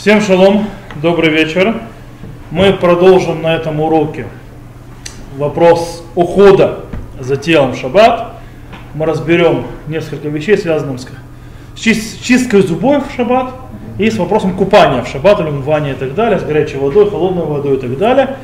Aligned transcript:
Всем 0.00 0.22
шалом, 0.22 0.64
добрый 1.02 1.28
вечер. 1.28 1.78
Мы 2.50 2.72
продолжим 2.72 3.42
на 3.42 3.54
этом 3.54 3.82
уроке 3.82 4.28
вопрос 5.36 6.02
ухода 6.14 6.86
за 7.18 7.36
телом 7.36 7.74
шаббат. 7.74 8.32
Мы 8.94 9.04
разберем 9.04 9.66
несколько 9.88 10.28
вещей, 10.28 10.56
связанных 10.56 11.02
с 11.02 11.06
чист, 11.78 12.24
чисткой 12.24 12.62
зубов 12.62 13.12
в 13.12 13.14
шаббат 13.14 13.52
и 13.98 14.10
с 14.10 14.16
вопросом 14.16 14.56
купания 14.56 15.02
в 15.02 15.06
шаббат, 15.06 15.38
или 15.40 15.48
умывания 15.48 15.92
и 15.92 15.96
так 15.96 16.14
далее, 16.14 16.38
с 16.38 16.44
горячей 16.44 16.78
водой, 16.78 17.10
холодной 17.10 17.44
водой 17.44 17.76
и 17.76 17.80
так 17.80 17.98
далее. 17.98 18.36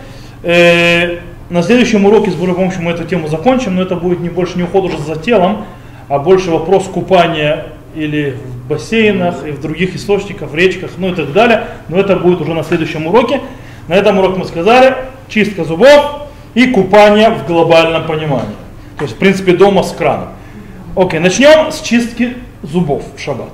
Э, 0.42 1.20
на 1.48 1.62
следующем 1.62 2.04
уроке 2.04 2.32
с 2.32 2.34
Божьей 2.34 2.54
помощью 2.54 2.82
мы 2.82 2.90
эту 2.90 3.04
тему 3.04 3.28
закончим, 3.28 3.76
но 3.76 3.82
это 3.82 3.96
будет 3.96 4.20
не 4.20 4.28
больше 4.28 4.58
не 4.58 4.64
уход 4.64 4.84
уже 4.84 4.98
за 4.98 5.16
телом, 5.16 5.64
а 6.08 6.18
больше 6.18 6.50
вопрос 6.50 6.84
купания 6.84 7.68
или 7.94 8.36
бассейнах, 8.66 9.46
и 9.46 9.50
в 9.50 9.60
других 9.60 9.94
источниках, 9.96 10.50
в 10.50 10.54
речках, 10.54 10.92
ну 10.98 11.12
и 11.12 11.14
так 11.14 11.32
далее. 11.32 11.64
Но 11.88 11.98
это 11.98 12.16
будет 12.16 12.40
уже 12.40 12.54
на 12.54 12.64
следующем 12.64 13.06
уроке. 13.06 13.40
На 13.88 13.94
этом 13.94 14.18
уроке 14.18 14.38
мы 14.38 14.44
сказали, 14.44 14.96
чистка 15.28 15.64
зубов 15.64 16.28
и 16.54 16.66
купание 16.66 17.30
в 17.30 17.46
глобальном 17.46 18.06
понимании. 18.06 18.56
То 18.98 19.04
есть, 19.04 19.16
в 19.16 19.18
принципе, 19.18 19.52
дома 19.52 19.82
с 19.82 19.92
краном. 19.92 20.28
Окей, 20.96 21.20
начнем 21.20 21.70
с 21.70 21.80
чистки 21.80 22.34
зубов 22.62 23.04
в 23.14 23.20
шаббат. 23.20 23.50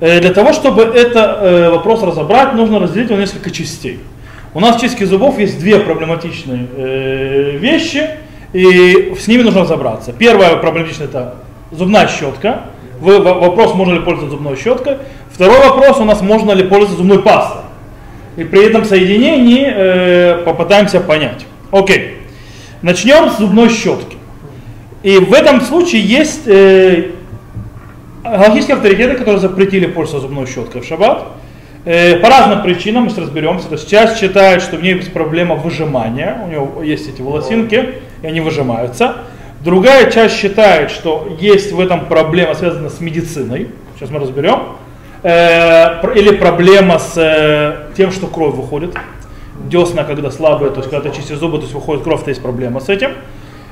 Э, 0.00 0.20
для 0.20 0.32
того, 0.32 0.52
чтобы 0.52 0.82
этот 0.82 1.38
э, 1.40 1.70
вопрос 1.70 2.02
разобрать, 2.02 2.52
нужно 2.54 2.78
разделить 2.78 3.08
его 3.08 3.16
на 3.16 3.22
несколько 3.22 3.50
частей. 3.50 4.00
У 4.52 4.60
нас 4.60 4.76
в 4.76 4.80
чистке 4.80 5.06
зубов 5.06 5.38
есть 5.38 5.58
две 5.58 5.80
проблематичные 5.80 6.66
э, 6.76 7.56
вещи, 7.56 8.10
и 8.52 9.14
с 9.18 9.26
ними 9.26 9.42
нужно 9.42 9.62
разобраться. 9.62 10.12
Первая 10.12 10.56
проблематичная 10.56 11.06
это 11.06 11.36
зубная 11.72 12.06
щетка, 12.06 12.64
вопрос, 13.04 13.74
можно 13.74 13.94
ли 13.94 14.00
пользоваться 14.00 14.36
зубной 14.36 14.56
щеткой. 14.56 14.98
Второй 15.30 15.58
вопрос, 15.58 15.98
у 15.98 16.04
нас 16.04 16.22
можно 16.22 16.52
ли 16.52 16.64
пользоваться 16.64 16.98
зубной 16.98 17.22
пастой. 17.22 17.62
И 18.36 18.44
при 18.44 18.64
этом 18.66 18.84
соединении 18.84 19.64
э, 19.66 20.42
попытаемся 20.44 21.00
понять. 21.00 21.46
Окей. 21.70 22.18
Начнем 22.82 23.30
с 23.30 23.38
зубной 23.38 23.68
щетки. 23.68 24.16
И 25.02 25.18
в 25.18 25.32
этом 25.32 25.60
случае 25.60 26.02
есть 26.02 26.46
э, 26.46 27.10
галактические 28.24 28.76
авторитеты, 28.76 29.16
которые 29.16 29.38
запретили 29.38 29.86
пользоваться 29.86 30.26
зубной 30.26 30.46
щеткой 30.46 30.80
в 30.80 30.84
шаббат. 30.84 31.24
Э, 31.84 32.16
по 32.16 32.28
разным 32.28 32.62
причинам, 32.62 33.04
мы 33.04 33.10
сейчас 33.10 33.24
разберемся. 33.24 33.68
То 33.68 33.74
есть 33.74 33.88
часть 33.88 34.18
считает, 34.18 34.62
что 34.62 34.76
в 34.76 34.82
ней 34.82 34.94
есть 34.94 35.12
проблема 35.12 35.54
выжимания. 35.54 36.40
У 36.44 36.50
него 36.50 36.82
есть 36.82 37.08
эти 37.08 37.20
волосинки, 37.22 37.96
и 38.22 38.26
они 38.26 38.40
выжимаются. 38.40 39.16
Другая 39.64 40.10
часть 40.10 40.36
считает, 40.36 40.90
что 40.90 41.38
есть 41.40 41.72
в 41.72 41.80
этом 41.80 42.04
проблема, 42.04 42.54
связанная 42.54 42.90
с 42.90 43.00
медициной. 43.00 43.68
Сейчас 43.96 44.10
мы 44.10 44.18
разберем. 44.18 44.76
Э, 45.22 46.02
или 46.14 46.36
проблема 46.36 46.98
с 46.98 47.14
э, 47.16 47.94
тем, 47.96 48.12
что 48.12 48.26
кровь 48.26 48.54
выходит. 48.54 48.94
Десна, 49.70 50.04
когда 50.04 50.30
слабые, 50.30 50.70
то 50.70 50.80
есть 50.80 50.90
когда 50.90 51.08
ты 51.08 51.16
чистишь 51.16 51.38
зубы, 51.38 51.56
то 51.56 51.62
есть 51.62 51.72
выходит 51.72 52.04
кровь, 52.04 52.22
то 52.24 52.28
есть 52.28 52.42
проблема 52.42 52.80
с 52.80 52.90
этим. 52.90 53.12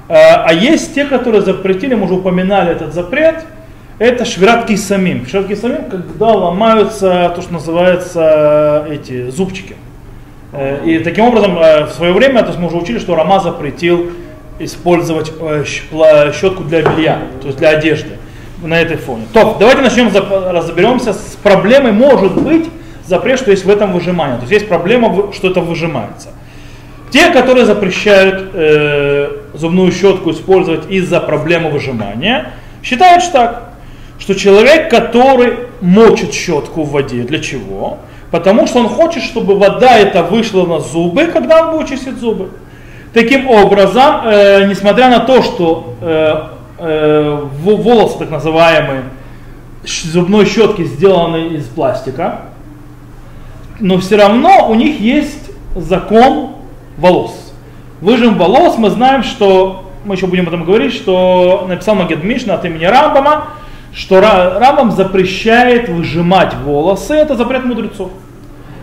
Э, 0.08 0.14
а 0.46 0.54
есть 0.54 0.94
те, 0.94 1.04
которые 1.04 1.42
запретили, 1.42 1.94
мы 1.94 2.06
уже 2.06 2.14
упоминали 2.14 2.72
этот 2.72 2.94
запрет, 2.94 3.44
это 3.98 4.24
швиратки 4.24 4.76
самим. 4.76 5.26
Швиратки 5.26 5.54
самим, 5.54 5.90
когда 5.90 6.28
ломаются 6.28 7.34
то, 7.36 7.42
что 7.42 7.52
называется 7.52 8.86
эти 8.88 9.28
зубчики. 9.28 9.76
И 10.84 11.00
таким 11.04 11.26
образом, 11.26 11.54
в 11.54 11.90
свое 11.94 12.12
время, 12.12 12.40
то 12.40 12.48
есть 12.48 12.58
мы 12.58 12.68
уже 12.68 12.76
учили, 12.76 12.98
что 12.98 13.14
Рама 13.14 13.40
запретил 13.40 14.10
использовать 14.58 15.32
э, 15.40 15.64
щетку 15.64 16.64
для 16.64 16.82
белья, 16.82 17.22
то 17.40 17.48
есть 17.48 17.58
для 17.58 17.70
одежды 17.70 18.18
на 18.62 18.80
этой 18.80 18.96
фоне. 18.96 19.24
То, 19.32 19.56
давайте 19.58 19.82
начнем, 19.82 20.10
разберемся 20.12 21.12
с 21.12 21.36
проблемой, 21.42 21.92
может 21.92 22.40
быть, 22.40 22.66
запрет, 23.06 23.38
что 23.38 23.50
есть 23.50 23.64
в 23.64 23.70
этом 23.70 23.92
выжимание. 23.92 24.36
То 24.36 24.42
есть 24.42 24.52
есть 24.52 24.68
проблема, 24.68 25.32
что 25.32 25.48
это 25.48 25.60
выжимается. 25.60 26.30
Те, 27.10 27.30
которые 27.30 27.66
запрещают 27.66 28.50
э, 28.54 29.28
зубную 29.54 29.92
щетку 29.92 30.30
использовать 30.30 30.90
из-за 30.90 31.20
проблемы 31.20 31.70
выжимания, 31.70 32.52
считают 32.82 33.22
что 33.22 33.32
так, 33.32 33.72
что 34.18 34.34
человек, 34.34 34.88
который 34.90 35.66
мочит 35.80 36.32
щетку 36.32 36.84
в 36.84 36.92
воде, 36.92 37.22
для 37.24 37.40
чего? 37.40 37.98
Потому 38.30 38.66
что 38.66 38.78
он 38.78 38.88
хочет, 38.88 39.22
чтобы 39.22 39.58
вода 39.58 39.98
эта 39.98 40.22
вышла 40.22 40.64
на 40.64 40.80
зубы, 40.80 41.26
когда 41.26 41.66
он 41.66 41.76
будет 41.76 41.90
чистить 41.90 42.18
зубы. 42.18 42.48
Таким 43.12 43.48
образом, 43.48 44.22
э, 44.24 44.66
несмотря 44.66 45.10
на 45.10 45.20
то, 45.20 45.42
что 45.42 45.96
э, 46.00 46.42
э, 46.78 47.46
волосы 47.60 48.18
так 48.18 48.30
называемые 48.30 49.04
зубной 49.84 50.46
щетки 50.46 50.84
сделаны 50.84 51.48
из 51.48 51.66
пластика, 51.66 52.40
но 53.80 53.98
все 53.98 54.16
равно 54.16 54.68
у 54.70 54.74
них 54.74 54.98
есть 54.98 55.50
закон 55.76 56.52
волос. 56.96 57.52
Выжим 58.00 58.38
волос, 58.38 58.78
мы 58.78 58.88
знаем, 58.88 59.22
что, 59.24 59.90
мы 60.04 60.14
еще 60.14 60.26
будем 60.26 60.44
об 60.44 60.48
этом 60.48 60.64
говорить, 60.64 60.94
что 60.94 61.66
написал 61.68 61.94
Магед 61.96 62.24
Мишна 62.24 62.54
от 62.54 62.64
имени 62.64 62.84
Рамбама, 62.84 63.48
что 63.92 64.20
Рамбам 64.20 64.90
запрещает 64.90 65.90
выжимать 65.90 66.54
волосы, 66.54 67.14
это 67.14 67.36
запрет 67.36 67.64
мудрецов. 67.64 68.10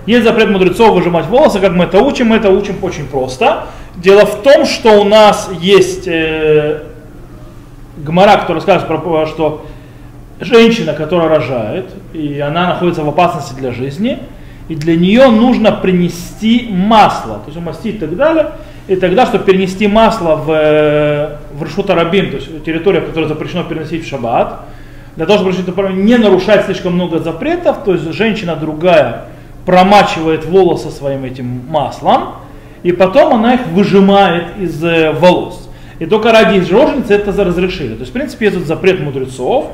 Есть 0.09 0.24
запрет 0.24 0.50
мудрецов 0.50 0.96
выжимать 0.96 1.28
волосы, 1.28 1.59
как 1.59 1.74
мы 1.74 1.84
это 1.84 2.00
учим, 2.00 2.30
мы 2.30 2.38
это 2.38 2.50
учим 2.50 2.78
очень 2.81 3.06
просто. 3.06 3.66
Дело 3.96 4.25
в 4.25 4.42
том, 4.42 4.66
что 4.66 5.00
у 5.00 5.03
нас 5.03 5.52
есть 5.62 6.08
э, 6.08 6.80
гмара, 7.96 8.40
который 8.40 8.56
рассказывает 8.56 9.28
что 9.28 9.68
женщина, 10.40 10.94
которая 10.96 11.30
рожает, 11.30 11.92
и 12.12 12.40
она 12.40 12.69
находится 12.69 13.03
в 13.03 13.09
опасности 13.09 13.53
для 13.53 13.72
жизни, 13.72 14.18
и 14.68 14.74
для 14.74 14.96
нее 14.96 15.28
нужно 15.28 15.72
принести 15.72 16.68
масло, 16.72 17.36
то 17.36 17.44
есть 17.46 17.58
умастить 17.58 17.98
и 17.98 18.00
так 18.00 18.16
далее, 18.16 18.48
и 18.88 18.96
тогда, 18.96 19.28
чтобы 19.28 19.44
перенести 19.44 19.88
масло 19.88 20.38
в, 20.38 20.50
э, 20.50 21.36
в 21.53 21.62
Рашута 21.62 21.94
Рабим, 21.94 22.31
то 22.31 22.38
есть 22.38 22.64
территория, 22.64 23.02
которую 23.02 23.28
запрещено 23.28 23.64
переносить 23.64 24.08
в 24.08 24.09
шаббат, 24.09 24.62
для 25.16 25.28
того, 25.28 25.52
чтобы 25.52 25.94
не 25.94 26.18
нарушать 26.18 26.66
слишком 26.66 26.94
много 26.94 27.19
запретов, 27.19 27.84
то 27.86 27.94
есть 27.94 28.12
женщина 28.12 28.56
другая 28.56 29.28
промачивает 29.69 30.46
волосы 30.46 30.90
своим 30.90 31.25
этим 31.25 31.62
маслом, 31.69 32.38
и 32.81 32.91
потом 32.91 33.35
она 33.35 33.53
их 33.53 33.68
выжимает 33.68 34.57
из 34.57 34.84
э, 34.84 35.12
волос. 35.12 35.69
И 36.00 36.07
только 36.07 36.31
ради 36.31 36.57
роженицы 36.57 37.13
это 37.13 37.44
разрешили. 37.44 37.94
То 37.94 38.00
есть, 38.00 38.09
в 38.09 38.13
принципе, 38.13 38.47
есть 38.47 38.66
запрет 38.66 39.00
мудрецов 39.00 39.68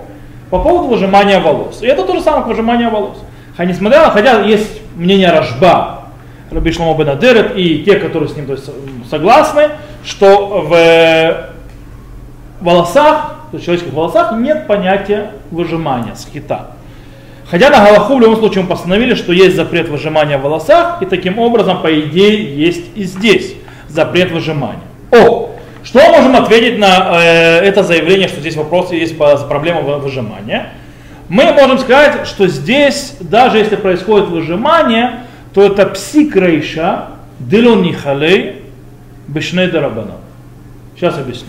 по 0.49 0.59
поводу 0.59 0.89
выжимания 0.89 1.39
волос. 1.39 1.81
И 1.81 1.85
это 1.87 2.03
то 2.03 2.13
же 2.13 2.21
самое, 2.21 2.41
как 2.41 2.49
выжимание 2.49 2.89
волос. 2.89 3.19
Хотя, 3.55 3.71
несмотря, 3.71 4.09
хотя 4.09 4.41
есть 4.41 4.81
мнение 4.97 5.31
Рожба, 5.31 6.09
Раби 6.51 6.73
Шломо 6.73 7.01
и 7.55 7.83
те, 7.85 7.95
которые 7.95 8.27
с 8.27 8.35
ним 8.35 8.47
то 8.47 8.51
есть, 8.51 8.69
согласны, 9.09 9.69
что 10.03 10.61
в 10.67 11.51
волосах, 12.59 13.35
в 13.53 13.61
человеческих 13.61 13.93
волосах 13.93 14.33
нет 14.33 14.67
понятия 14.67 15.31
выжимания, 15.51 16.15
схита. 16.15 16.71
Хотя 17.49 17.69
на 17.69 17.85
Галаху 17.85 18.15
в 18.15 18.21
любом 18.21 18.37
случае 18.37 18.63
мы 18.63 18.69
постановили, 18.69 19.13
что 19.13 19.31
есть 19.31 19.55
запрет 19.55 19.87
выжимания 19.89 20.37
в 20.37 20.41
волосах, 20.41 21.01
и 21.01 21.05
таким 21.05 21.37
образом, 21.37 21.81
по 21.81 21.99
идее, 21.99 22.55
есть 22.57 22.85
и 22.95 23.03
здесь 23.03 23.53
запрет 23.87 24.31
выжимания. 24.31 24.81
О, 25.11 25.51
что 25.83 25.99
можем 26.11 26.35
ответить 26.35 26.79
на 26.79 27.21
э, 27.21 27.59
это 27.59 27.83
заявление, 27.83 28.27
что 28.27 28.39
здесь 28.39 28.55
вопрос 28.55 28.91
есть 28.91 29.15
проблема 29.17 29.81
выжимания? 29.81 30.73
Мы 31.29 31.51
можем 31.53 31.77
сказать, 31.77 32.27
что 32.27 32.47
здесь, 32.47 33.15
даже 33.19 33.59
если 33.59 33.75
происходит 33.75 34.29
выжимание, 34.29 35.21
то 35.53 35.63
это 35.63 35.85
псикрейша, 35.85 37.09
дилон 37.39 37.83
нихалей, 37.83 38.63
бешней. 39.27 39.71
Сейчас 40.95 41.17
объясню. 41.17 41.47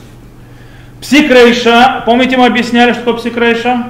Псикрейша, 1.00 2.02
помните, 2.04 2.36
мы 2.36 2.46
объясняли, 2.46 2.92
что 2.92 3.14
псикрейша? 3.14 3.84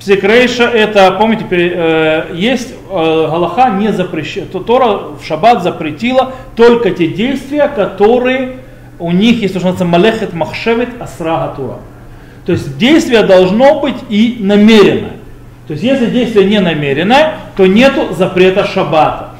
Псикрейша 0.00 0.64
это, 0.64 1.10
помните, 1.12 1.44
э, 1.50 2.34
есть 2.34 2.72
э, 2.72 3.28
Галаха 3.30 3.70
не 3.70 3.92
запрещает, 3.92 4.52
Тора 4.52 5.16
в 5.20 5.24
шаббат 5.26 5.62
запретила 5.62 6.34
только 6.54 6.92
те 6.92 7.08
действия, 7.08 7.66
которые 7.68 8.58
у 9.00 9.10
них 9.10 9.42
есть, 9.42 9.54
что 9.56 9.66
называется, 9.66 9.84
малехет 9.84 10.32
махшевит 10.34 10.88
асрага 11.00 11.54
тура. 11.56 11.78
То 12.46 12.52
есть 12.52 12.78
действие 12.78 13.22
должно 13.24 13.80
быть 13.80 13.96
и 14.08 14.38
намеренное. 14.40 15.16
То 15.66 15.72
есть 15.72 15.82
если 15.82 16.06
действие 16.06 16.46
не 16.46 16.60
намеренное, 16.60 17.34
то 17.56 17.66
нету 17.66 18.14
запрета 18.14 18.64
шаббата. 18.64 19.30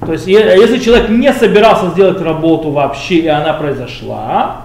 То 0.00 0.12
есть 0.12 0.26
если 0.26 0.78
человек 0.78 1.10
не 1.10 1.32
собирался 1.32 1.90
сделать 1.90 2.20
работу 2.20 2.70
вообще, 2.70 3.16
и 3.16 3.28
она 3.28 3.52
произошла, 3.52 4.62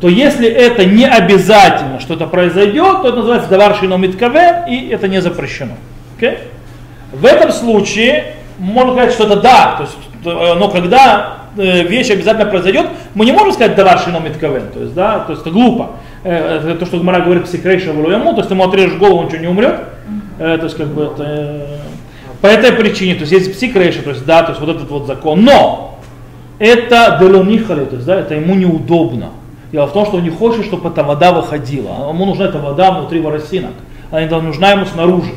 то 0.00 0.08
если 0.08 0.48
это 0.48 0.84
не 0.84 1.06
обязательно, 1.06 2.00
что 2.00 2.14
это 2.14 2.26
произойдет, 2.26 3.02
то 3.02 3.08
это 3.08 3.16
называется 3.16 3.48
давар 3.48 3.76
миткавен, 3.98 4.66
и 4.68 4.88
это 4.88 5.08
не 5.08 5.20
запрещено. 5.20 5.74
Okay? 6.18 6.38
В 7.12 7.24
этом 7.24 7.52
случае 7.52 8.34
можно 8.58 8.92
сказать, 8.92 9.12
что 9.12 9.24
это 9.24 9.36
да, 9.36 9.74
то 9.76 9.82
есть, 9.84 9.96
э, 10.24 10.54
но 10.58 10.68
когда 10.68 11.38
э, 11.56 11.82
вещь 11.84 12.10
обязательно 12.10 12.46
произойдет, 12.46 12.86
мы 13.14 13.24
не 13.24 13.32
можем 13.32 13.52
сказать 13.52 13.76
давар 13.76 14.00
миткавен, 14.22 14.68
то 14.72 14.80
есть, 14.80 14.94
да, 14.94 15.20
то 15.20 15.32
есть 15.32 15.42
это 15.42 15.50
глупо. 15.50 15.92
Э, 16.24 16.76
то, 16.78 16.86
что 16.86 16.98
Гмара 16.98 17.20
говорит 17.20 17.44
псикрейша 17.44 17.90
ему, 17.90 18.32
то 18.32 18.38
есть 18.38 18.50
ему 18.50 18.64
отрежешь 18.64 18.98
голову, 18.98 19.22
он 19.22 19.28
что, 19.28 19.38
не 19.38 19.46
умрет? 19.46 19.80
То 20.38 20.64
есть 20.64 20.76
как 20.76 20.88
бы 20.88 21.04
это... 21.04 21.66
по 22.40 22.48
этой 22.48 22.72
причине, 22.72 23.14
то 23.14 23.20
есть 23.20 23.32
есть 23.32 23.52
псикрейша, 23.52 24.02
то 24.02 24.10
есть 24.10 24.24
да, 24.24 24.42
то 24.42 24.50
есть 24.50 24.60
вот 24.60 24.68
этот 24.74 24.90
вот 24.90 25.06
закон, 25.06 25.44
но 25.44 26.00
это 26.58 27.18
делонихали, 27.20 27.84
то 27.84 27.94
есть 27.94 28.06
да, 28.06 28.18
это 28.18 28.34
ему 28.34 28.54
неудобно. 28.54 29.30
Дело 29.74 29.88
в 29.88 29.92
том, 29.92 30.06
что 30.06 30.18
он 30.18 30.22
не 30.22 30.30
хочет, 30.30 30.64
чтобы 30.66 30.88
эта 30.88 31.02
вода 31.02 31.32
выходила. 31.32 32.08
Ему 32.08 32.26
нужна 32.26 32.44
эта 32.44 32.60
вода 32.60 32.92
внутри 32.92 33.20
воросинок. 33.20 33.72
Она 34.12 34.40
нужна 34.40 34.70
ему 34.70 34.86
снаружи. 34.86 35.32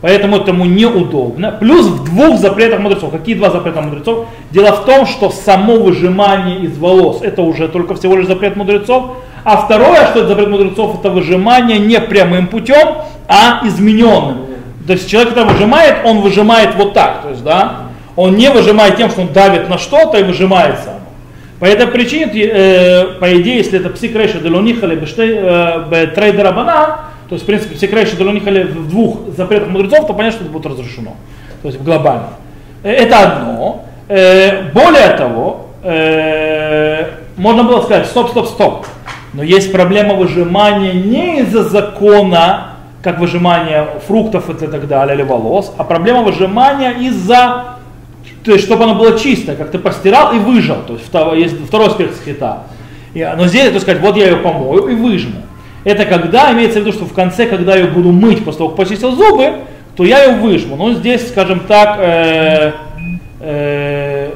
Поэтому 0.00 0.38
это 0.38 0.52
ему 0.52 0.64
неудобно. 0.64 1.52
Плюс 1.60 1.84
в 1.84 2.04
двух 2.04 2.38
запретах 2.38 2.80
мудрецов. 2.80 3.12
Какие 3.12 3.34
два 3.34 3.50
запрета 3.50 3.82
мудрецов? 3.82 4.28
Дело 4.50 4.72
в 4.72 4.86
том, 4.86 5.04
что 5.04 5.28
само 5.28 5.74
выжимание 5.74 6.60
из 6.60 6.78
волос, 6.78 7.20
это 7.20 7.42
уже 7.42 7.68
только 7.68 7.94
всего 7.96 8.16
лишь 8.16 8.26
запрет 8.26 8.56
мудрецов. 8.56 9.18
А 9.44 9.58
второе, 9.58 10.06
что 10.06 10.20
это 10.20 10.28
запрет 10.28 10.48
мудрецов, 10.48 10.98
это 10.98 11.10
выжимание 11.10 11.78
не 11.78 12.00
прямым 12.00 12.46
путем, 12.46 13.02
а 13.28 13.60
измененным. 13.66 14.38
То 14.86 14.94
есть 14.94 15.06
человек, 15.06 15.34
когда 15.34 15.52
выжимает, 15.52 15.96
он 16.02 16.22
выжимает 16.22 16.74
вот 16.76 16.94
так. 16.94 17.24
То 17.24 17.28
есть, 17.28 17.44
да, 17.44 17.88
он 18.16 18.36
не 18.36 18.48
выжимает 18.48 18.96
тем, 18.96 19.10
что 19.10 19.20
он 19.20 19.34
давит 19.34 19.68
на 19.68 19.76
что-то 19.76 20.16
и 20.16 20.22
выжимает 20.22 20.78
сам. 20.78 20.94
По 21.58 21.64
этой 21.64 21.86
причине, 21.86 22.30
э, 22.34 23.04
по 23.18 23.40
идее, 23.40 23.58
если 23.58 23.78
это 23.78 23.88
псикрейша 23.88 24.40
делонихали 24.40 24.96
э, 24.96 26.06
трейдера 26.14 26.52
банан, 26.52 26.90
то 27.28 27.34
есть, 27.34 27.44
в 27.44 27.46
принципе, 27.46 27.74
псикрейша 27.74 28.16
делонихали 28.16 28.64
в 28.64 28.88
двух 28.88 29.34
запретах 29.36 29.68
мудрецов, 29.68 30.06
то 30.06 30.14
понятно, 30.14 30.38
что 30.38 30.44
это 30.44 30.52
будет 30.52 30.66
разрешено. 30.66 31.16
То 31.62 31.68
есть, 31.68 31.80
глобально. 31.80 32.28
Э, 32.82 32.92
это 32.92 33.18
одно. 33.20 33.84
Э, 34.08 34.70
более 34.72 35.16
того, 35.16 35.66
э, 35.82 37.06
можно 37.36 37.64
было 37.64 37.80
сказать, 37.82 38.06
стоп, 38.06 38.30
стоп, 38.30 38.46
стоп. 38.46 38.86
Но 39.32 39.42
есть 39.42 39.72
проблема 39.72 40.14
выжимания 40.14 40.92
не 40.92 41.40
из-за 41.40 41.64
закона, 41.64 42.68
как 43.02 43.18
выжимание 43.18 43.86
фруктов 44.06 44.50
и 44.50 44.54
так 44.54 44.86
далее, 44.88 45.16
или 45.16 45.22
волос, 45.22 45.72
а 45.78 45.84
проблема 45.84 46.22
выжимания 46.22 46.92
из-за 46.92 47.75
то 48.44 48.52
есть, 48.52 48.64
чтобы 48.64 48.84
оно 48.84 48.94
было 48.94 49.18
чистое, 49.18 49.56
как 49.56 49.70
ты 49.70 49.78
постирал 49.78 50.34
и 50.34 50.38
выжал. 50.38 50.82
То 50.86 50.94
есть, 50.94 51.06
второй, 51.06 51.40
есть 51.42 51.56
второй 51.66 51.88
аспект 51.88 52.16
схита. 52.16 52.64
Но 53.14 53.46
здесь, 53.46 53.72
то 53.72 53.80
сказать, 53.80 54.00
вот 54.00 54.16
я 54.16 54.28
ее 54.28 54.36
помою 54.36 54.88
и 54.88 54.94
выжму. 54.94 55.42
Это 55.84 56.04
когда, 56.04 56.52
имеется 56.52 56.80
в 56.80 56.82
виду, 56.82 56.92
что 56.92 57.04
в 57.04 57.12
конце, 57.12 57.46
когда 57.46 57.74
я 57.74 57.84
ее 57.84 57.90
буду 57.90 58.12
мыть 58.12 58.44
после 58.44 58.58
того, 58.58 58.70
как 58.70 58.78
почистил 58.78 59.12
зубы, 59.12 59.60
то 59.96 60.04
я 60.04 60.24
ее 60.24 60.36
выжму. 60.36 60.76
Но 60.76 60.92
здесь, 60.92 61.28
скажем 61.28 61.60
так, 61.60 61.98
э, 62.00 62.72
э, 63.40 64.32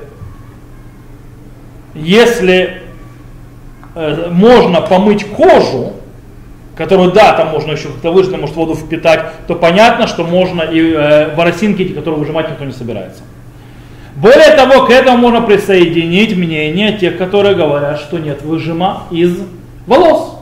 если 1.94 2.82
э, 3.94 4.28
можно 4.30 4.80
помыть 4.80 5.26
кожу, 5.26 5.92
которую, 6.76 7.12
да, 7.12 7.34
там 7.34 7.48
можно 7.48 7.72
еще 7.72 7.88
как-то 7.88 8.10
выжать, 8.10 8.40
может 8.40 8.56
воду 8.56 8.74
впитать, 8.74 9.32
то 9.46 9.54
понятно, 9.54 10.06
что 10.06 10.24
можно 10.24 10.62
и 10.62 10.92
э, 10.92 11.34
воросинки, 11.34 11.84
которые 11.88 12.20
выжимать 12.20 12.48
никто 12.48 12.64
не 12.64 12.72
собирается. 12.72 13.22
Более 14.20 14.50
того, 14.54 14.84
к 14.84 14.90
этому 14.90 15.16
можно 15.16 15.40
присоединить 15.40 16.36
мнение 16.36 16.92
тех, 16.92 17.16
которые 17.16 17.54
говорят, 17.54 18.00
что 18.00 18.18
нет 18.18 18.42
выжима 18.42 19.04
из 19.10 19.38
волос. 19.86 20.36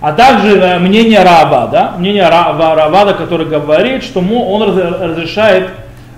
А 0.00 0.12
также 0.12 0.56
э, 0.56 0.78
мнение 0.80 1.22
раба, 1.22 1.68
да, 1.68 1.94
мнение 1.96 2.28
Равада, 2.28 3.14
который 3.14 3.46
говорит, 3.46 4.02
что 4.02 4.18
он 4.20 4.62
разрешает 4.62 5.70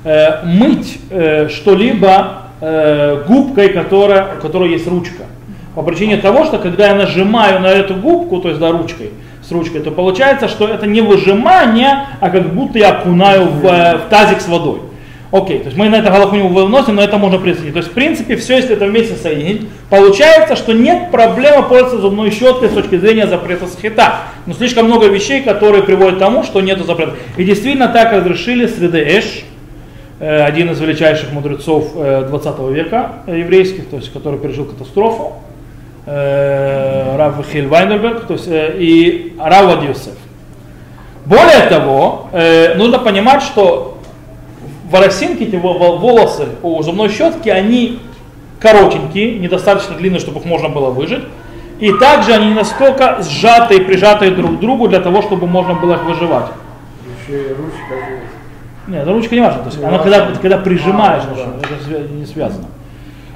э, 0.04 0.42
мыть 0.44 0.98
э, 1.10 1.48
что-либо 1.50 2.44
э, 2.62 3.22
губкой, 3.28 3.68
которая, 3.68 4.36
у 4.38 4.40
которой 4.40 4.70
есть 4.70 4.86
ручка. 4.86 5.24
По 5.74 5.82
причине 5.82 6.16
того, 6.16 6.46
что 6.46 6.58
когда 6.58 6.88
я 6.88 6.94
нажимаю 6.94 7.60
на 7.60 7.68
эту 7.68 7.94
губку, 7.94 8.38
то 8.40 8.48
есть 8.48 8.58
да, 8.58 8.72
ручкой, 8.72 9.10
с 9.46 9.52
ручкой, 9.52 9.80
то 9.80 9.90
получается, 9.90 10.48
что 10.48 10.66
это 10.66 10.86
не 10.86 11.02
выжимание, 11.02 12.06
а 12.20 12.30
как 12.30 12.54
будто 12.54 12.78
я 12.78 12.92
окунаю 12.92 13.48
в, 13.48 13.66
э, 13.66 13.98
в 13.98 14.08
тазик 14.08 14.40
с 14.40 14.48
водой. 14.48 14.80
Окей, 15.30 15.58
то 15.58 15.66
есть 15.66 15.76
мы 15.76 15.90
на 15.90 15.96
это 15.96 16.10
галаху 16.10 16.36
не 16.36 16.42
выносим, 16.42 16.94
но 16.94 17.02
это 17.02 17.19
можно 17.19 17.38
присоединить. 17.38 17.75
То 17.75 17.80
есть, 17.80 17.90
в 17.90 17.92
принципе, 17.94 18.36
все, 18.36 18.56
если 18.56 18.75
это 18.75 18.86
вместе 18.86 19.14
соединить, 19.14 19.69
получается, 19.90 20.56
что 20.56 20.72
нет 20.72 21.10
проблемы 21.10 21.64
пользоваться 21.64 21.98
зубной 21.98 22.30
щеткой 22.30 22.70
с 22.70 22.72
точки 22.72 22.96
зрения 22.96 23.26
запрета 23.26 23.66
схита. 23.66 24.20
Но 24.46 24.54
слишком 24.54 24.86
много 24.86 25.06
вещей, 25.06 25.42
которые 25.42 25.82
приводят 25.82 26.16
к 26.16 26.19
тому, 26.19 26.44
что 26.44 26.62
нет 26.62 26.82
запрета. 26.82 27.16
И 27.36 27.44
действительно 27.44 27.88
так 27.88 28.12
разрешили 28.12 28.66
среды 28.66 29.02
Эш, 29.02 29.44
э, 30.19 30.44
один 30.44 30.70
из 30.70 30.80
величайших 30.80 31.31
мудрецов 31.31 31.92
20 31.92 32.54
э, 32.58 32.72
века 32.72 33.12
еврейских, 33.26 33.90
то 33.90 33.96
есть, 33.96 34.10
который 34.10 34.38
пережил 34.38 34.64
катастрофу, 34.64 35.34
э, 36.06 37.16
Рав 37.19 37.34
Хиль 37.52 37.66
Вайнерберг, 37.66 38.26
то 38.26 38.32
есть, 38.32 38.48
и 38.48 39.34
Рав 39.38 39.84
Йосеф. 39.84 40.14
Более 41.26 41.69
того, 41.69 42.31
нужно 42.76 42.98
понимать, 43.00 43.42
что 43.42 43.88
волосинки, 44.90 45.44
эти 45.44 45.56
волосы 45.56 46.49
у 46.62 46.82
зубной 46.82 47.08
щетки, 47.11 47.49
они 47.49 48.00
коротенькие, 48.61 49.38
недостаточно 49.38 49.96
длинные, 49.96 50.20
чтобы 50.20 50.40
их 50.40 50.46
можно 50.46 50.69
было 50.69 50.90
выжить. 50.90 51.25
И 51.79 51.93
также 51.93 52.32
они 52.32 52.55
настолько 52.55 53.23
сжатые, 53.23 53.81
прижатые 53.82 54.32
друг 54.32 54.56
к 54.56 54.61
другу 54.61 54.88
для 54.88 55.00
того, 55.00 55.23
чтобы 55.23 55.46
можно 55.46 55.75
было 55.75 55.94
их 55.94 56.02
выживать. 56.05 56.46
Еще 57.26 57.43
и 57.43 57.49
ручка 57.50 57.94
Нет, 58.88 59.06
ручка 59.06 59.35
не 59.37 59.40
важна. 59.43 59.61
То 59.61 59.69
есть 59.69 59.82
она 59.82 59.99
когда, 59.99 60.29
когда 60.43 60.58
прижимаешь, 60.58 61.23
а, 61.31 61.61
да. 61.61 61.96
это 61.96 62.12
не 62.12 62.26
связано. 62.26 62.67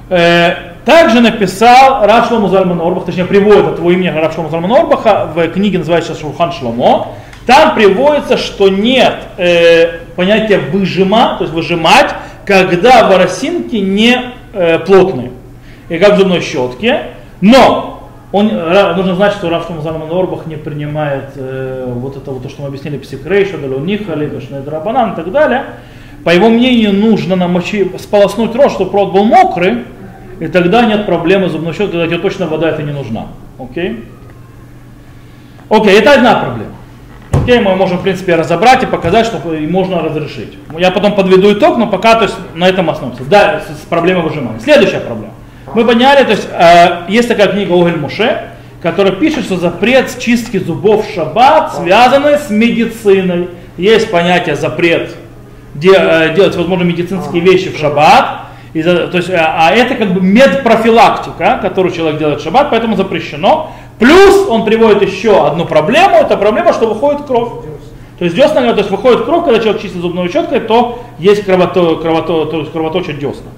Э, 0.09 0.73
также 0.83 1.21
написал 1.21 2.05
Рав 2.05 2.27
Шлому 2.27 2.49
Зальман 2.49 2.81
Орбах, 2.81 3.05
точнее 3.05 3.23
приводит 3.23 3.65
от 3.65 3.77
его 3.79 3.91
имени 3.91 4.07
Рав 4.07 4.35
Зальман 4.35 4.71
Орбаха 4.73 5.31
в 5.33 5.47
книге, 5.47 5.77
называется 5.77 6.13
Шурхан 6.13 6.51
Шломо. 6.51 7.13
Там 7.45 7.75
приводится, 7.75 8.37
что 8.37 8.69
нет 8.69 9.15
э, 9.37 9.99
понятия 10.15 10.59
выжима, 10.59 11.35
то 11.37 11.43
есть 11.43 11.53
выжимать, 11.53 12.13
когда 12.45 13.07
воросинки 13.09 13.75
не 13.75 14.17
э, 14.53 14.79
плотные, 14.79 15.31
и 15.89 15.97
как 15.97 16.13
в 16.13 16.19
зубной 16.19 16.41
щетке. 16.41 17.07
Но 17.41 18.09
он, 18.31 18.47
нужно 18.47 19.15
знать, 19.15 19.33
что 19.33 19.49
Раф 19.49 19.67
Шамазан 19.67 20.01
Орбах 20.09 20.47
не 20.47 20.55
принимает 20.55 21.31
э, 21.35 21.91
вот 21.93 22.17
это 22.17 22.31
вот 22.31 22.43
то, 22.43 22.49
что 22.49 22.61
мы 22.61 22.69
объяснили, 22.69 22.97
псикрейша, 22.97 23.57
далонихали, 23.57 24.25
драбанан 24.65 25.13
и 25.13 25.15
так 25.15 25.31
далее. 25.31 25.65
По 26.23 26.29
его 26.29 26.49
мнению, 26.49 26.93
нужно 26.93 27.35
намочи, 27.35 27.91
сполоснуть 27.99 28.55
рот, 28.55 28.71
чтобы 28.71 28.93
рот 28.93 29.11
был 29.11 29.25
мокрый, 29.25 29.83
и 30.39 30.47
тогда 30.47 30.85
нет 30.85 31.05
проблемы 31.05 31.49
зубной 31.49 31.73
щеткой, 31.73 31.99
когда 31.99 32.07
тебе 32.07 32.19
точно 32.19 32.47
вода 32.47 32.69
это 32.69 32.81
не 32.81 32.93
нужна. 32.93 33.27
Окей? 33.59 34.05
Окей, 35.69 35.99
это 35.99 36.13
одна 36.13 36.35
проблема. 36.35 36.71
Окей, 37.43 37.59
мы 37.59 37.75
можем, 37.75 37.97
в 37.97 38.03
принципе, 38.03 38.35
разобрать 38.35 38.83
и 38.83 38.85
показать, 38.85 39.25
что 39.25 39.37
можно 39.69 39.99
разрешить. 39.99 40.57
Я 40.77 40.91
потом 40.91 41.13
подведу 41.13 41.51
итог, 41.51 41.77
но 41.77 41.87
пока 41.87 42.15
то 42.15 42.23
есть, 42.23 42.35
на 42.55 42.69
этом 42.69 42.89
остановимся. 42.89 43.25
Да, 43.25 43.59
с, 43.59 43.81
с 43.81 43.85
проблемой 43.85 44.23
выжимания. 44.23 44.61
Следующая 44.61 45.01
проблема. 45.01 45.33
Мы 45.75 45.83
поняли, 45.83 46.23
то 46.23 46.31
есть 46.31 46.47
э, 46.49 47.11
есть 47.11 47.27
такая 47.27 47.49
книга 47.49 47.73
Огель 47.73 47.97
Муше, 47.97 48.51
которая 48.81 49.11
пишет, 49.13 49.43
что 49.43 49.57
запрет 49.57 50.17
чистки 50.19 50.57
зубов 50.57 51.05
в 51.05 51.13
шаббат 51.13 51.75
связан 51.75 52.23
с 52.25 52.49
медициной. 52.49 53.49
Есть 53.75 54.09
понятие 54.09 54.55
запрет 54.55 55.13
де, 55.73 55.91
э, 55.93 56.33
делать, 56.35 56.55
возможно, 56.55 56.83
медицинские 56.83 57.41
вещи 57.41 57.75
в 57.75 57.77
шаббат. 57.77 58.43
И, 58.73 58.81
то 58.81 59.09
есть, 59.13 59.29
а, 59.29 59.67
а 59.67 59.71
это 59.71 59.95
как 59.95 60.13
бы 60.13 60.21
медпрофилактика, 60.21 61.59
которую 61.61 61.93
человек 61.93 62.19
делает 62.19 62.39
в 62.39 62.43
шаббат, 62.43 62.69
поэтому 62.69 62.95
запрещено. 62.95 63.73
Плюс 63.99 64.47
он 64.49 64.65
приводит 64.65 65.01
еще 65.01 65.45
одну 65.45 65.65
проблему, 65.65 66.15
это 66.17 66.37
проблема, 66.37 66.73
что 66.73 66.87
выходит 66.87 67.25
кровь. 67.25 67.49
То 68.19 68.25
есть 68.25 68.35
десна, 68.35 68.61
то 68.73 68.77
есть 68.77 68.91
выходит 68.91 69.25
кровь, 69.25 69.43
когда 69.43 69.59
человек 69.59 69.81
чистит 69.81 70.01
зубной 70.01 70.29
щеткой, 70.31 70.61
то 70.61 70.99
есть 71.19 71.43
кровото, 71.45 71.95
кровото, 71.95 72.45
то 72.45 72.59
есть 72.59 72.71
кровоточат 72.71 73.17
десна. 73.17 73.51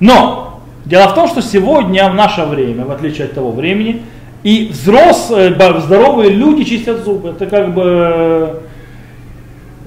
Но 0.00 0.60
дело 0.84 1.08
в 1.08 1.14
том, 1.14 1.26
что 1.28 1.42
сегодня, 1.42 2.08
в 2.08 2.14
наше 2.14 2.44
время, 2.44 2.84
в 2.84 2.90
отличие 2.90 3.26
от 3.26 3.34
того 3.34 3.50
времени, 3.50 4.02
и 4.42 4.68
взрослые, 4.70 5.56
здоровые 5.80 6.30
люди 6.30 6.64
чистят 6.64 7.04
зубы. 7.04 7.30
Это 7.30 7.46
как 7.46 7.74
бы 7.74 8.60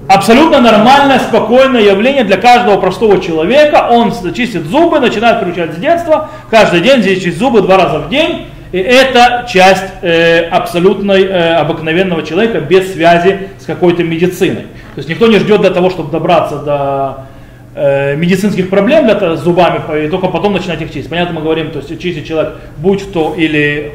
абсолютно 0.08 0.60
нормальное, 0.60 1.18
спокойное 1.18 1.80
явление 1.82 2.24
для 2.24 2.36
каждого 2.36 2.78
простого 2.78 3.20
человека. 3.20 3.88
Он 3.90 4.12
чистит 4.34 4.64
зубы, 4.64 5.00
начинает 5.00 5.40
приучать 5.40 5.74
с 5.74 5.76
детства, 5.76 6.28
каждый 6.50 6.80
день 6.80 7.00
здесь 7.00 7.22
чистит 7.22 7.38
зубы 7.38 7.62
два 7.62 7.78
раза 7.78 8.00
в 8.00 8.10
день. 8.10 8.46
И 8.72 8.78
это 8.78 9.46
часть 9.48 9.84
э, 10.00 10.48
абсолютной 10.48 11.24
э, 11.24 11.54
обыкновенного 11.56 12.22
человека 12.22 12.60
без 12.60 12.94
связи 12.94 13.48
с 13.60 13.66
какой-то 13.66 14.02
медициной. 14.02 14.62
То 14.94 14.98
есть 14.98 15.10
никто 15.10 15.26
не 15.26 15.38
ждет 15.38 15.60
для 15.60 15.70
того, 15.70 15.90
чтобы 15.90 16.10
добраться 16.10 16.56
до 16.56 17.26
э, 17.74 18.16
медицинских 18.16 18.70
проблем 18.70 19.04
для, 19.04 19.36
с 19.36 19.40
зубами, 19.40 20.06
и 20.06 20.08
только 20.08 20.28
потом 20.28 20.54
начинать 20.54 20.80
их 20.80 20.88
чистить. 20.88 21.10
Понятно, 21.10 21.34
мы 21.34 21.42
говорим, 21.42 21.70
то 21.70 21.80
есть 21.80 22.00
чистит 22.00 22.26
человек, 22.26 22.54
будь 22.78 23.12
то 23.12 23.34
или 23.36 23.92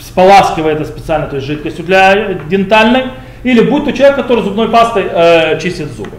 споласкивая 0.00 0.74
это 0.74 0.84
специально, 0.84 1.26
то 1.26 1.36
есть 1.36 1.48
жидкостью 1.48 1.84
для 1.84 2.34
дентальной, 2.48 3.06
или 3.42 3.60
будь 3.62 3.84
то 3.84 3.92
человек, 3.92 4.16
который 4.16 4.44
зубной 4.44 4.68
пастой 4.68 5.06
э, 5.10 5.58
чистит 5.60 5.88
зубы. 5.90 6.16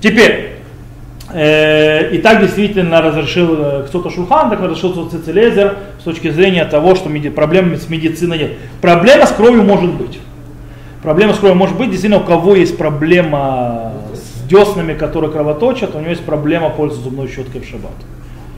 Теперь, 0.00 0.53
и 2.12 2.18
так 2.18 2.40
действительно 2.40 3.02
разрешил 3.02 3.56
э, 3.58 3.84
кто-то 3.88 4.08
Шулхан, 4.08 4.50
так 4.50 4.60
разрешил 4.60 5.08
Цицелезер 5.08 5.78
с 5.98 6.04
точки 6.04 6.30
зрения 6.30 6.64
того, 6.64 6.94
что 6.94 7.10
проблем 7.34 7.74
с 7.74 7.88
медициной 7.88 8.38
нет. 8.38 8.52
Проблема 8.80 9.26
с 9.26 9.32
кровью 9.32 9.64
может 9.64 9.92
быть. 9.94 10.20
Проблема 11.02 11.34
с 11.34 11.38
кровью 11.38 11.56
может 11.56 11.76
быть, 11.76 11.90
действительно, 11.90 12.22
у 12.22 12.26
кого 12.26 12.54
есть 12.54 12.78
проблема 12.78 13.94
с 14.12 14.48
деснами, 14.48 14.94
которые 14.94 15.32
кровоточат, 15.32 15.96
у 15.96 15.98
него 15.98 16.10
есть 16.10 16.24
проблема 16.24 16.70
пользоваться 16.70 17.10
зубной 17.10 17.26
щеткой 17.26 17.62
в 17.62 17.68
шаббат. 17.68 17.90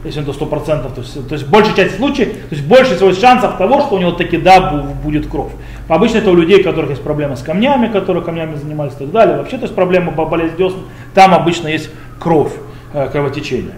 Если 0.04 0.20
до 0.20 0.32
100%, 0.32 0.94
то 0.94 1.00
есть, 1.00 1.28
то 1.28 1.34
есть 1.34 1.48
большая 1.48 1.74
часть 1.74 1.96
случаев, 1.96 2.28
то 2.28 2.54
есть 2.54 2.64
больше 2.64 2.94
всего 2.94 3.10
шансов 3.14 3.56
того, 3.56 3.80
что 3.80 3.94
у 3.94 3.98
него 3.98 4.12
таки 4.12 4.36
да 4.36 4.84
будет 5.02 5.28
кровь. 5.28 5.50
Обычно 5.88 6.18
это 6.18 6.30
у 6.30 6.34
людей, 6.34 6.60
у 6.60 6.64
которых 6.64 6.90
есть 6.90 7.02
проблемы 7.02 7.36
с 7.36 7.42
камнями, 7.42 7.88
которые 7.88 8.22
камнями 8.22 8.54
занимались 8.56 8.92
и 8.92 8.98
так 8.98 9.12
далее. 9.12 9.38
Вообще, 9.38 9.56
то 9.56 9.62
есть 9.62 9.74
проблема 9.74 10.12
по 10.12 10.26
болезни 10.26 10.58
десн, 10.58 10.76
там 11.14 11.34
обычно 11.34 11.68
есть 11.68 11.90
кровь, 12.20 12.52
э, 12.92 13.08
кровотечение. 13.10 13.74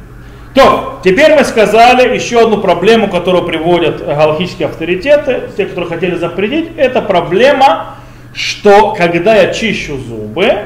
То, 0.54 1.00
теперь 1.04 1.34
мы 1.34 1.44
сказали 1.44 2.14
еще 2.14 2.42
одну 2.42 2.58
проблему, 2.58 3.08
которую 3.08 3.44
приводят 3.44 4.04
галактические 4.04 4.68
авторитеты, 4.68 5.50
те, 5.56 5.66
которые 5.66 5.88
хотели 5.88 6.16
запретить, 6.16 6.70
это 6.76 7.02
проблема, 7.02 7.96
что 8.34 8.92
когда 8.92 9.36
я 9.36 9.52
чищу 9.52 9.98
зубы, 9.98 10.64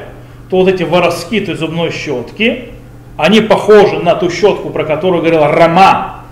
то 0.49 0.57
вот 0.57 0.67
эти 0.67 0.83
воровски 0.83 1.39
той 1.41 1.55
зубной 1.55 1.91
щетки, 1.91 2.69
они 3.17 3.41
похожи 3.41 3.99
на 3.99 4.15
ту 4.15 4.29
щетку, 4.29 4.69
про 4.69 4.83
которую 4.83 5.21
говорил 5.21 5.45
Рама, 5.45 6.23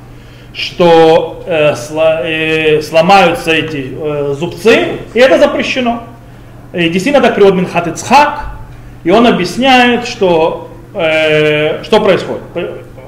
что 0.54 1.44
э, 1.46 1.76
сло, 1.76 2.22
э, 2.24 2.82
сломаются 2.82 3.52
эти 3.52 3.94
э, 3.94 4.36
зубцы, 4.38 4.98
и 5.14 5.20
это 5.20 5.38
запрещено. 5.38 6.04
И 6.74 6.90
действительно 6.90 7.26
так 7.26 7.36
приводит 7.36 7.60
Минхат 7.60 7.88
Ицхак, 7.88 8.48
и 9.04 9.12
он 9.12 9.28
объясняет, 9.28 10.08
что, 10.08 10.71
э, 10.94 11.84
что 11.84 12.00
происходит. 12.02 12.42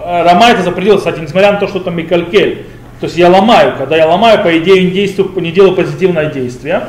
Рама 0.06 0.50
это 0.50 0.63
запретил, 0.63 0.98
кстати, 0.98 1.20
несмотря 1.20 1.54
на 1.54 1.60
то, 1.60 1.68
что 1.68 1.80
там 1.80 1.96
Микалькель. 1.96 2.66
То 3.00 3.06
есть 3.06 3.18
я 3.18 3.30
ломаю, 3.30 3.75
когда 3.78 3.98
я 3.98 4.08
ломаю, 4.08 4.42
по 4.44 4.58
идее, 4.58 4.84
не, 4.86 4.92
действую, 4.92 5.32
не 5.42 5.52
делаю 5.52 5.75
позитивное 5.75 6.28
действие. 6.28 6.84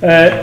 Э, 0.00 0.42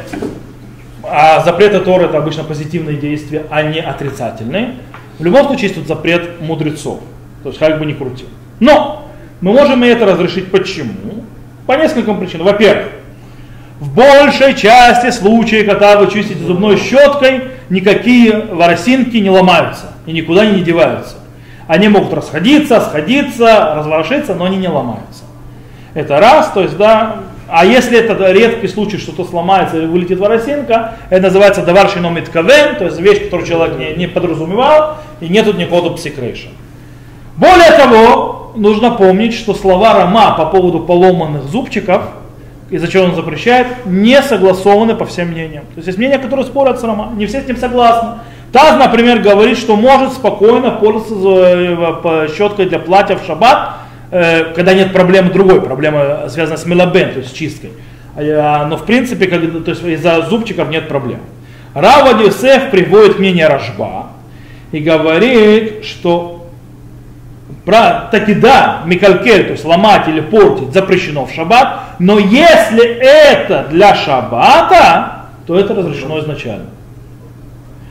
а 1.04 1.42
запреты 1.42 1.80
Торы 1.80 2.06
это 2.06 2.18
обычно 2.18 2.44
позитивные 2.44 2.98
действия, 2.98 3.46
а 3.50 3.64
не 3.64 3.80
отрицательные. 3.80 4.76
В 5.18 5.24
любом 5.26 5.48
случае 5.48 5.64
есть 5.64 5.76
тут 5.76 5.88
запрет 5.88 6.40
мудрецов. 6.42 7.00
То 7.44 7.50
есть 7.50 7.60
как 7.60 7.80
бы 7.80 7.86
ни 7.86 7.94
крути. 7.94 8.26
Но 8.60 9.10
мы 9.42 9.54
можем 9.54 9.84
и 9.84 9.88
это 9.88 10.06
разрешить. 10.06 10.52
Почему? 10.52 11.24
По 11.66 11.74
нескольким 11.74 12.20
причинам. 12.20 12.46
Во-первых, 12.46 12.88
в 13.80 13.94
большей 13.94 14.56
части 14.56 15.10
случаев, 15.12 15.68
когда 15.68 15.98
вы 15.98 16.12
чистите 16.12 16.44
зубной 16.44 16.78
щеткой, 16.78 17.44
никакие 17.70 18.46
воросинки 18.52 19.18
не 19.18 19.30
ломаются 19.30 19.94
и 20.06 20.12
никуда 20.12 20.46
не 20.46 20.62
деваются. 20.62 21.16
Они 21.68 21.88
могут 21.88 22.14
расходиться, 22.14 22.82
сходиться, 22.82 23.76
разворошиться, 23.76 24.34
но 24.34 24.46
они 24.46 24.58
не 24.58 24.68
ломаются. 24.68 25.24
Это 25.94 26.20
раз, 26.20 26.52
то 26.52 26.62
есть, 26.62 26.78
да, 26.78 27.18
а 27.48 27.66
если 27.66 27.98
это 27.98 28.32
редкий 28.32 28.68
случай, 28.68 28.98
что-то 28.98 29.26
сломается 29.26 29.78
или 29.78 29.86
вылетит 29.86 30.20
воросинка, 30.20 30.96
это 31.10 31.24
называется 31.24 31.64
даваршиномит 31.64 32.30
кавен, 32.30 32.76
то 32.76 32.86
есть 32.86 33.00
вещь, 33.00 33.24
которую 33.24 33.48
человек 33.48 33.78
не, 33.78 33.96
не 33.96 34.08
подразумевал, 34.08 34.98
и 35.20 35.28
нет 35.28 35.46
тут 35.46 35.58
никакого 35.58 35.96
псикрейша. 35.96 36.50
Более 37.38 37.72
того, 37.72 38.52
нужно 38.56 38.92
помнить, 38.92 39.34
что 39.34 39.54
слова 39.54 39.94
Рама 39.94 40.36
по 40.38 40.46
поводу 40.46 40.82
поломанных 40.82 41.44
зубчиков, 41.44 42.04
из-за 42.70 42.88
чего 42.88 43.06
он 43.06 43.16
запрещает, 43.16 43.86
не 43.86 44.22
согласованы 44.22 44.96
по 44.96 45.06
всем 45.06 45.30
мнениям. 45.30 45.64
То 45.66 45.78
есть 45.78 45.88
есть 45.88 45.98
мнения, 45.98 46.20
которые 46.20 46.46
спорят 46.46 46.80
с 46.80 46.84
Рама, 46.84 47.12
не 47.16 47.26
все 47.26 47.42
с 47.42 47.48
ним 47.48 47.58
согласны. 47.58 48.20
Таз, 48.52 48.78
например, 48.78 49.20
говорит, 49.20 49.58
что 49.58 49.76
может 49.76 50.14
спокойно 50.14 50.72
пользоваться 50.72 52.28
э, 52.28 52.28
щеткой 52.36 52.66
для 52.66 52.80
платья 52.80 53.16
в 53.16 53.26
шаббат, 53.26 53.80
Э, 54.12 54.54
когда 54.56 54.74
нет 54.74 54.92
проблемы 54.92 55.32
другой, 55.32 55.62
проблема 55.62 56.28
связана 56.30 56.58
с 56.58 56.66
мелабен, 56.66 57.14
то 57.14 57.20
есть 57.20 57.30
с 57.30 57.34
чисткой. 57.34 57.72
А, 58.16 58.66
но 58.66 58.78
в 58.78 58.86
принципе, 58.86 59.28
когда, 59.28 59.60
то 59.60 59.70
есть 59.70 59.84
из-за 59.84 60.22
зубчиков 60.24 60.70
нет 60.70 60.88
проблем. 60.88 61.20
Рава 61.76 62.20
Юсеф 62.22 62.72
приводит 62.72 63.20
мнение 63.20 63.48
Рожба 63.48 64.08
и 64.72 64.80
говорит, 64.80 65.86
что 65.86 66.39
таки 67.66 68.34
да, 68.34 68.82
Микалькель, 68.86 69.46
то 69.46 69.52
есть 69.52 69.66
ломать 69.66 70.08
или 70.08 70.22
портить 70.22 70.74
запрещено 70.74 71.26
в 71.26 71.32
шаббат, 71.32 71.82
но 72.00 72.18
если 72.18 72.84
это 72.84 73.68
для 73.70 73.96
шаббата, 73.96 75.26
то 75.46 75.58
это 75.58 75.76
разрешено 75.76 76.20
изначально. 76.20 76.68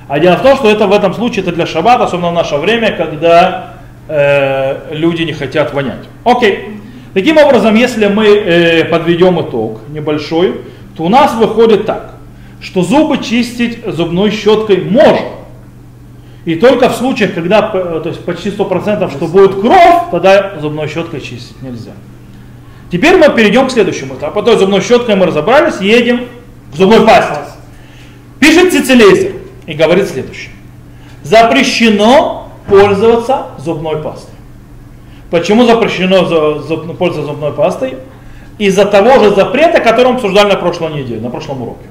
А 0.09 0.19
дело 0.19 0.37
в 0.37 0.43
том, 0.43 0.57
что 0.57 0.71
это 0.71 0.87
в 0.87 0.93
этом 0.93 1.13
случае 1.13 1.43
это 1.43 1.53
для 1.53 1.67
шаббата, 1.67 2.05
особенно 2.05 2.31
в 2.31 2.35
наше 2.35 2.57
время, 2.57 2.93
когда 2.93 3.75
э, 4.09 4.95
люди 4.95 5.23
не 5.23 5.33
хотят 5.33 5.75
вонять. 5.75 6.09
Окей. 6.25 6.81
Таким 7.15 7.37
образом, 7.37 7.75
если 7.75 8.07
мы 8.07 8.27
э, 8.27 8.85
подведем 8.85 9.41
итог 9.41 9.81
небольшой, 9.89 10.63
то 10.97 11.05
у 11.05 11.09
нас 11.09 11.35
выходит 11.35 11.85
так, 11.85 12.15
что 12.61 12.83
зубы 12.83 13.19
чистить 13.19 13.85
зубной 13.87 14.31
щеткой 14.31 14.83
можно. 14.83 15.38
И 16.49 16.55
только 16.55 16.89
в 16.89 16.97
случаях, 16.97 17.35
когда 17.35 17.71
э, 17.75 18.01
то 18.03 18.09
есть 18.09 18.25
почти 18.25 18.49
100% 18.49 19.11
что 19.11 19.27
будет 19.27 19.61
кровь, 19.61 20.11
тогда 20.11 20.59
зубной 20.59 20.89
щеткой 20.89 21.21
чистить 21.21 21.61
нельзя. 21.61 21.91
Теперь 22.91 23.19
мы 23.19 23.29
перейдем 23.29 23.67
к 23.67 23.71
следующему 23.71 24.15
этапу. 24.15 24.43
То 24.43 24.53
есть 24.53 24.61
зубной 24.61 24.81
щеткой 24.81 25.17
мы 25.17 25.27
разобрались, 25.27 25.79
едем 25.83 26.27
к 26.73 26.75
зубной 26.75 27.05
пасте. 27.05 27.41
Пишет 28.41 28.73
Цицелезер 28.73 29.33
и 29.67 29.75
говорит 29.75 30.09
следующее. 30.09 30.53
Запрещено 31.23 32.51
пользоваться 32.67 33.49
зубной 33.59 33.99
пастой. 34.03 34.33
Почему 35.31 35.67
запрещено 35.67 36.25
пользоваться 36.95 37.25
зубной 37.25 37.53
пастой? 37.53 37.97
Из-за 38.57 38.87
того 38.87 39.23
же 39.23 39.35
запрета, 39.35 39.81
который 39.81 40.13
мы 40.13 40.15
обсуждали 40.15 40.49
на 40.49 40.57
прошлой 40.57 40.95
неделе, 40.95 41.21
на 41.21 41.29
прошлом 41.29 41.61
уроке. 41.61 41.85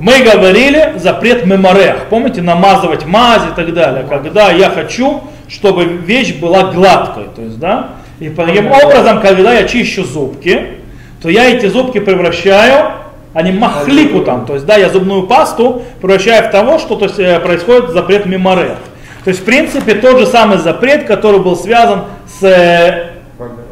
Мы 0.00 0.22
говорили 0.22 0.94
запрет 0.96 1.44
меморех, 1.44 2.06
помните, 2.08 2.40
намазывать 2.40 3.04
мазь 3.04 3.42
и 3.52 3.54
так 3.54 3.74
далее, 3.74 4.06
когда 4.08 4.50
я 4.50 4.70
хочу, 4.70 5.24
чтобы 5.46 5.84
вещь 5.84 6.36
была 6.36 6.72
гладкой, 6.72 7.24
то 7.36 7.42
есть, 7.42 7.58
да, 7.58 7.90
и 8.18 8.30
таким 8.30 8.72
образом, 8.72 9.20
когда 9.20 9.52
я 9.52 9.68
чищу 9.68 10.04
зубки, 10.04 10.78
то 11.20 11.28
я 11.28 11.50
эти 11.50 11.66
зубки 11.66 12.00
превращаю, 12.00 12.92
они 13.34 13.52
махлику 13.52 14.20
там, 14.20 14.46
то 14.46 14.54
есть, 14.54 14.64
да, 14.64 14.76
я 14.76 14.88
зубную 14.88 15.24
пасту 15.24 15.82
превращаю 16.00 16.48
в 16.48 16.50
того, 16.50 16.78
что 16.78 16.96
то 16.96 17.04
есть, 17.04 17.18
э, 17.18 17.38
происходит 17.38 17.90
запрет 17.90 18.24
меморех. 18.24 18.78
То 19.24 19.28
есть, 19.28 19.42
в 19.42 19.44
принципе, 19.44 19.94
тот 19.96 20.18
же 20.18 20.24
самый 20.24 20.56
запрет, 20.56 21.04
который 21.04 21.40
был 21.40 21.56
связан 21.56 22.04
с, 22.40 22.42
э, 22.42 23.10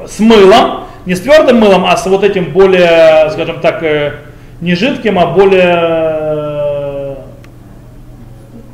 с 0.07 0.19
мылом, 0.21 0.85
не 1.07 1.15
с 1.15 1.23
твердым 1.23 1.59
мылом, 1.59 1.87
а 1.87 1.97
с 1.97 2.05
вот 2.05 2.23
этим 2.23 2.53
более, 2.53 3.31
скажем 3.31 3.61
так, 3.61 3.83
э, 3.83 4.13
не 4.61 4.75
жидким, 4.75 5.19
а 5.19 5.27
более 5.27 6.18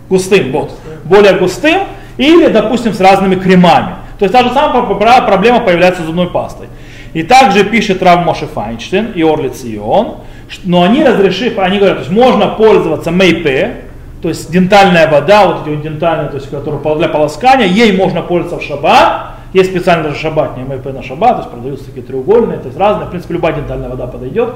густым, 0.09 0.53
вот, 0.53 0.73
более 1.05 1.35
густым, 1.35 1.83
или, 2.17 2.49
допустим, 2.49 2.93
с 2.93 3.01
разными 3.01 3.35
кремами. 3.35 3.95
То 4.19 4.25
есть 4.25 4.33
та 4.33 4.45
же 4.45 4.51
самая 4.51 4.85
проблема 5.23 5.61
появляется 5.61 6.03
с 6.03 6.07
зубной 6.07 6.29
пастой. 6.29 6.69
И 7.13 7.23
также 7.23 7.65
пишет 7.65 8.03
Рав 8.03 8.25
Моше 8.25 8.47
Файнштейн 8.47 9.13
и 9.15 9.23
Орлиц 9.23 9.63
Ион, 9.65 10.17
но 10.65 10.83
они 10.83 11.05
разрешив, 11.05 11.59
они 11.59 11.79
говорят, 11.79 11.99
то 11.99 12.03
есть 12.03 12.13
можно 12.13 12.49
пользоваться 12.49 13.11
мейпе, 13.11 13.85
то 14.25 14.29
есть 14.29 14.51
дентальная 14.51 15.09
вода, 15.11 15.47
вот 15.47 15.63
эти 15.63 15.75
вот 15.75 15.83
дентальные, 15.83 16.29
то 16.29 16.37
есть, 16.37 16.49
которая 16.49 16.97
для 16.97 17.09
полоскания, 17.09 17.67
ей 17.67 17.97
можно 17.97 18.23
пользоваться 18.23 18.65
в 18.65 18.67
шаббат. 18.67 19.35
Есть 19.53 19.71
специально 19.71 20.05
даже 20.05 20.19
шаббат, 20.19 20.57
не 20.57 20.65
МП 20.65 20.87
на 20.87 21.03
шаббат, 21.03 21.33
то 21.33 21.39
есть 21.41 21.51
продаются 21.51 21.85
такие 21.85 22.05
треугольные, 22.05 22.59
то 22.59 22.67
есть 22.67 22.79
разные. 22.79 23.07
В 23.07 23.11
принципе, 23.11 23.35
любая 23.35 23.53
дентальная 23.53 23.89
вода 23.89 24.07
подойдет. 24.07 24.55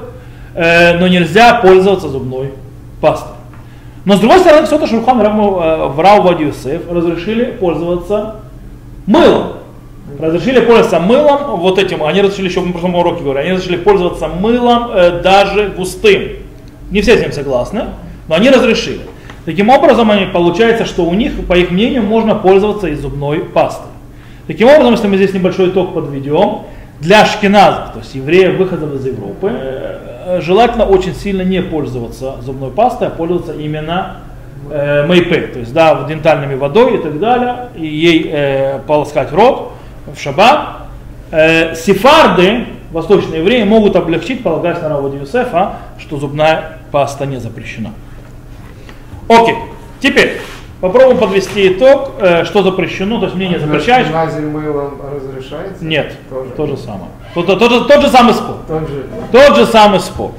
Э, 0.55 0.97
но 0.97 1.07
нельзя 1.07 1.53
пользоваться 1.61 2.09
зубной 2.09 2.53
пастой. 2.99 3.35
Но 4.09 4.15
с 4.15 4.21
другой 4.21 4.39
стороны, 4.39 4.65
все-то 4.65 4.87
Шурхан 4.87 5.21
э, 5.21 5.87
в 5.89 5.99
Рау 5.99 6.35
Юсеф 6.39 6.91
разрешили 6.91 7.43
пользоваться 7.43 8.37
мылом. 9.05 9.57
Разрешили 10.19 10.61
пользоваться 10.61 10.99
мылом, 10.99 11.57
вот 11.59 11.77
этим, 11.77 12.03
они 12.03 12.19
разрешили 12.21 12.47
еще 12.47 12.61
в 12.61 12.71
прошлом 12.71 12.95
уроке 12.95 13.23
говорю, 13.23 13.39
они 13.41 13.51
разрешили 13.51 13.77
пользоваться 13.77 14.27
мылом 14.27 14.89
э, 14.91 15.21
даже 15.21 15.67
густым. 15.77 16.23
Не 16.89 17.01
все 17.01 17.19
с 17.19 17.21
ним 17.21 17.31
согласны, 17.31 17.83
но 18.27 18.33
они 18.33 18.49
разрешили. 18.49 19.01
Таким 19.45 19.69
образом, 19.69 20.09
они, 20.09 20.25
получается, 20.25 20.85
что 20.85 21.03
у 21.05 21.13
них, 21.13 21.45
по 21.45 21.53
их 21.53 21.69
мнению, 21.69 22.01
можно 22.01 22.33
пользоваться 22.33 22.87
и 22.87 22.95
зубной 22.95 23.41
пастой. 23.41 23.91
Таким 24.47 24.69
образом, 24.69 24.93
если 24.93 25.07
мы 25.07 25.17
здесь 25.17 25.35
небольшой 25.35 25.69
итог 25.69 25.93
подведем, 25.93 26.61
для 26.99 27.27
шкиназов, 27.27 27.93
то 27.93 27.99
есть 27.99 28.15
евреев, 28.15 28.57
выходов 28.57 28.95
из 28.95 29.05
Европы, 29.05 29.51
э, 29.53 30.08
желательно 30.39 30.85
очень 30.85 31.15
сильно 31.15 31.41
не 31.41 31.61
пользоваться 31.61 32.35
зубной 32.41 32.71
пастой, 32.71 33.07
а 33.07 33.11
пользоваться 33.11 33.53
именно 33.53 34.17
э, 34.69 35.05
мейпе, 35.07 35.47
то 35.47 35.59
есть 35.59 35.73
да, 35.73 36.03
дентальными 36.07 36.55
водой 36.55 36.95
и 36.95 36.97
так 36.97 37.19
далее, 37.19 37.69
и 37.75 37.85
ей 37.85 38.29
э, 38.31 38.79
полоскать 38.87 39.31
рот 39.31 39.73
в 40.13 40.19
шаббат. 40.19 40.77
Э, 41.31 41.75
сефарды, 41.75 42.65
восточные 42.91 43.41
евреи, 43.41 43.63
могут 43.63 43.95
облегчить, 43.95 44.43
полагаясь 44.43 44.81
на 44.81 44.89
Раводи 44.89 45.17
Юсефа, 45.17 45.73
что 45.99 46.17
зубная 46.17 46.79
паста 46.91 47.25
не 47.25 47.37
запрещена. 47.37 47.91
Окей. 49.27 49.55
Теперь 49.99 50.39
попробуем 50.81 51.17
подвести 51.17 51.73
итог, 51.73 52.13
э, 52.19 52.45
что 52.45 52.63
запрещено, 52.63 53.19
то 53.19 53.25
есть 53.25 53.35
мнение 53.35 53.59
запрещаешь. 53.59 54.07
Мазель 54.11 54.45
мылом 54.45 54.99
разрешается? 55.13 55.83
Нет, 55.83 56.15
тоже. 56.29 56.49
то 56.51 56.67
же 56.67 56.77
самое. 56.77 57.11
Тот, 57.33 57.45
тот, 57.45 57.59
тот, 57.59 57.87
тот 57.87 58.01
же 58.01 58.09
самый 58.09 58.33
спор. 58.33 58.55
Тот 58.67 58.89
же, 58.89 59.05
тот 59.31 59.55
же 59.55 59.65
самый 59.65 59.99
спор. 59.99 60.31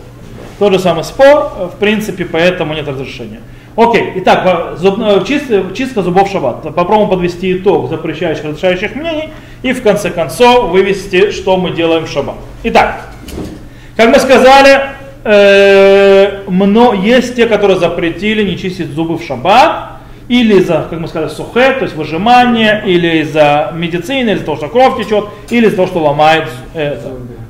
Тот 0.59 0.73
же 0.73 0.79
самый 0.79 1.05
спор, 1.05 1.53
э, 1.59 1.69
в 1.75 1.79
принципе, 1.79 2.25
поэтому 2.25 2.75
нет 2.75 2.87
разрешения. 2.89 3.41
Окей, 3.77 4.13
итак, 4.17 4.79
зуб, 4.79 4.99
э, 4.99 5.25
чистка, 5.27 5.65
чистка 5.75 6.03
зубов 6.03 6.29
шаббат. 6.31 6.63
Попробуем 6.75 7.09
подвести 7.09 7.57
итог 7.57 7.89
запрещающих, 7.89 8.45
разрешающих 8.45 8.95
мнений 8.95 9.31
и 9.63 9.73
в 9.73 9.83
конце 9.83 10.11
концов 10.11 10.71
вывести, 10.71 11.31
что 11.31 11.57
мы 11.57 11.71
делаем 11.71 12.05
в 12.07 12.11
шаббат. 12.11 12.37
Итак, 12.65 13.07
как 13.97 14.09
мы 14.09 14.19
сказали, 14.19 14.81
э, 15.25 16.43
мно, 16.49 16.93
есть 16.95 17.37
те, 17.37 17.47
которые 17.47 17.79
запретили 17.79 18.43
не 18.43 18.59
чистить 18.59 18.91
зубы 18.91 19.19
в 19.19 19.23
шаббат, 19.23 19.90
или 20.31 20.61
из-за, 20.61 20.87
как 20.89 21.01
мы 21.01 21.09
сказали, 21.09 21.29
сухе, 21.29 21.73
то 21.73 21.83
есть 21.83 21.97
выжимание, 21.97 22.85
или 22.87 23.19
из-за 23.23 23.73
медицины, 23.75 24.31
из-за 24.31 24.45
того, 24.45 24.57
что 24.59 24.69
кровь 24.69 25.05
течет, 25.05 25.25
или 25.51 25.67
из-за 25.67 25.75
того, 25.75 25.89
что 25.89 26.05
ломает 26.05 26.45
э, 26.73 27.01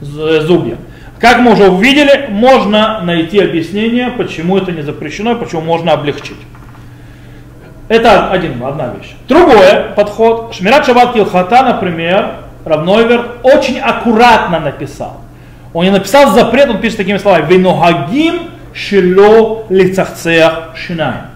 зубья. 0.00 0.76
Как 1.18 1.40
мы 1.40 1.52
уже 1.52 1.68
увидели, 1.68 2.28
можно 2.30 3.02
найти 3.02 3.38
объяснение, 3.38 4.08
почему 4.08 4.56
это 4.56 4.72
не 4.72 4.80
запрещено, 4.80 5.36
почему 5.36 5.60
можно 5.60 5.92
облегчить. 5.92 6.38
Это 7.88 8.30
один, 8.30 8.64
одна 8.64 8.94
вещь. 8.98 9.14
Другой 9.28 9.92
подход. 9.94 10.54
Шмират 10.54 10.86
Шаббат 10.86 11.12
Килхата, 11.12 11.62
например, 11.62 12.36
Равнойвер 12.64 13.40
очень 13.42 13.78
аккуратно 13.78 14.58
написал. 14.58 15.20
Он 15.74 15.84
не 15.84 15.90
написал 15.90 16.30
запрет, 16.30 16.70
он 16.70 16.80
пишет 16.80 16.96
такими 16.96 17.18
словами. 17.18 17.52
Виногагим 17.52 18.52
шило 18.72 19.66
лицахцеях 19.68 20.70
шинай. 20.76 21.29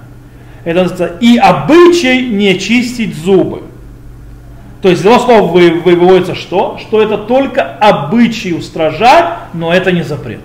Это 0.64 1.06
и 1.20 1.36
обычай 1.36 2.28
не 2.28 2.58
чистить 2.58 3.16
зубы. 3.16 3.62
То 4.80 4.88
есть 4.88 5.02
этого 5.02 5.18
слова 5.18 5.46
выводится 5.50 6.34
что? 6.34 6.78
Что 6.78 7.02
это 7.02 7.16
только 7.16 7.62
обычай 7.62 8.52
устражать, 8.52 9.34
но 9.52 9.72
это 9.72 9.92
не 9.92 10.02
запрет. 10.02 10.42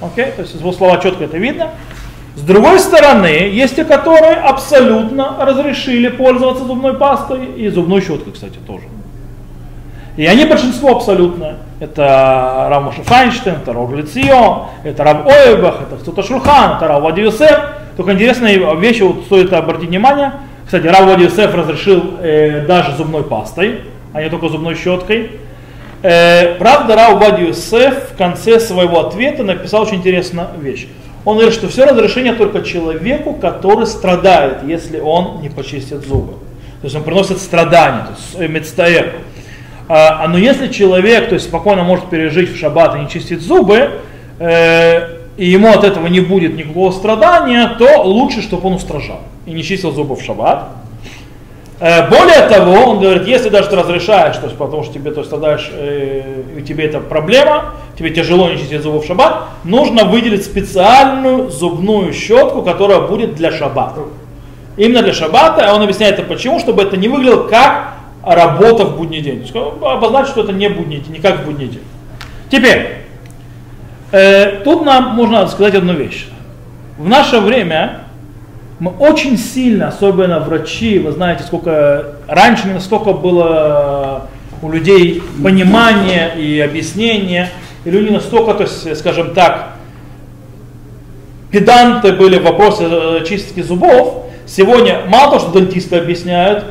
Окей? 0.00 0.26
То 0.34 0.42
есть 0.42 0.54
из 0.54 0.60
его 0.60 0.72
слова 0.72 0.98
четко 0.98 1.24
это 1.24 1.36
видно. 1.36 1.70
С 2.36 2.42
другой 2.42 2.78
стороны, 2.78 3.26
есть 3.26 3.76
те, 3.76 3.84
которые 3.84 4.34
абсолютно 4.34 5.36
разрешили 5.38 6.08
пользоваться 6.08 6.64
зубной 6.64 6.94
пастой 6.94 7.44
и 7.56 7.68
зубной 7.68 8.00
щеткой, 8.00 8.32
кстати, 8.32 8.58
тоже. 8.66 8.84
И 10.16 10.24
они 10.24 10.44
большинство 10.44 10.96
абсолютно. 10.96 11.56
Это 11.80 12.66
Рав 12.70 12.84
Моше 12.84 13.02
Файнштейн, 13.02 13.56
это 13.56 13.72
Рав 13.72 13.92
Лицио, 13.92 14.68
это 14.84 15.04
Рав 15.04 15.26
Ойбах, 15.26 15.82
это 15.82 15.96
кто-то 16.00 16.22
Шурхан, 16.22 16.76
это 16.76 16.88
Рав 16.88 17.02
Вади 17.02 17.22
Только 18.00 18.14
интересная 18.14 18.74
вещь, 18.76 19.02
вот 19.02 19.24
стоит 19.26 19.52
обратить 19.52 19.90
внимание, 19.90 20.32
кстати, 20.64 20.86
Рав 20.86 21.04
Вади 21.04 21.26
разрешил 21.26 22.14
э, 22.22 22.64
даже 22.66 22.96
зубной 22.96 23.24
пастой, 23.24 23.82
а 24.14 24.22
не 24.22 24.30
только 24.30 24.48
зубной 24.48 24.74
щеткой. 24.74 25.32
Э, 26.02 26.54
правда, 26.54 26.96
Рав 26.96 27.20
Вади 27.20 27.52
в 27.52 28.16
конце 28.16 28.58
своего 28.58 29.06
ответа 29.06 29.42
написал 29.42 29.82
очень 29.82 29.96
интересную 29.96 30.48
вещь. 30.58 30.86
Он 31.26 31.36
говорит, 31.36 31.52
что 31.52 31.68
все 31.68 31.84
разрешение 31.84 32.32
только 32.32 32.62
человеку, 32.62 33.34
который 33.34 33.86
страдает, 33.86 34.62
если 34.66 34.98
он 34.98 35.42
не 35.42 35.50
почистит 35.50 36.00
зубы. 36.06 36.32
То 36.80 36.84
есть 36.86 36.96
он 36.96 37.02
приносит 37.02 37.36
страдания, 37.36 38.06
то 38.06 38.12
есть 38.12 38.40
э, 38.40 38.48
медстаэр. 38.48 39.12
А, 39.88 40.24
а, 40.24 40.28
но 40.28 40.38
если 40.38 40.68
человек 40.68 41.28
то 41.28 41.34
есть, 41.34 41.48
спокойно 41.48 41.82
может 41.82 42.08
пережить 42.08 42.50
в 42.50 42.58
шаббат 42.58 42.96
и 42.96 43.00
не 43.00 43.10
чистить 43.10 43.42
зубы, 43.42 43.90
э, 44.38 45.19
и 45.36 45.48
ему 45.48 45.68
от 45.68 45.84
этого 45.84 46.06
не 46.06 46.20
будет 46.20 46.56
никакого 46.56 46.90
страдания, 46.90 47.76
то 47.78 48.02
лучше, 48.02 48.42
чтобы 48.42 48.68
он 48.68 48.74
устражал 48.74 49.20
и 49.46 49.52
не 49.52 49.62
чистил 49.62 49.92
зубы 49.92 50.16
в 50.16 50.22
шаббат. 50.22 50.68
Э, 51.80 52.08
более 52.10 52.46
того, 52.48 52.90
он 52.90 53.00
говорит, 53.00 53.26
если 53.26 53.48
даже 53.48 53.70
ты 53.70 53.76
разрешаешь, 53.76 54.36
то 54.36 54.46
есть 54.46 54.56
потому 54.56 54.82
что 54.82 54.92
тебе 54.92 55.10
то 55.12 55.20
есть, 55.20 55.30
страдаешь, 55.30 55.70
э, 55.72 56.42
и 56.58 56.62
тебе 56.62 56.84
это 56.84 57.00
проблема, 57.00 57.74
тебе 57.98 58.10
тяжело 58.10 58.50
не 58.50 58.58
чистить 58.58 58.82
зубы 58.82 59.00
в 59.00 59.06
шаббат, 59.06 59.44
нужно 59.64 60.04
выделить 60.04 60.44
специальную 60.44 61.48
зубную 61.48 62.12
щетку, 62.12 62.62
которая 62.62 63.00
будет 63.00 63.34
для 63.34 63.50
шаббата. 63.50 64.02
Именно 64.76 65.02
для 65.02 65.14
шаббата, 65.14 65.70
а 65.70 65.74
он 65.74 65.82
объясняет 65.82 66.18
это 66.18 66.28
почему, 66.28 66.60
чтобы 66.60 66.82
это 66.82 66.96
не 66.96 67.08
выглядело 67.08 67.48
как 67.48 67.94
работа 68.22 68.84
в 68.84 68.96
будний 68.96 69.20
день. 69.20 69.50
Обозначить, 69.82 70.32
что 70.32 70.42
это 70.42 70.52
не 70.52 70.68
будний 70.68 70.98
день, 70.98 71.12
не 71.12 71.18
как 71.18 71.40
в 71.40 71.44
будний 71.46 71.68
день. 71.68 71.82
Теперь, 72.50 73.04
э, 74.12 74.62
тут 74.64 74.84
нам 74.84 75.14
можно 75.14 75.46
сказать 75.48 75.74
одну 75.74 75.94
вещь. 75.94 76.26
В 76.98 77.08
наше 77.08 77.40
время 77.40 78.00
мы 78.78 78.92
очень 78.98 79.36
сильно, 79.36 79.88
особенно 79.88 80.40
врачи, 80.40 80.98
вы 80.98 81.12
знаете, 81.12 81.44
сколько 81.44 82.14
раньше 82.26 82.66
не 82.66 82.74
настолько 82.74 83.12
было 83.12 84.28
у 84.62 84.70
людей 84.70 85.22
понимания 85.42 86.34
и 86.36 86.60
объяснения, 86.60 87.50
и 87.84 87.90
люди 87.90 88.10
настолько, 88.10 88.54
то 88.54 88.62
есть, 88.62 88.98
скажем 88.98 89.34
так, 89.34 89.74
педанты 91.50 92.12
были 92.12 92.38
в 92.38 92.44
вопросе 92.44 93.24
чистки 93.26 93.60
зубов, 93.60 94.26
сегодня 94.46 95.02
мало 95.06 95.32
того, 95.32 95.40
что 95.40 95.60
дантисты 95.60 95.96
объясняют, 95.96 96.64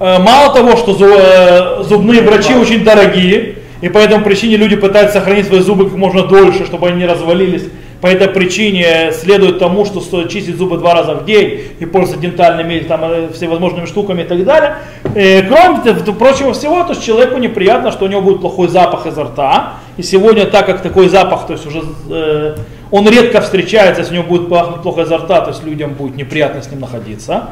э, 0.00 0.18
мало 0.18 0.54
того, 0.54 0.76
что 0.76 0.96
э, 1.00 1.82
зубные 1.84 2.22
врачи 2.22 2.54
очень 2.54 2.84
дорогие, 2.84 3.58
и 3.80 3.88
по 3.88 3.98
этому 3.98 4.24
причине 4.24 4.56
люди 4.56 4.76
пытаются 4.76 5.18
сохранить 5.18 5.46
свои 5.46 5.60
зубы 5.60 5.88
как 5.88 5.98
можно 5.98 6.22
дольше, 6.22 6.64
чтобы 6.64 6.88
они 6.88 6.98
не 6.98 7.06
развалились, 7.06 7.64
по 8.00 8.08
этой 8.08 8.28
причине 8.28 9.10
следует 9.12 9.58
тому, 9.58 9.84
что 9.86 10.00
стоит 10.00 10.28
чистить 10.28 10.56
зубы 10.56 10.76
два 10.76 10.94
раза 10.94 11.14
в 11.14 11.24
день 11.24 11.62
и 11.80 11.86
пользоваться 11.86 12.20
дентальными 12.20 12.80
там, 12.80 13.00
э, 13.04 13.28
всевозможными 13.32 13.86
штуками 13.86 14.22
и 14.22 14.24
так 14.24 14.44
далее. 14.44 14.76
И, 15.14 15.18
э, 15.18 15.42
кроме 15.42 15.94
прочего 16.12 16.52
всего, 16.52 16.82
то 16.84 16.90
есть 16.90 17.04
человеку 17.04 17.38
неприятно, 17.38 17.90
что 17.92 18.04
у 18.04 18.08
него 18.08 18.20
будет 18.20 18.40
плохой 18.42 18.68
запах 18.68 19.06
изо 19.06 19.24
рта. 19.24 19.74
И 19.96 20.02
сегодня, 20.02 20.44
так 20.44 20.66
как 20.66 20.82
такой 20.82 21.08
запах, 21.08 21.46
то 21.46 21.54
есть 21.54 21.66
уже 21.66 21.82
э, 22.10 22.56
он 22.90 23.08
редко 23.08 23.40
встречается, 23.40 24.02
если 24.02 24.18
у 24.18 24.22
него 24.22 24.28
будет 24.28 24.48
пахнуть 24.50 24.82
плохо 24.82 25.02
изо 25.02 25.16
рта, 25.16 25.40
то 25.40 25.50
есть 25.50 25.64
людям 25.64 25.94
будет 25.94 26.16
неприятно 26.16 26.62
с 26.62 26.70
ним 26.70 26.80
находиться, 26.80 27.50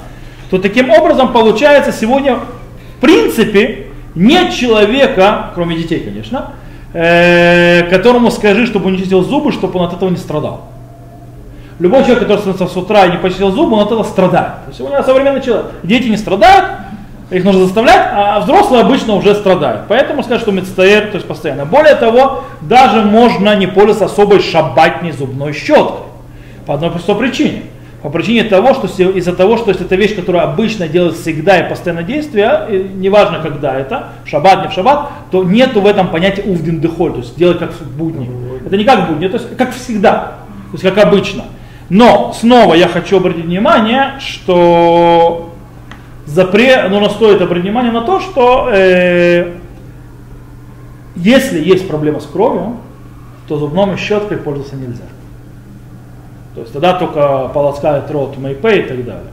то 0.51 0.59
таким 0.59 0.91
образом 0.91 1.33
получается 1.33 1.91
сегодня 1.91 2.37
в 2.37 3.01
принципе 3.01 3.87
нет 4.15 4.53
человека, 4.53 5.51
кроме 5.55 5.77
детей, 5.77 6.01
конечно, 6.01 6.53
э, 6.93 7.83
которому 7.91 8.31
скажи, 8.31 8.67
чтобы 8.67 8.87
он 8.87 8.93
не 8.93 8.99
чистил 8.99 9.23
зубы, 9.23 9.53
чтобы 9.53 9.79
он 9.79 9.87
от 9.87 9.95
этого 9.95 10.11
не 10.11 10.17
страдал. 10.17 10.63
Любой 11.81 12.03
человек, 12.03 12.21
который 12.21 12.39
становится 12.39 12.69
с 12.69 12.77
утра 12.77 13.07
и 13.07 13.13
не 13.13 13.19
почистил 13.19 13.51
зубы, 13.51 13.75
он 13.75 13.81
от 13.81 13.87
этого 13.89 14.05
страдает. 14.05 14.53
То 14.65 14.69
есть 14.69 14.79
сегодня 14.79 15.03
современный 15.03 15.43
человек. 15.43 15.67
Дети 15.83 16.07
не 16.07 16.17
страдают, 16.17 16.67
их 17.31 17.43
нужно 17.43 17.65
заставлять, 17.65 18.11
а 18.13 18.41
взрослые 18.41 18.83
обычно 18.83 19.15
уже 19.15 19.35
страдают. 19.35 19.83
Поэтому 19.89 20.23
сказать, 20.23 20.41
что 20.41 20.53
медстоер, 20.53 21.09
то 21.09 21.17
есть 21.17 21.27
постоянно. 21.27 21.65
Более 21.65 21.97
того, 21.97 22.45
даже 22.61 23.03
можно 23.03 23.57
не 23.57 23.67
пользоваться 23.67 24.05
особой 24.05 24.41
шабатней 24.41 25.11
зубной 25.11 25.53
щеткой. 25.53 26.07
По 26.65 26.75
одной 26.75 26.91
простой 26.91 27.17
причине 27.17 27.65
по 28.05 28.11
причине 28.11 28.45
того, 28.45 28.75
что 28.75 28.87
из-за 28.87 29.33
того, 29.33 29.57
что 29.57 29.71
это 29.71 29.97
вещь, 29.97 30.15
которая 30.15 30.43
обычно 30.43 30.89
делается 30.89 31.23
всегда 31.23 31.59
и 31.65 31.71
постоянно 31.71 32.03
действие, 32.03 32.67
и 32.71 32.91
неважно 32.97 33.39
когда 33.41 33.75
это, 33.75 34.09
шаббат, 34.27 34.63
не 34.63 34.69
в 34.69 34.75
шаббат, 34.75 35.09
то 35.31 35.43
нету 35.43 35.81
в 35.81 35.87
этом 35.87 36.09
понятия 36.09 36.43
увдин 36.43 36.81
дехоль, 36.81 37.13
то 37.13 37.19
есть 37.21 37.35
делать 37.39 37.59
как 37.59 37.73
в 37.73 37.97
будни. 37.97 38.31
Это 38.67 38.77
не 38.77 38.85
как 38.85 39.07
в 39.07 39.13
будни, 39.13 39.27
то 39.29 39.39
есть 39.39 39.57
как 39.57 39.73
всегда, 39.73 40.35
то 40.71 40.73
есть 40.73 40.85
как 40.85 40.99
обычно. 40.99 41.45
Но 41.89 42.35
снова 42.39 42.75
я 42.75 42.89
хочу 42.89 43.17
обратить 43.17 43.47
внимание, 43.47 44.17
что 44.19 45.55
запрет, 46.27 46.91
нужно 46.91 47.09
стоит 47.09 47.41
обратить 47.41 47.65
внимание 47.65 47.91
на 47.91 48.03
то, 48.03 48.21
что 48.21 48.69
э, 48.71 49.55
если 51.17 51.59
есть 51.59 51.89
проблема 51.89 52.21
с 52.21 52.27
кровью, 52.27 52.77
то 53.49 53.57
зубной 53.57 53.97
щеткой 53.97 54.37
пользоваться 54.37 54.77
нельзя. 54.77 55.05
То 56.55 56.61
есть 56.61 56.73
тогда 56.73 56.95
только 56.95 57.51
полоскает 57.53 58.11
рот 58.11 58.37
Мэйпэй 58.39 58.81
и 58.81 58.83
так 58.83 59.05
далее. 59.05 59.31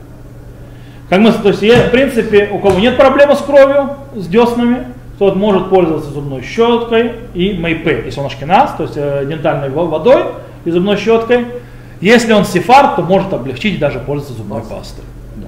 Как 1.08 1.20
мы, 1.20 1.30
то 1.32 1.48
есть, 1.48 1.62
в 1.62 1.90
принципе, 1.90 2.48
у 2.52 2.58
кого 2.58 2.78
нет 2.78 2.96
проблемы 2.96 3.34
с 3.34 3.40
кровью, 3.40 3.90
с 4.14 4.26
деснами, 4.26 4.86
тот 5.18 5.36
может 5.36 5.68
пользоваться 5.68 6.10
зубной 6.10 6.42
щеткой 6.42 7.12
и 7.34 7.52
Мэйпэй, 7.52 8.06
если 8.06 8.20
он 8.20 8.26
ашкеназ, 8.26 8.72
то 8.76 8.84
есть 8.84 8.96
э, 8.96 9.24
дентальной 9.28 9.68
водой 9.68 10.24
и 10.64 10.70
зубной 10.70 10.96
щеткой. 10.96 11.46
Если 12.00 12.32
он 12.32 12.44
сефар, 12.44 12.96
то 12.96 13.02
может 13.02 13.32
облегчить 13.32 13.74
и 13.74 13.78
даже 13.78 14.00
пользоваться 14.00 14.36
зубной 14.36 14.62
пастой. 14.62 15.04
Да. 15.36 15.46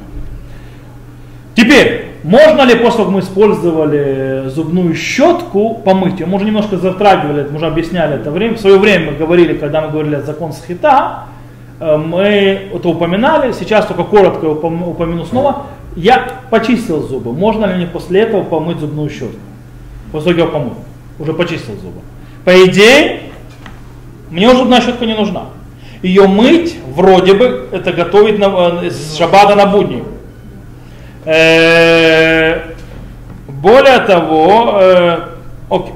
Теперь, 1.56 2.10
можно 2.22 2.62
ли 2.62 2.76
после 2.76 2.98
того, 2.98 3.04
как 3.04 3.14
мы 3.14 3.20
использовали 3.20 4.48
зубную 4.48 4.94
щетку, 4.94 5.80
помыть 5.84 6.20
ее? 6.20 6.26
Мы 6.26 6.36
уже 6.36 6.44
немножко 6.44 6.76
затрагивали, 6.76 7.48
мы 7.50 7.56
уже 7.56 7.66
объясняли 7.66 8.14
это 8.14 8.30
время. 8.30 8.54
В 8.54 8.60
свое 8.60 8.78
время 8.78 9.10
мы 9.10 9.18
говорили, 9.18 9.54
когда 9.54 9.80
мы 9.80 9.90
говорили 9.90 10.14
о 10.14 10.22
закон 10.22 10.52
схита, 10.52 11.24
мы 11.80 12.70
это 12.74 12.88
упоминали, 12.88 13.52
сейчас 13.52 13.86
только 13.86 14.04
коротко 14.04 14.44
упомяну 14.46 15.24
снова. 15.24 15.66
Я 15.96 16.40
почистил 16.50 17.02
зубы. 17.06 17.32
Можно 17.32 17.66
ли 17.66 17.74
мне 17.74 17.86
после 17.86 18.20
этого 18.20 18.42
помыть 18.42 18.78
зубную 18.78 19.10
щетку? 19.10 19.38
После 20.12 20.34
того, 20.34 20.46
как 20.46 20.54
я 20.54 20.60
помыл. 20.60 20.76
Уже 21.18 21.32
почистил 21.34 21.74
зубы. 21.74 22.00
По 22.44 22.50
идее, 22.64 23.20
мне 24.30 24.48
уже 24.48 24.58
зубная 24.58 24.80
щетка 24.80 25.06
не 25.06 25.14
нужна. 25.14 25.46
Ее 26.02 26.26
мыть, 26.26 26.76
вроде 26.94 27.34
бы, 27.34 27.68
это 27.72 27.92
готовить 27.92 28.38
на, 28.38 28.82
э, 28.82 28.90
с 28.90 29.16
шаббата 29.16 29.54
на 29.54 29.66
будни. 29.66 30.04
Э, 31.24 32.72
более 33.48 33.98
того, 34.00 34.80
окей. 35.70 35.93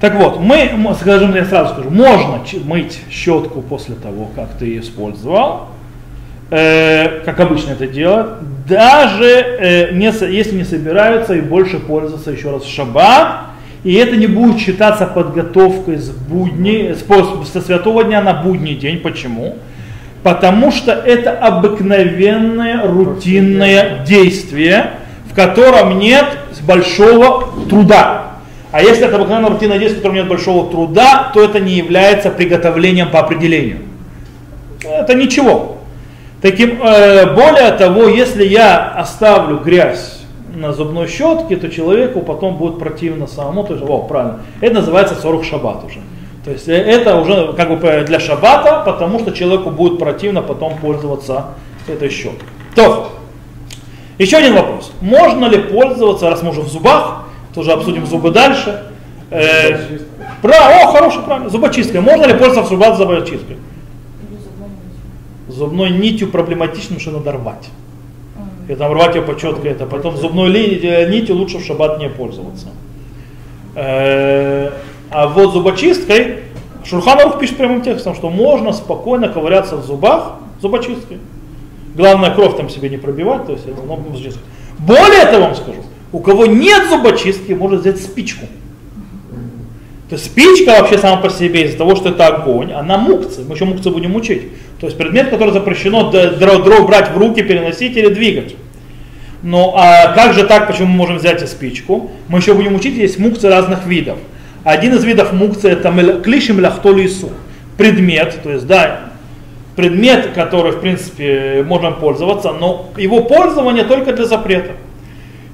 Так 0.00 0.14
вот, 0.14 0.40
мы, 0.40 0.70
скажем, 0.98 1.34
я 1.34 1.44
сразу 1.44 1.74
скажу, 1.74 1.90
можно 1.90 2.40
мыть 2.64 3.00
щетку 3.10 3.60
после 3.60 3.94
того, 3.94 4.30
как 4.34 4.48
ты 4.58 4.64
ее 4.64 4.80
использовал. 4.80 5.68
э, 6.50 7.20
как 7.24 7.38
обычно 7.38 7.72
это 7.72 7.86
делают, 7.86 8.66
даже 8.66 9.26
э, 9.26 9.92
не, 9.92 10.06
если 10.06 10.56
не 10.56 10.64
собираются 10.64 11.34
и 11.34 11.40
больше 11.40 11.78
пользоваться 11.78 12.30
еще 12.30 12.50
раз 12.50 12.64
в 12.64 12.74
шаббат, 12.74 13.42
и 13.84 13.94
это 13.94 14.16
не 14.16 14.26
будет 14.26 14.58
считаться 14.58 15.06
подготовкой 15.06 15.98
с 15.98 16.10
будни, 16.10 16.94
с, 16.94 17.50
со 17.52 17.60
святого 17.60 18.04
дня 18.04 18.22
на 18.22 18.34
будний 18.34 18.74
день. 18.74 18.98
Почему? 18.98 19.56
Потому 20.22 20.70
что 20.70 20.92
это 20.92 21.32
обыкновенное 21.32 22.86
рутинное 22.86 24.04
действие, 24.04 24.92
в 25.30 25.34
котором 25.34 25.98
нет 25.98 26.26
большого 26.66 27.48
труда. 27.68 28.29
А 28.72 28.82
если 28.82 29.06
это 29.06 29.16
обыкновенное 29.16 29.50
рутинное 29.50 29.78
действие, 29.78 29.98
в 29.98 30.02
котором 30.02 30.16
нет 30.16 30.28
большого 30.28 30.70
труда, 30.70 31.30
то 31.34 31.42
это 31.42 31.58
не 31.58 31.74
является 31.74 32.30
приготовлением 32.30 33.10
по 33.10 33.18
определению. 33.18 33.78
Это 34.84 35.14
ничего. 35.14 35.76
Таким, 36.40 36.80
э, 36.82 37.34
более 37.34 37.72
того, 37.72 38.04
если 38.04 38.44
я 38.44 38.88
оставлю 38.88 39.58
грязь 39.58 40.20
на 40.54 40.72
зубной 40.72 41.08
щетке, 41.08 41.56
то 41.56 41.68
человеку 41.68 42.20
потом 42.20 42.56
будет 42.56 42.78
противно 42.78 43.26
самому. 43.26 43.64
То 43.64 43.74
есть, 43.74 43.84
о, 43.86 43.98
правильно. 44.02 44.40
Это 44.60 44.74
называется 44.74 45.14
40 45.14 45.44
шаббат 45.44 45.84
уже. 45.84 45.98
То 46.44 46.50
есть 46.50 46.68
э, 46.68 46.74
это 46.74 47.16
уже 47.16 47.52
как 47.54 47.68
бы 47.68 48.04
для 48.06 48.20
шаббата, 48.20 48.82
потому 48.86 49.18
что 49.18 49.32
человеку 49.32 49.70
будет 49.70 49.98
противно 49.98 50.42
потом 50.42 50.78
пользоваться 50.78 51.46
этой 51.86 52.08
щеткой. 52.08 52.48
То, 52.74 53.10
еще 54.16 54.38
один 54.38 54.54
вопрос. 54.54 54.92
Можно 55.00 55.46
ли 55.46 55.58
пользоваться, 55.58 56.30
раз 56.30 56.42
мы 56.42 56.50
уже 56.50 56.60
в 56.62 56.68
зубах, 56.68 57.24
тоже 57.54 57.72
обсудим 57.72 58.06
зубы 58.06 58.30
дальше. 58.30 58.84
Э, 59.30 59.98
про, 60.42 60.54
о, 60.54 60.92
хороший, 60.92 61.22
правильно, 61.22 61.50
зубочисткой. 61.50 62.00
Можно 62.00 62.26
ли 62.26 62.34
пользоваться 62.34 62.76
зубочисткой? 62.96 63.56
Зубной 65.48 65.90
нитью 65.90 66.28
проблематично, 66.28 66.98
что 66.98 67.10
надо 67.12 67.32
рвать. 67.32 67.68
И 68.68 68.74
там 68.74 68.92
рвать 68.92 69.16
ее 69.16 69.22
почетко 69.22 69.68
это. 69.68 69.86
Потом 69.86 70.16
зубной 70.16 70.48
ли, 70.48 70.80
э, 70.82 71.10
нитью 71.10 71.36
лучше 71.36 71.58
в 71.58 71.64
шаббат 71.64 71.98
не 71.98 72.08
пользоваться. 72.08 72.68
Э, 73.74 74.70
а 75.10 75.26
вот 75.28 75.52
зубочисткой, 75.52 76.38
Шурханарух 76.84 77.38
пишет 77.38 77.56
прямым 77.56 77.82
текстом, 77.82 78.14
что 78.14 78.30
можно 78.30 78.72
спокойно 78.72 79.28
ковыряться 79.28 79.76
в 79.76 79.84
зубах 79.84 80.36
зубочисткой. 80.60 81.18
Главное, 81.94 82.30
кровь 82.30 82.56
там 82.56 82.68
себе 82.68 82.88
не 82.88 82.96
пробивать, 82.96 83.46
то 83.46 83.52
есть 83.52 83.66
это 83.66 83.80
зубочисткой. 83.82 84.42
Более 84.78 85.26
того, 85.26 85.46
вам 85.46 85.54
скажу, 85.54 85.82
у 86.12 86.18
кого 86.18 86.46
нет 86.46 86.88
зубочистки, 86.88 87.52
может 87.52 87.80
взять 87.80 88.00
спичку. 88.00 88.46
То 90.08 90.16
есть 90.16 90.26
спичка 90.26 90.80
вообще 90.80 90.98
сама 90.98 91.18
по 91.22 91.30
себе 91.30 91.66
из-за 91.66 91.78
того, 91.78 91.94
что 91.94 92.08
это 92.08 92.26
огонь, 92.26 92.72
она 92.72 92.98
мукция. 92.98 93.44
Мы 93.44 93.54
еще 93.54 93.64
мукцию 93.64 93.92
будем 93.94 94.16
учить. 94.16 94.48
То 94.80 94.86
есть 94.86 94.98
предмет, 94.98 95.30
который 95.30 95.52
запрещено 95.52 96.10
дров 96.10 96.86
брать 96.86 97.12
в 97.12 97.16
руки, 97.16 97.42
переносить 97.42 97.96
или 97.96 98.08
двигать. 98.08 98.56
Ну 99.42 99.72
а 99.76 100.12
как 100.14 100.34
же 100.34 100.44
так, 100.44 100.66
почему 100.66 100.88
мы 100.88 100.96
можем 100.96 101.18
взять 101.18 101.42
и 101.42 101.46
спичку? 101.46 102.10
Мы 102.28 102.40
еще 102.40 102.54
будем 102.54 102.74
учить, 102.74 102.96
есть 102.96 103.18
мукции 103.20 103.46
разных 103.46 103.86
видов. 103.86 104.18
Один 104.64 104.94
из 104.94 105.04
видов 105.04 105.32
мукции 105.32 105.70
это 105.70 106.20
клишим 106.22 106.58
ляхтолу 106.58 107.04
ису. 107.04 107.30
Предмет, 107.78 108.40
то 108.42 108.50
есть 108.50 108.66
да, 108.66 109.12
предмет, 109.76 110.32
который 110.34 110.72
в 110.72 110.80
принципе 110.80 111.64
можем 111.66 111.94
пользоваться, 111.94 112.52
но 112.52 112.90
его 112.96 113.22
пользование 113.22 113.84
только 113.84 114.12
для 114.12 114.26
запрета. 114.26 114.72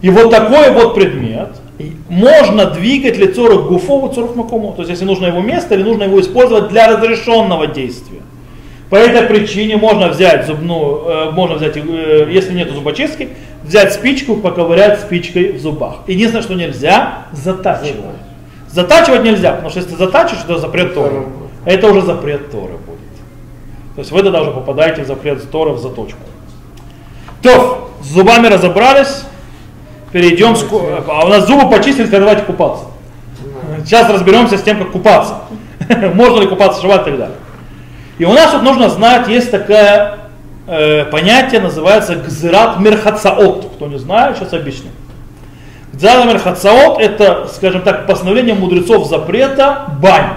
И 0.03 0.11
вот 0.11 0.31
такой 0.31 0.71
вот 0.73 0.95
предмет 0.95 1.49
можно 2.09 2.67
двигать 2.67 3.19
лицо 3.19 3.63
гуфову 3.63 4.13
цурух 4.13 4.37
макому. 4.37 4.73
То 4.73 4.83
есть 4.83 4.91
если 4.91 5.05
нужно 5.05 5.27
его 5.27 5.41
место 5.41 5.75
или 5.75 5.83
нужно 5.83 6.05
его 6.05 6.21
использовать 6.21 6.69
для 6.69 6.89
разрешенного 6.89 7.67
действия. 7.67 8.21
По 8.91 8.97
этой 8.97 9.23
причине 9.23 9.77
можно 9.77 10.09
взять 10.09 10.47
зубную, 10.47 11.03
э, 11.07 11.31
можно 11.33 11.57
взять, 11.57 11.77
э, 11.77 12.29
если 12.31 12.55
нет 12.55 12.71
зубочистки, 12.71 13.31
взять 13.65 13.93
спичку, 13.93 14.37
поковырять 14.37 15.01
спичкой 15.01 15.53
в 15.53 15.61
зубах. 15.61 15.97
Единственное, 16.07 16.43
что 16.43 16.55
нельзя, 16.55 17.25
затачивать. 17.33 18.21
Затачивать 18.71 19.25
нельзя, 19.25 19.53
потому 19.53 19.71
что 19.71 19.81
если 19.81 19.93
ты 19.93 19.99
затачиваешь, 19.99 20.45
это 20.45 20.59
запрет 20.59 20.95
Торы. 20.95 21.25
Это 21.65 21.89
уже 21.89 22.03
запрет 22.03 22.53
Торы 22.53 22.75
будет. 22.75 23.01
То 23.97 24.01
есть 24.01 24.13
вы 24.13 24.23
тогда 24.23 24.43
уже 24.43 24.53
попадаете 24.53 25.03
в 25.03 25.07
запрет 25.07 25.51
Торы 25.51 25.73
в 25.73 25.79
заточку. 25.79 26.21
То, 27.43 27.91
с 28.03 28.07
зубами 28.07 28.47
разобрались, 28.47 29.25
перейдем, 30.17 30.57
а 31.09 31.27
у 31.27 31.29
нас 31.29 31.47
зубы 31.47 31.69
почистились, 31.69 32.09
давайте 32.09 32.43
купаться. 32.45 32.87
Сейчас 33.85 34.09
разберемся 34.09 34.57
с 34.57 34.63
тем, 34.63 34.79
как 34.79 34.91
купаться. 34.91 35.43
Можно 36.15 36.41
ли 36.41 36.47
купаться 36.47 36.79
в 36.79 36.83
шаббат 36.83 37.03
и 37.03 37.11
так 37.11 37.19
далее. 37.19 37.37
И 38.17 38.25
у 38.25 38.33
нас 38.33 38.53
тут 38.53 38.63
нужно 38.63 38.89
знать, 38.89 39.29
есть 39.29 39.51
такое 39.51 40.21
э, 40.67 41.05
понятие, 41.05 41.61
называется 41.61 42.17
гзират 42.17 42.81
мерхацаот. 42.81 43.73
Кто 43.75 43.89
не 43.89 43.99
знает, 43.99 44.39
сейчас 44.39 44.55
объясню. 44.55 44.89
Гзират 45.93 46.25
мерхацаот 46.25 46.99
это, 46.99 47.47
скажем 47.55 47.83
так, 47.83 48.07
постановление 48.07 48.55
мудрецов 48.55 49.07
запрета 49.07 49.85
бань. 50.01 50.31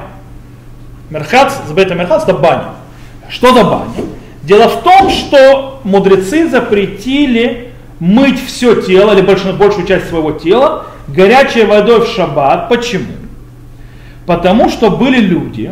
Мерхац, 1.10 1.54
запрета 1.66 1.96
мерхац 1.96 2.24
это 2.24 2.34
баня. 2.34 2.66
Что 3.30 3.54
за 3.54 3.64
баня? 3.64 3.94
Дело 4.44 4.68
в 4.68 4.84
том, 4.84 5.10
что 5.10 5.80
мудрецы 5.86 6.50
запретили 6.50 7.69
мыть 8.00 8.44
все 8.46 8.82
тело 8.82 9.14
или 9.14 9.22
большую, 9.22 9.56
большую 9.56 9.86
часть 9.86 10.10
своего 10.10 10.32
тела 10.32 10.86
горячей 11.08 11.66
водой 11.66 12.02
в 12.02 12.08
шаббат. 12.08 12.70
Почему? 12.70 13.14
Потому 14.26 14.70
что 14.70 14.92
были 14.92 15.20
люди, 15.20 15.72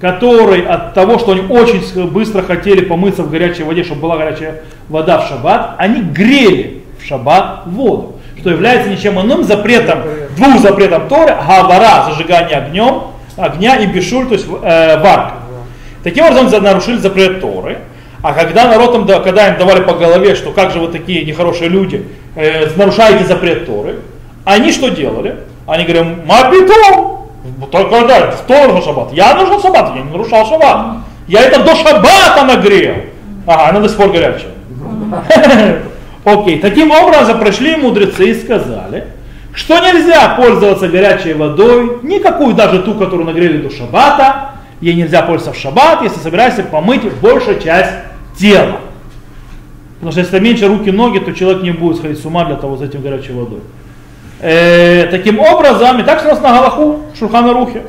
которые 0.00 0.66
от 0.66 0.94
того, 0.94 1.18
что 1.18 1.32
они 1.32 1.42
очень 1.42 1.82
быстро 2.08 2.42
хотели 2.42 2.84
помыться 2.84 3.22
в 3.22 3.30
горячей 3.30 3.64
воде, 3.64 3.84
чтобы 3.84 4.02
была 4.02 4.16
горячая 4.16 4.62
вода 4.88 5.18
в 5.18 5.28
шаббат, 5.28 5.74
они 5.78 6.00
грели 6.00 6.82
в 7.00 7.06
шаббат 7.06 7.62
воду, 7.66 8.16
что 8.38 8.50
является 8.50 8.88
ничем 8.88 9.20
иным 9.20 9.44
запретом, 9.44 10.00
двух 10.36 10.60
запретов 10.60 11.08
Торы, 11.08 11.34
гавара, 11.34 12.10
зажигание 12.10 12.58
огнем, 12.58 13.02
огня 13.36 13.76
и 13.76 13.86
бешуль, 13.86 14.26
то 14.26 14.34
есть 14.34 14.46
э, 14.46 15.00
варка. 15.02 15.34
Таким 16.02 16.24
образом 16.24 16.62
нарушили 16.62 16.96
запрет 16.96 17.40
Торы, 17.40 17.78
а 18.22 18.32
когда 18.34 18.68
народ 18.68 18.94
им, 18.94 19.06
когда 19.06 19.48
им 19.48 19.58
давали 19.58 19.80
по 19.80 19.94
голове, 19.94 20.34
что 20.34 20.52
как 20.52 20.72
же 20.72 20.78
вы 20.78 20.88
такие 20.88 21.24
нехорошие 21.24 21.70
люди, 21.70 22.06
э, 22.34 22.68
нарушаете 22.76 23.24
запрет 23.24 23.66
Торы, 23.66 23.96
они 24.44 24.72
что 24.72 24.88
делали? 24.90 25.36
Они 25.66 25.84
говорят, 25.84 26.26
мабитом, 26.26 27.28
только 27.70 28.06
да, 28.06 28.32
кто 28.32 28.54
нарушил 28.66 28.82
шаббат? 28.82 29.12
Я 29.12 29.34
нарушил 29.34 29.62
шаббат, 29.62 29.94
я 29.94 30.02
не 30.02 30.10
нарушал 30.10 30.46
шаббат. 30.46 30.96
Я 31.28 31.42
это 31.42 31.62
до 31.62 31.74
шаббата 31.74 32.44
нагрел. 32.44 32.94
Ага, 33.46 33.68
она 33.70 33.80
до 33.80 33.88
сих 33.88 33.96
пор 33.96 34.10
горячая. 34.10 34.50
Окей, 36.24 36.58
таким 36.58 36.90
образом 36.90 37.40
пришли 37.40 37.76
мудрецы 37.76 38.30
и 38.30 38.34
сказали, 38.34 39.06
что 39.54 39.78
нельзя 39.78 40.34
пользоваться 40.36 40.88
горячей 40.88 41.32
водой, 41.32 42.00
никакую 42.02 42.54
даже 42.54 42.80
ту, 42.80 42.94
которую 42.94 43.26
нагрели 43.26 43.58
до 43.58 43.74
шаббата, 43.74 44.50
ей 44.80 44.94
нельзя 44.94 45.22
пользоваться 45.22 45.58
в 45.58 45.62
шаббат, 45.62 46.02
если 46.02 46.20
собираешься 46.20 46.62
помыть 46.62 47.02
большую 47.20 47.60
часть 47.60 47.92
тела. 48.36 48.80
Потому 49.94 50.12
что 50.12 50.20
если 50.20 50.38
меньше 50.38 50.66
руки, 50.66 50.90
ноги, 50.90 51.18
то 51.18 51.32
человек 51.32 51.62
не 51.62 51.72
будет 51.72 51.98
сходить 51.98 52.20
с 52.20 52.24
ума 52.24 52.44
для 52.46 52.56
того, 52.56 52.76
за 52.76 52.86
этим 52.86 53.02
горячей 53.02 53.32
водой. 53.32 53.60
Э, 54.40 55.08
таким 55.10 55.38
образом, 55.38 56.00
и 56.00 56.02
так 56.02 56.20
что 56.20 56.28
у 56.28 56.32
нас 56.32 56.42
на 56.42 56.50
Галаху, 56.50 57.00
Шурхана 57.18 57.52
Рухе. 57.52 57.82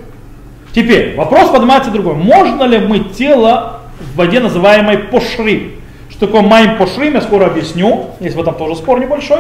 Теперь, 0.73 1.15
вопрос 1.15 1.49
поднимается 1.49 1.91
другой. 1.91 2.15
Можно 2.15 2.63
ли 2.63 2.80
мыть 2.80 3.13
тело 3.13 3.80
в 3.99 4.17
воде, 4.17 4.41
называемой 4.41 4.97
пошрим? 4.97 5.73
Что 6.10 6.27
такое 6.27 6.41
майм 6.41 6.77
пошрим, 6.77 7.13
я 7.13 7.21
скоро 7.21 7.45
объясню. 7.45 8.12
Есть 8.19 8.36
в 8.36 8.41
этом 8.41 8.56
тоже 8.56 8.75
спор 8.75 8.99
небольшой. 8.99 9.39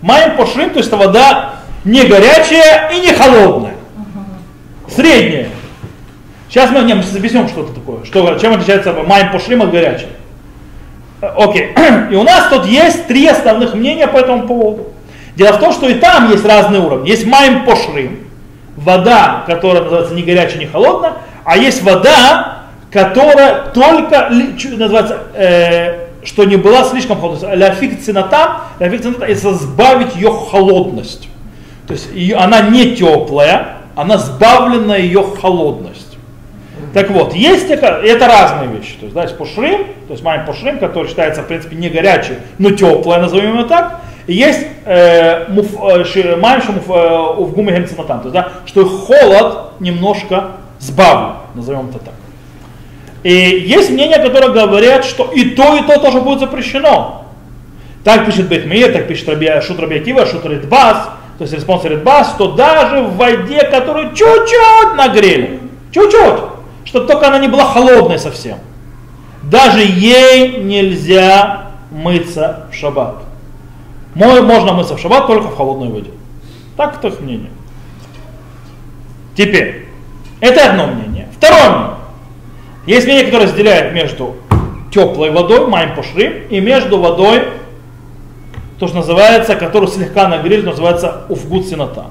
Майм 0.00 0.36
пошрим, 0.36 0.70
то 0.70 0.78
есть 0.78 0.88
это 0.88 0.96
вода 0.96 1.54
не 1.84 2.04
горячая 2.04 2.90
и 2.90 3.00
не 3.00 3.12
холодная. 3.12 3.74
Средняя. 4.88 5.48
Сейчас 6.48 6.70
мы, 6.72 6.80
не, 6.82 6.94
мы 6.94 7.02
объясним, 7.02 7.46
что 7.46 7.62
это 7.62 7.72
такое. 7.72 8.04
Что, 8.04 8.36
чем 8.40 8.54
отличается 8.54 8.92
майм 8.92 9.30
пошрим 9.30 9.62
от 9.62 9.70
горячей. 9.70 10.08
Э, 11.20 11.28
окей. 11.36 11.74
И 12.10 12.14
у 12.14 12.22
нас 12.22 12.48
тут 12.50 12.66
есть 12.66 13.06
три 13.06 13.26
основных 13.26 13.74
мнения 13.74 14.06
по 14.06 14.18
этому 14.18 14.46
поводу. 14.46 14.88
Дело 15.36 15.54
в 15.54 15.60
том, 15.60 15.72
что 15.72 15.88
и 15.88 15.94
там 15.94 16.30
есть 16.30 16.44
разные 16.44 16.80
уровни. 16.80 17.08
Есть 17.08 17.24
майм 17.24 17.64
пошрим, 17.64 18.26
вода, 18.76 19.44
которая 19.46 19.82
называется 19.82 20.14
не 20.14 20.22
горячая, 20.22 20.58
не 20.58 20.66
холодная, 20.66 21.14
а 21.44 21.56
есть 21.56 21.82
вода, 21.82 22.58
которая 22.90 23.66
только 23.72 24.28
называется, 24.30 25.18
э, 25.34 26.06
что 26.24 26.44
не 26.44 26.56
была 26.56 26.84
слишком 26.84 27.20
холодной. 27.20 27.56
Ляфик 27.56 28.02
цината, 28.02 28.62
ляфик 28.80 29.02
цината, 29.02 29.24
это 29.24 29.54
сбавить 29.54 30.16
ее 30.16 30.30
холодность. 30.30 31.28
То 31.86 31.94
есть 31.94 32.08
она 32.36 32.60
не 32.62 32.96
теплая, 32.96 33.78
она 33.96 34.18
сбавлена 34.18 34.96
ее 34.96 35.22
холодность. 35.40 36.09
Так 36.92 37.10
вот, 37.10 37.34
есть 37.34 37.70
это, 37.70 38.00
это 38.02 38.26
разные 38.26 38.68
вещи. 38.68 38.94
То 38.94 39.04
есть, 39.04 39.14
да, 39.14 39.22
есть 39.22 39.38
пошрим, 39.38 39.86
то 40.08 40.12
есть 40.12 40.24
майм 40.24 40.44
пошрим, 40.44 40.78
который 40.78 41.08
считается, 41.08 41.42
в 41.42 41.46
принципе, 41.46 41.76
не 41.76 41.88
горячий, 41.88 42.34
но 42.58 42.72
теплая, 42.72 43.20
назовем 43.20 43.58
его 43.58 43.64
так. 43.64 44.00
И 44.26 44.34
есть 44.34 44.66
э, 44.84 45.46
э 45.48 46.36
майм 46.36 46.60
э, 46.60 46.72
в 46.82 47.52
гуме 47.52 47.72
То 47.72 47.80
есть, 47.80 48.32
да, 48.32 48.52
что 48.66 48.86
холод 48.86 49.80
немножко 49.80 50.52
сбавлен, 50.80 51.36
назовем 51.54 51.90
это 51.90 51.98
так. 52.00 52.14
И 53.22 53.32
есть 53.32 53.90
мнения, 53.90 54.18
которые 54.18 54.52
говорят, 54.52 55.04
что 55.04 55.30
и 55.32 55.50
то, 55.50 55.76
и 55.76 55.82
то 55.82 56.00
тоже 56.00 56.20
будет 56.20 56.40
запрещено. 56.40 57.26
Так 58.02 58.24
пишет 58.24 58.48
Бет 58.48 58.65
Меир, 58.65 58.92
так 58.92 59.06
пишет 59.06 59.28
раби, 59.28 59.48
Шут 59.60 59.78
раби 59.78 59.96
Акива, 59.96 60.24
Шут 60.24 60.46
Ридбаз, 60.46 61.10
то 61.36 61.44
есть 61.44 61.52
респонс 61.52 61.84
Ридбаз, 61.84 62.30
что 62.30 62.52
даже 62.52 63.02
в 63.02 63.16
воде, 63.16 63.62
которую 63.64 64.14
чуть-чуть 64.14 64.96
нагрели, 64.96 65.60
чуть-чуть, 65.92 66.40
чтобы 66.90 67.06
только 67.06 67.28
она 67.28 67.38
не 67.38 67.46
была 67.46 67.66
холодной 67.66 68.18
совсем, 68.18 68.58
даже 69.44 69.80
ей 69.80 70.58
нельзя 70.58 71.70
мыться 71.92 72.66
в 72.72 72.74
шаббат. 72.74 73.22
Можно 74.16 74.72
мыться 74.72 74.96
в 74.96 75.00
шаббат 75.00 75.28
только 75.28 75.46
в 75.46 75.56
холодной 75.56 75.88
воде. 75.88 76.10
Так 76.76 76.96
это 76.96 77.08
их 77.08 77.20
мнение. 77.20 77.50
Теперь, 79.36 79.86
это 80.40 80.68
одно 80.68 80.88
мнение. 80.88 81.28
Второе 81.36 81.70
мнение. 81.70 81.96
Есть 82.86 83.06
мнение, 83.06 83.26
которое 83.26 83.44
разделяет 83.44 83.94
между 83.94 84.34
теплой 84.92 85.30
водой, 85.30 85.68
майм 85.68 85.94
пошри, 85.94 86.46
и 86.50 86.58
между 86.58 86.98
водой, 86.98 87.44
то, 88.80 88.88
что 88.88 88.96
называется, 88.96 89.54
которую 89.54 89.88
слегка 89.88 90.26
нагрели, 90.26 90.62
называется 90.62 91.22
уфгут 91.28 91.68
сината. 91.68 92.06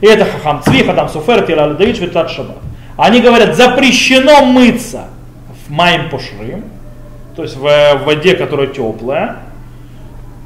И 0.00 0.06
это 0.06 0.24
хахам 0.24 0.62
цви, 0.62 0.82
хадам 0.82 1.10
суфер, 1.10 1.44
тираль 1.44 1.76
давид, 1.76 1.98
швитат 1.98 2.30
шаба. 2.30 2.54
Они 2.96 3.20
говорят, 3.20 3.56
запрещено 3.56 4.44
мыться 4.44 5.04
в 5.66 5.70
майм 5.70 6.10
пошри, 6.10 6.56
то 7.34 7.42
есть 7.42 7.56
в 7.56 8.00
воде, 8.04 8.34
которая 8.34 8.68
теплая, 8.68 9.36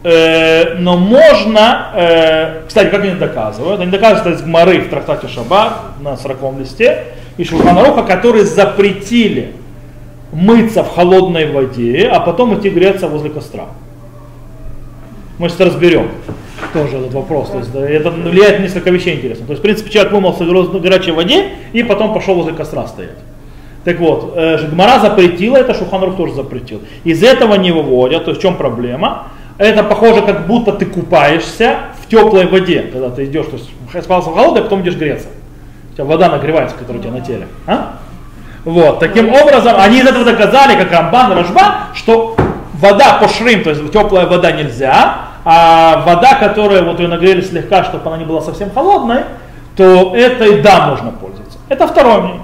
э, 0.02 0.74
но 0.78 0.96
можно, 0.96 1.88
э, 1.94 2.62
кстати, 2.66 2.88
как 2.88 3.04
они 3.04 3.14
доказывают? 3.14 3.80
Они 3.80 3.90
доказывают 3.90 4.26
это 4.26 4.36
из 4.36 4.42
Гмары 4.42 4.80
в 4.80 4.88
трактате 4.88 5.28
Шаббат 5.28 6.00
на 6.00 6.16
40 6.16 6.58
листе 6.58 7.04
и 7.36 7.44
Шурханаруха, 7.44 8.02
которые 8.02 8.44
запретили 8.44 9.52
мыться 10.32 10.82
в 10.82 10.94
холодной 10.94 11.50
воде, 11.50 12.08
а 12.10 12.20
потом 12.20 12.58
идти 12.58 12.70
греться 12.70 13.08
возле 13.08 13.30
костра. 13.30 13.66
Мы 15.38 15.48
сейчас 15.48 15.60
разберем 15.60 16.08
тоже 16.72 16.98
этот 16.98 17.14
вопрос. 17.14 17.50
То 17.50 17.58
есть, 17.58 17.70
это 17.74 18.10
влияет 18.10 18.58
на 18.58 18.64
несколько 18.64 18.90
вещей 18.90 19.16
интересно. 19.16 19.46
То 19.46 19.52
есть, 19.52 19.60
в 19.60 19.62
принципе, 19.62 19.90
человек 19.90 20.12
вымылся 20.12 20.44
в 20.44 20.80
горячей 20.80 21.12
воде 21.12 21.50
и 21.72 21.82
потом 21.82 22.12
пошел 22.12 22.34
возле 22.34 22.54
костра 22.54 22.86
стоять. 22.86 23.18
Так 23.84 24.00
вот, 24.00 24.34
э, 24.36 24.66
Гмара 24.70 25.00
запретила, 25.00 25.56
это 25.56 25.72
Шуханрух 25.72 26.16
тоже 26.16 26.34
запретил. 26.34 26.82
Из 27.04 27.22
этого 27.22 27.54
не 27.54 27.70
выводят, 27.70 28.24
то 28.24 28.32
есть 28.32 28.40
в 28.40 28.42
чем 28.42 28.56
проблема? 28.56 29.28
Это 29.56 29.82
похоже, 29.82 30.22
как 30.22 30.46
будто 30.46 30.72
ты 30.72 30.84
купаешься 30.84 31.76
в 32.02 32.08
теплой 32.08 32.46
воде, 32.46 32.82
когда 32.92 33.10
ты 33.10 33.24
идешь, 33.24 33.46
то 33.46 33.56
есть 33.56 34.04
спался 34.04 34.30
в 34.30 34.34
холодной, 34.34 34.60
а 34.60 34.64
потом 34.64 34.82
идешь 34.82 34.96
греться. 34.96 35.28
У 35.92 35.94
тебя 35.94 36.04
вода 36.04 36.28
нагревается, 36.28 36.76
которая 36.76 37.00
у 37.00 37.02
тебя 37.02 37.12
на 37.12 37.20
теле. 37.20 37.46
А? 37.66 37.98
Вот, 38.64 39.00
таким 39.00 39.32
образом, 39.32 39.76
они 39.78 40.00
из 40.00 40.06
этого 40.06 40.24
доказали, 40.24 40.76
как 40.76 40.92
Рамбан, 40.92 41.32
Рожба, 41.32 41.86
что 41.94 42.36
вода 42.78 43.18
по 43.18 43.28
шрим, 43.28 43.62
то 43.62 43.70
есть 43.70 43.92
теплая 43.92 44.26
вода 44.26 44.52
нельзя, 44.52 45.16
а 45.44 46.02
вода, 46.04 46.34
которая 46.34 46.82
вот 46.82 47.00
ее 47.00 47.08
нагрели 47.08 47.40
слегка, 47.40 47.84
чтобы 47.84 48.06
она 48.08 48.18
не 48.18 48.24
была 48.24 48.40
совсем 48.40 48.70
холодной, 48.70 49.22
то 49.76 50.14
этой 50.14 50.60
да 50.60 50.88
можно 50.88 51.10
пользоваться. 51.10 51.58
Это 51.68 51.86
второе 51.86 52.20
мнение. 52.20 52.42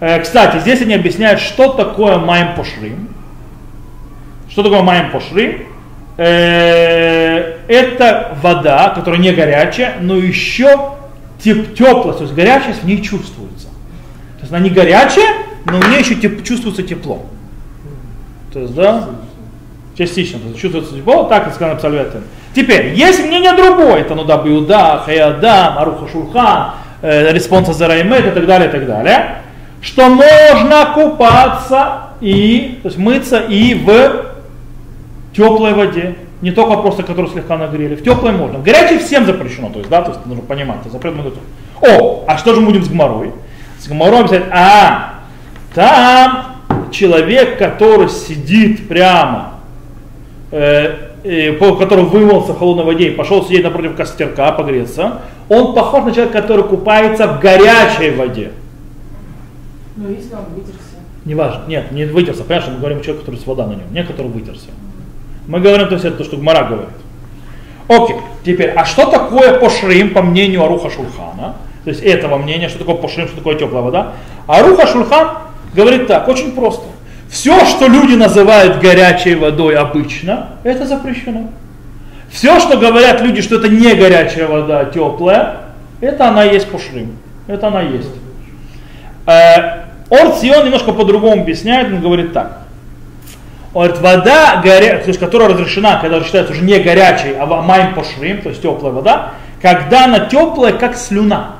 Э, 0.00 0.20
кстати, 0.20 0.58
здесь 0.58 0.82
они 0.82 0.94
объясняют, 0.94 1.40
что 1.40 1.72
такое 1.72 2.18
майм 2.18 2.54
пошрим. 2.54 3.08
Что 4.48 4.62
такое 4.62 4.82
майм 4.82 5.10
пошрим? 5.10 5.66
Э, 6.16 7.56
это 7.68 8.36
вода, 8.42 8.90
которая 8.90 9.20
не 9.20 9.32
горячая, 9.32 9.96
но 10.00 10.16
еще 10.16 10.92
теплость, 11.42 12.18
то 12.18 12.24
есть 12.24 12.34
горячесть 12.34 12.82
в 12.82 12.86
ней 12.86 13.02
чувствуется. 13.02 13.68
То 14.36 14.42
есть 14.42 14.52
она 14.52 14.60
не 14.60 14.70
горячая, 14.70 15.28
но 15.64 15.78
в 15.78 15.88
ней 15.90 16.00
еще 16.00 16.14
теп, 16.14 16.42
чувствуется 16.44 16.82
тепло. 16.82 17.26
То 18.52 18.60
есть, 18.60 18.74
да, 18.74 19.10
частично, 19.96 20.38
то 20.38 20.48
есть 20.48 20.60
чувствуется 20.60 20.94
тепло, 20.94 21.24
так 21.24 21.48
и 21.48 21.50
сказано 21.50 21.76
абсолютно. 21.76 22.20
Теперь, 22.54 22.94
есть 22.94 23.24
мнение 23.24 23.52
другое, 23.52 24.00
это 24.00 24.14
ну 24.14 24.24
да, 24.24 24.38
Биуда, 24.38 25.02
Хаядам, 25.04 25.78
Аруха 25.78 26.08
Шурхан, 26.10 26.72
э, 27.02 27.32
Респонса 27.32 27.72
Зараймет 27.72 28.26
и 28.26 28.30
так 28.30 28.46
далее, 28.46 28.68
и 28.68 28.72
так 28.72 28.86
далее 28.86 29.36
что 29.86 30.08
можно 30.08 30.86
купаться 30.94 32.10
и, 32.20 32.80
то 32.82 32.88
есть 32.88 32.98
мыться 32.98 33.38
и 33.38 33.74
в 33.74 34.26
теплой 35.34 35.74
воде. 35.74 36.16
Не 36.42 36.50
только 36.50 36.76
просто, 36.76 37.02
которую 37.02 37.32
слегка 37.32 37.56
нагрели. 37.56 37.94
В 37.94 38.02
теплой 38.02 38.32
можно. 38.32 38.58
В 38.58 38.62
горячей 38.62 38.98
всем 38.98 39.24
запрещено. 39.24 39.70
То 39.70 39.78
есть, 39.78 39.88
да, 39.88 40.02
то 40.02 40.10
есть 40.10 40.26
нужно 40.26 40.42
понимать, 40.42 40.80
это 40.80 40.90
запрет 40.90 41.14
могут. 41.14 41.34
О, 41.80 42.24
а 42.26 42.36
что 42.36 42.54
же 42.54 42.60
мы 42.60 42.66
будем 42.66 42.84
с 42.84 42.88
гморой? 42.88 43.32
С 43.78 43.88
гморой 43.88 44.24
писать, 44.24 44.44
а, 44.50 45.20
там 45.74 46.56
человек, 46.90 47.58
который 47.58 48.08
сидит 48.08 48.88
прямо, 48.88 49.54
э, 50.50 51.08
который 51.78 52.04
вымылся 52.04 52.52
в 52.52 52.58
холодной 52.58 52.84
воде 52.84 53.08
и 53.08 53.10
пошел 53.10 53.44
сидеть 53.44 53.64
напротив 53.64 53.96
костерка 53.96 54.52
погреться, 54.52 55.22
он 55.48 55.74
похож 55.74 56.04
на 56.04 56.12
человека, 56.12 56.40
который 56.40 56.64
купается 56.64 57.26
в 57.26 57.40
горячей 57.40 58.10
воде. 58.10 58.52
Но 59.96 60.08
если 60.08 60.34
он 60.34 60.44
вытерся? 60.54 60.80
Не 61.24 61.34
важно. 61.34 61.64
Нет, 61.66 61.90
не 61.90 62.04
вытерся. 62.04 62.44
Понимаешь, 62.44 62.68
мы 62.68 62.78
говорим 62.78 62.98
о 62.98 63.00
человеке, 63.00 63.24
который 63.24 63.40
с 63.40 63.46
вода 63.46 63.66
на 63.66 63.72
нем, 63.72 63.92
не 63.92 64.04
который 64.04 64.30
вытерся. 64.30 64.68
Мы 65.46 65.60
говорим, 65.60 65.88
то 65.88 65.94
есть 65.94 66.04
это 66.04 66.18
то, 66.18 66.24
что 66.24 66.36
Гмара 66.36 66.66
говорит. 66.66 66.88
Окей, 67.88 68.16
теперь, 68.44 68.70
а 68.70 68.84
что 68.84 69.10
такое 69.10 69.58
пошрим, 69.58 70.12
по 70.12 70.22
мнению 70.22 70.64
Аруха 70.64 70.90
Шульхана? 70.90 71.54
То 71.84 71.90
есть 71.90 72.02
этого 72.02 72.36
мнения, 72.36 72.68
что 72.68 72.80
такое 72.80 72.96
пошрим, 72.96 73.28
что 73.28 73.36
такое 73.36 73.54
теплая 73.54 73.82
вода? 73.82 74.12
Аруха 74.48 74.86
Шульхан 74.88 75.38
говорит 75.72 76.08
так, 76.08 76.26
очень 76.28 76.52
просто. 76.52 76.84
Все, 77.28 77.64
что 77.66 77.88
люди 77.88 78.14
называют 78.14 78.80
горячей 78.80 79.34
водой 79.34 79.76
обычно, 79.76 80.50
это 80.62 80.86
запрещено. 80.86 81.50
Все, 82.30 82.60
что 82.60 82.76
говорят 82.76 83.20
люди, 83.22 83.42
что 83.42 83.56
это 83.56 83.68
не 83.68 83.94
горячая 83.94 84.46
вода, 84.46 84.80
а 84.80 84.84
теплая, 84.86 85.56
это 86.00 86.28
она 86.28 86.44
есть 86.44 86.68
пошрим. 86.68 87.16
Это 87.46 87.68
она 87.68 87.82
есть. 87.82 88.10
Э, 89.26 89.84
Орт 90.10 90.38
Сион 90.38 90.64
немножко 90.64 90.92
по-другому 90.92 91.42
объясняет, 91.42 91.92
он 91.92 92.00
говорит 92.00 92.32
так. 92.32 92.62
Он 93.74 93.84
говорит, 93.84 94.02
вода, 94.02 94.60
горя... 94.62 94.98
то 94.98 95.08
есть, 95.08 95.18
которая 95.20 95.48
разрешена, 95.48 95.98
когда 96.00 96.22
считается 96.22 96.52
уже 96.52 96.62
не 96.62 96.78
горячей, 96.78 97.34
а 97.38 97.46
майм 97.46 97.94
пошрим, 97.94 98.40
то 98.40 98.48
есть 98.48 98.62
теплая 98.62 98.92
вода, 98.92 99.32
когда 99.60 100.04
она 100.04 100.20
теплая, 100.20 100.72
как 100.72 100.96
слюна. 100.96 101.56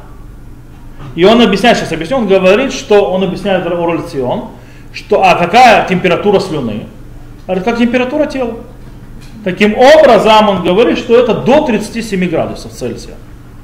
И 1.14 1.24
он 1.24 1.42
объясняет, 1.42 1.78
сейчас 1.78 1.92
объясню, 1.92 2.18
он 2.18 2.26
говорит, 2.26 2.72
что 2.72 3.10
он 3.10 3.24
объясняет 3.24 3.66
Орт 3.66 4.10
Сион, 4.10 4.50
что, 4.96 5.22
а 5.22 5.34
какая 5.34 5.86
температура 5.86 6.40
слюны? 6.40 6.86
Говорит, 7.46 7.64
как 7.64 7.78
температура 7.78 8.26
тела. 8.26 8.54
Таким 9.44 9.76
образом, 9.76 10.48
он 10.48 10.62
говорит, 10.64 10.98
что 10.98 11.16
это 11.16 11.34
до 11.34 11.66
37 11.66 12.28
градусов 12.28 12.72
Цельсия. 12.72 13.14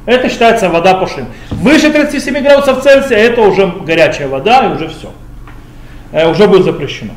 Это 0.05 0.29
считается 0.29 0.69
вода 0.69 0.95
по 0.95 1.07
шин. 1.07 1.27
Выше 1.51 1.91
37 1.91 2.41
градусов 2.41 2.83
Цельсия 2.83 3.17
это 3.17 3.41
уже 3.41 3.67
горячая 3.67 4.29
вода 4.29 4.67
и 4.67 4.77
уже 4.77 4.89
все. 4.89 5.11
Э, 6.13 6.31
уже 6.31 6.47
будет 6.47 6.65
запрещено. 6.65 7.15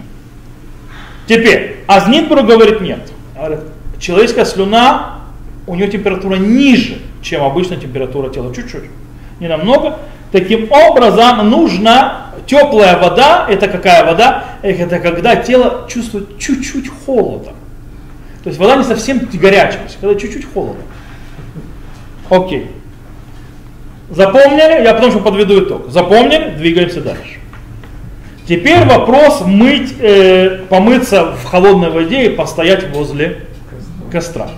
Теперь, 1.28 1.84
Азнитбург 1.86 2.46
говорит 2.46 2.82
нет. 2.82 3.12
Говорит, 3.36 3.60
человеческая 4.00 4.46
слюна, 4.46 5.20
у 5.68 5.76
нее 5.76 5.90
температура 5.90 6.36
ниже, 6.36 7.00
чем 7.22 7.44
обычная 7.44 7.78
температура 7.78 8.30
тела. 8.30 8.56
Чуть-чуть. 8.56 8.86
Не 9.40 9.48
намного. 9.48 9.98
Таким 10.32 10.72
образом, 10.72 11.50
нужна 11.50 12.25
теплая 12.46 12.98
вода. 12.98 13.46
Это 13.50 13.68
какая 13.68 14.06
вода? 14.06 14.46
Это 14.62 15.00
когда 15.00 15.36
тело 15.36 15.88
чувствует 15.90 16.38
чуть-чуть 16.40 16.90
холода. 17.06 17.54
То 18.44 18.50
есть 18.50 18.60
вода 18.60 18.76
не 18.76 18.84
совсем 18.84 19.28
горячая, 19.34 19.88
когда 20.00 20.20
чуть-чуть 20.20 20.46
холодно. 20.54 20.84
Окей. 22.30 22.72
Запомнили? 24.10 24.84
Я 24.84 24.94
потом 24.94 25.10
еще 25.10 25.20
подведу 25.20 25.64
итог. 25.64 25.90
Запомнили? 25.90 26.52
Двигаемся 26.58 27.02
дальше. 27.02 27.40
Теперь 28.48 28.86
вопрос 28.86 29.42
мыть, 29.42 29.96
э, 30.00 30.60
помыться 30.70 31.32
в 31.32 31.46
холодной 31.46 31.90
воде 31.90 32.28
и 32.28 32.30
постоять 32.30 32.94
возле 32.94 33.48
костра. 34.12 34.50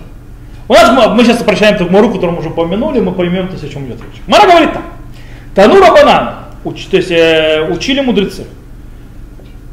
У 0.68 0.74
нас 0.74 0.90
мы, 0.90 1.14
мы 1.14 1.24
сейчас 1.24 1.40
обращаемся 1.40 1.86
к 1.86 1.90
Мару, 1.90 2.10
который 2.10 2.32
мы 2.32 2.40
уже 2.40 2.50
упомянули, 2.50 3.00
мы 3.00 3.12
поймем, 3.12 3.48
то 3.48 3.54
о 3.54 3.68
чем 3.68 3.86
идет 3.86 4.02
речь. 4.02 4.20
Мара 4.26 4.46
говорит 4.46 4.74
так. 4.74 4.82
Танура 5.54 5.90
банан, 5.92 6.34
уч, 6.68 6.86
то 6.86 6.96
есть 6.96 7.10
э, 7.10 7.66
учили 7.70 8.00
мудрецы. 8.00 8.44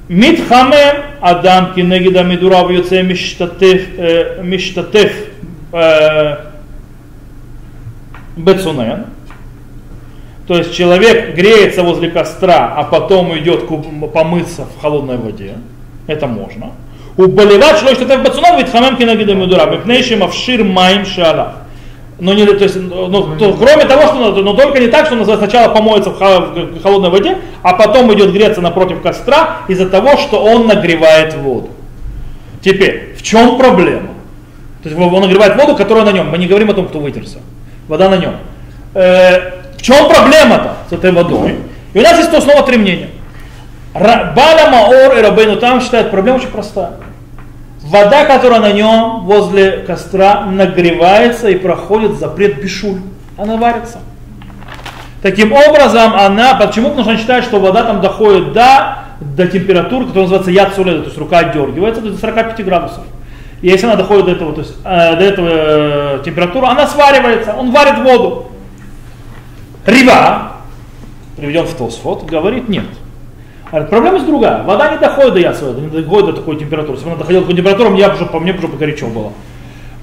Митхаме 0.08 1.04
адам 1.22 1.74
кинегида 1.74 2.24
мидура 2.24 2.64
в 2.64 2.70
юце 2.70 3.02
миштатев, 3.02 3.82
э, 3.98 4.42
миштатев 4.44 5.14
э, 5.72 6.38
бецунен. 8.38 9.06
То 10.48 10.58
есть 10.58 10.76
человек 10.76 11.36
греется 11.36 11.82
возле 11.82 12.10
костра, 12.12 12.74
а 12.76 12.84
потом 12.84 13.36
идет 13.38 13.68
помыться 14.14 14.66
в 14.66 14.82
холодной 14.82 15.18
воде. 15.18 15.56
Это 16.06 16.28
можно. 16.28 16.72
Уболевать 17.18 17.80
шло 17.80 17.94
что-то 17.96 18.20
в 18.20 18.24
бацунов, 18.24 18.60
ведь 18.60 18.70
хамем 18.70 18.98
кинагида 18.98 19.34
медура, 19.34 19.66
мипнейшим 19.66 20.22
авшир 20.22 20.64
маим 20.64 21.06
шала. 21.06 21.65
Но, 22.18 22.34
не, 22.34 22.46
то 22.46 22.64
есть, 22.64 22.78
ну, 22.78 23.36
то, 23.38 23.54
кроме 23.54 23.84
того, 23.86 24.04
что 24.04 24.42
но 24.42 24.54
только 24.54 24.80
не 24.80 24.88
так, 24.88 25.08
что 25.08 25.16
он 25.16 25.26
сначала 25.26 25.74
помоется 25.74 26.12
в 26.12 26.82
холодной 26.82 27.10
воде, 27.10 27.40
а 27.62 27.74
потом 27.74 28.14
идет 28.14 28.32
греться 28.32 28.62
напротив 28.62 29.02
костра 29.02 29.58
из-за 29.68 29.90
того, 29.90 30.16
что 30.18 30.42
он 30.42 30.66
нагревает 30.66 31.36
воду. 31.36 31.70
Теперь, 32.62 33.16
в 33.18 33.22
чем 33.22 33.58
проблема? 33.58 34.10
То 34.82 34.90
есть 34.90 35.02
он 35.02 35.22
нагревает 35.22 35.56
воду, 35.56 35.76
которая 35.76 36.06
на 36.06 36.12
нем. 36.12 36.30
Мы 36.30 36.38
не 36.38 36.48
говорим 36.48 36.70
о 36.70 36.74
том, 36.74 36.88
кто 36.88 37.00
вытерся. 37.00 37.40
Вода 37.88 38.08
на 38.10 38.16
нем. 38.16 38.36
Э, 38.94 39.74
в 39.78 39.82
чем 39.82 40.08
проблема-то 40.08 40.76
с 40.90 40.94
этой 40.94 41.12
водой? 41.12 41.56
И 41.94 42.00
у 42.00 42.02
нас 42.02 42.18
есть 42.18 42.32
то 42.32 42.40
снова 42.40 42.64
три 42.64 42.78
мнения. 42.78 43.10
Баля 43.94 44.70
Маор 44.70 45.18
и 45.18 45.22
Рабейну 45.22 45.58
там 45.58 45.82
считают, 45.82 46.12
проблема 46.12 46.38
очень 46.38 46.50
простая. 46.50 46.92
Вода, 47.86 48.26
которая 48.26 48.62
на 48.62 48.72
нем 48.72 49.26
возле 49.26 49.84
костра 49.86 50.46
нагревается 50.46 51.50
и 51.50 51.56
проходит 51.56 52.18
запрет 52.18 52.60
бешуль. 52.60 53.00
Она 53.38 53.58
варится. 53.58 54.00
Таким 55.22 55.54
образом, 55.54 56.16
она, 56.16 56.56
почему? 56.56 56.90
Потому 56.90 57.12
что 57.12 57.18
считает, 57.18 57.44
что 57.44 57.60
вода 57.60 57.84
там 57.84 58.02
доходит 58.02 58.54
до, 58.54 58.98
до 59.20 59.48
температуры, 59.48 60.08
которая 60.08 60.30
называется 60.30 60.52
яд 60.52 60.76
то 60.76 60.82
есть 60.84 61.18
рука 61.18 61.40
отдергивается 61.40 62.02
до 62.02 62.18
45 62.18 62.66
градусов. 62.66 63.04
И 63.62 63.68
если 63.68 63.86
она 63.86 63.96
доходит 63.96 64.26
до 64.26 64.32
этого, 64.32 64.54
то 64.54 64.62
есть, 64.62 64.76
э, 64.84 65.16
до 65.16 65.24
этого 65.24 65.50
э, 65.52 66.22
температуры, 66.26 66.66
она 66.68 66.88
сваривается, 66.88 67.54
он 67.54 67.72
варит 67.72 68.00
воду. 68.00 68.52
Рива, 69.86 70.54
приведен 71.38 71.66
в 71.66 71.74
Тосфот, 71.76 72.26
говорит 72.26 72.68
нет. 72.68 72.86
Проблема 73.84 74.16
есть 74.16 74.28
другая. 74.28 74.64
Вода 74.64 74.92
не 74.92 75.00
доходит 75.00 75.34
до 75.34 75.40
ясва, 75.40 75.74
не 75.74 75.88
доходит 75.88 76.28
до 76.28 76.34
такой 76.34 76.58
температуры. 76.58 76.98
Если 76.98 77.08
она 77.08 77.18
доходила 77.18 77.42
до 77.42 77.48
такой 77.48 77.58
температуры, 77.58 77.90
мне 77.90 78.08
уже, 78.08 78.26
по 78.26 78.40
мне 78.40 78.54
уже 78.54 78.68
горячо 78.68 79.08
было. 79.08 79.32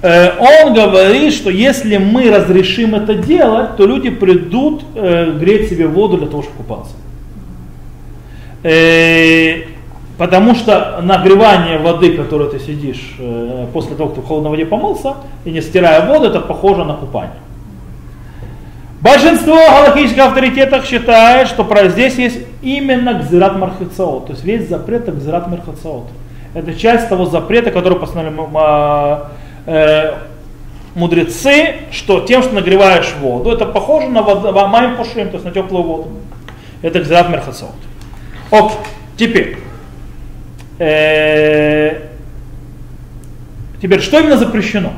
Э, 0.02 0.32
он 0.38 0.74
говорит, 0.74 1.32
что 1.32 1.48
если 1.48 1.96
мы 1.96 2.30
разрешим 2.30 2.94
это 2.94 3.14
делать, 3.14 3.76
то 3.76 3.86
люди 3.86 4.10
придут 4.10 4.82
э, 4.94 5.30
греть 5.38 5.70
себе 5.70 5.86
воду 5.86 6.18
для 6.18 6.26
того, 6.26 6.42
чтобы 6.42 6.56
купаться. 6.58 6.94
Э, 8.64 9.62
потому 10.18 10.56
что 10.56 11.00
нагревание 11.02 11.78
воды, 11.78 12.16
которой 12.16 12.50
ты 12.50 12.58
сидишь 12.58 13.16
после 13.72 13.94
того, 13.96 14.08
как 14.08 14.16
ты 14.16 14.20
в 14.22 14.26
холодной 14.26 14.50
воде 14.50 14.66
помылся, 14.66 15.14
и 15.44 15.50
не 15.50 15.60
стирая 15.60 16.06
воду, 16.06 16.26
это 16.26 16.40
похоже 16.40 16.84
на 16.84 16.94
купание. 16.94 17.38
Большинство 19.02 19.56
галактических 19.56 20.22
авторитетов 20.22 20.86
считает, 20.86 21.48
что 21.48 21.66
здесь 21.88 22.14
есть 22.14 22.38
именно 22.62 23.14
гзират 23.14 23.58
мархицаот, 23.58 24.26
то 24.26 24.32
есть 24.32 24.44
весь 24.44 24.68
запрет 24.68 25.12
гзират 25.12 25.48
мархицаот. 25.48 26.06
Это 26.54 26.72
часть 26.74 27.08
того 27.08 27.26
запрета, 27.26 27.72
который 27.72 27.98
постановили 27.98 28.38
э, 29.66 30.14
мудрецы, 30.94 31.78
что 31.90 32.20
тем, 32.20 32.44
что 32.44 32.54
нагреваешь 32.54 33.12
воду, 33.18 33.50
это 33.50 33.66
похоже 33.66 34.08
на 34.08 34.22
майм 34.22 34.96
пушим, 34.96 35.30
то 35.30 35.34
есть 35.34 35.44
на 35.44 35.50
теплую 35.50 35.82
воду. 35.82 36.08
Это 36.80 37.00
гзират 37.00 37.28
мархицаот. 37.28 37.74
Окей, 38.52 38.76
теперь. 39.16 39.58
Э, 40.78 42.02
теперь, 43.80 44.00
что 44.00 44.20
именно 44.20 44.36
запрещено? 44.36 44.92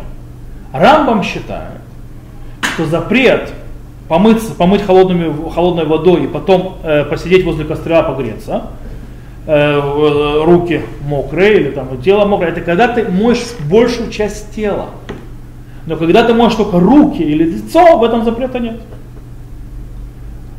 Рамбам 0.75 1.23
считает, 1.23 1.81
что 2.75 2.85
запрет 2.85 3.51
помыться, 4.09 4.55
помыть 4.55 4.83
холодными, 4.83 5.51
холодной 5.51 5.85
водой 5.85 6.25
и 6.25 6.27
потом 6.27 6.77
э, 6.83 7.05
посидеть 7.05 7.45
возле 7.45 7.65
костра, 7.65 8.03
погреться, 8.03 8.65
э, 9.47 10.43
руки 10.45 10.83
мокрые 11.07 11.61
или 11.61 11.71
там 11.71 12.01
тело 12.03 12.25
мокрое, 12.25 12.51
это 12.51 12.61
когда 12.61 12.89
ты 12.89 13.09
моешь 13.09 13.45
большую 13.69 14.11
часть 14.11 14.55
тела. 14.55 14.87
Но 15.87 15.97
когда 15.97 16.25
ты 16.25 16.33
моешь 16.33 16.55
только 16.55 16.81
руки 16.81 17.23
или 17.23 17.45
лицо, 17.45 17.99
в 17.99 18.05
этом 18.05 18.25
запрета 18.25 18.59
нет. 18.59 18.81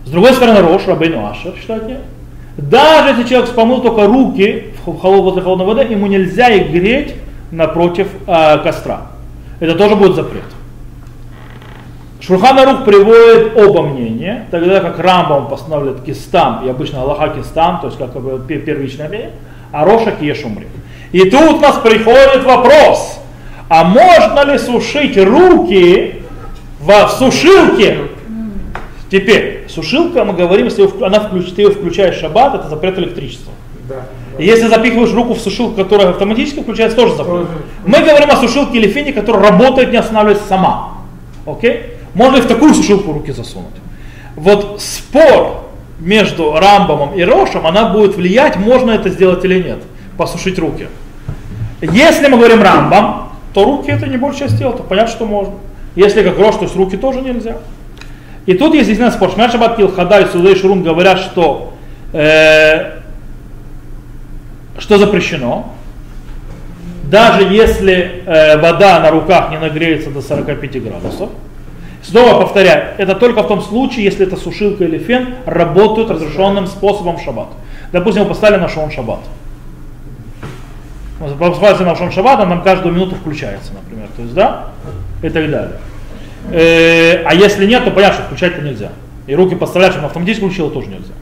С 0.05 0.09
другой 0.11 0.33
стороны, 0.33 0.61
Рош, 0.61 0.85
Рабейну 0.85 1.25
Ашер 1.25 1.55
считает 1.59 1.87
нет. 1.87 2.01
Даже 2.57 3.09
если 3.09 3.23
человек 3.23 3.49
помыл 3.53 3.81
только 3.81 4.05
руки 4.05 4.67
в 4.85 4.97
холод, 4.97 5.43
холодной 5.43 5.65
воды, 5.65 5.81
ему 5.91 6.07
нельзя 6.07 6.49
их 6.49 6.71
греть 6.71 7.15
напротив 7.51 8.07
э, 8.27 8.59
костра. 8.59 9.07
Это 9.59 9.75
тоже 9.75 9.95
будет 9.95 10.15
запрет. 10.15 10.43
Шурханарух 12.25 12.85
приводит 12.85 13.55
оба 13.55 13.83
мнения, 13.83 14.47
тогда 14.49 14.79
как 14.79 14.97
Рамбам 14.97 15.47
постановляет 15.47 16.01
кистам, 16.01 16.65
и 16.65 16.69
обычно 16.69 17.01
Аллаха 17.01 17.29
кистам, 17.29 17.79
то 17.81 17.87
есть 17.87 17.99
как 17.99 18.13
бы 18.13 18.43
первичное 18.47 19.09
мнение, 19.09 19.31
а 19.71 19.85
Роша 19.85 20.11
кешумри. 20.11 20.67
И 21.11 21.29
тут 21.29 21.57
у 21.57 21.59
нас 21.59 21.77
приходит 21.77 22.43
вопрос, 22.43 23.19
а 23.69 23.83
можно 23.83 24.51
ли 24.51 24.57
сушить 24.57 25.17
руки 25.17 26.23
в 26.79 27.09
сушилке? 27.09 27.97
Теперь, 29.11 29.65
сушилка, 29.69 30.25
мы 30.25 30.33
говорим, 30.33 30.65
если 30.65 30.89
она 31.05 31.19
включ, 31.19 31.51
ты 31.51 31.61
ее 31.61 31.69
включаешь 31.69 32.15
в 32.15 32.19
шаббат, 32.21 32.55
это 32.55 32.69
запрет 32.69 32.97
электричества. 32.97 33.53
Да. 33.87 33.97
Если 34.39 34.67
запихиваешь 34.67 35.13
руку 35.13 35.35
в 35.35 35.39
сушилку, 35.39 35.75
которая 35.75 36.09
автоматически 36.09 36.61
включается, 36.61 36.97
тоже 36.97 37.15
запрет. 37.15 37.47
Мы 37.85 37.99
говорим 37.99 38.31
о 38.31 38.37
сушилке 38.37 38.79
или 38.79 38.87
фене, 38.87 39.13
которая 39.13 39.51
работает, 39.51 39.91
не 39.91 39.97
останавливаясь 39.97 40.43
сама. 40.47 40.93
Окей? 41.45 41.94
Можно 42.15 42.37
и 42.37 42.41
в 42.41 42.47
такую 42.47 42.73
сушилку 42.73 43.13
руки 43.13 43.31
засунуть. 43.31 43.75
Вот 44.35 44.81
спор 44.81 45.65
между 45.99 46.53
Рамбомом 46.53 47.13
и 47.13 47.23
Рошем, 47.23 47.67
она 47.67 47.89
будет 47.89 48.15
влиять, 48.15 48.57
можно 48.57 48.91
это 48.91 49.09
сделать 49.09 49.43
или 49.45 49.61
нет, 49.61 49.79
посушить 50.17 50.57
руки. 50.57 50.87
Если 51.81 52.27
мы 52.27 52.37
говорим 52.37 52.61
Рамбам, 52.61 53.29
то 53.53 53.63
руки 53.63 53.91
это 53.91 54.07
не 54.07 54.17
большая 54.17 54.47
часть 54.47 54.59
тела, 54.59 54.73
то 54.73 54.83
понятно, 54.83 55.11
что 55.11 55.25
можно. 55.25 55.53
Если 55.95 56.23
как 56.23 56.37
Рош, 56.39 56.55
то 56.55 56.63
есть 56.63 56.75
руки 56.75 56.97
тоже 56.97 57.21
нельзя. 57.21 57.57
И 58.45 58.53
тут 58.53 58.73
есть 58.73 58.87
действительно 58.87 59.11
спор. 59.11 59.31
Шмер 59.31 59.49
Шаббат 59.49 59.77
Килхада 59.77 60.27
Судей 60.27 60.55
Шурун 60.55 60.83
говорят, 60.83 61.19
что, 61.19 61.73
э, 62.13 62.99
что 64.77 64.97
запрещено. 64.97 65.73
Даже 67.05 67.43
если 67.43 68.23
э, 68.25 68.57
вода 68.57 68.99
на 68.99 69.09
руках 69.11 69.51
не 69.51 69.57
нагреется 69.57 70.11
до 70.11 70.21
45 70.21 70.83
градусов. 70.83 71.29
Снова 72.07 72.39
повторяю, 72.41 72.93
это 72.97 73.15
только 73.15 73.41
в 73.41 73.47
том 73.47 73.61
случае, 73.61 74.05
если 74.05 74.27
это 74.27 74.37
сушилка 74.37 74.83
или 74.83 74.99
фен 74.99 75.35
работают 75.45 76.11
разрешенным 76.11 76.67
способом 76.67 77.17
в 77.17 77.21
шаббат. 77.21 77.47
Допустим, 77.91 78.23
мы 78.23 78.29
поставили 78.29 78.59
на 78.59 78.69
шон 78.69 78.91
шаббат. 78.91 79.21
Мы 81.19 81.29
поставили 81.29 81.83
на 81.83 81.95
шон 81.95 82.11
шаббат, 82.11 82.39
он 82.41 82.49
нам 82.49 82.61
каждую 82.61 82.93
минуту 82.93 83.15
включается, 83.15 83.73
например. 83.73 84.07
То 84.15 84.21
есть, 84.21 84.35
да, 84.35 84.67
и 85.23 85.29
так 85.29 85.49
далее. 85.49 85.71
Э, 86.51 87.23
а 87.25 87.33
если 87.33 87.65
нет, 87.65 87.83
то 87.83 87.91
понятно, 87.91 88.19
что 88.19 88.25
включать-то 88.25 88.61
нельзя. 88.61 88.91
И 89.25 89.33
руки 89.33 89.55
подставлять, 89.55 89.93
чтобы 89.93 90.05
автоматически 90.05 90.43
включило, 90.43 90.69
тоже 90.69 90.87
нельзя. 90.89 91.13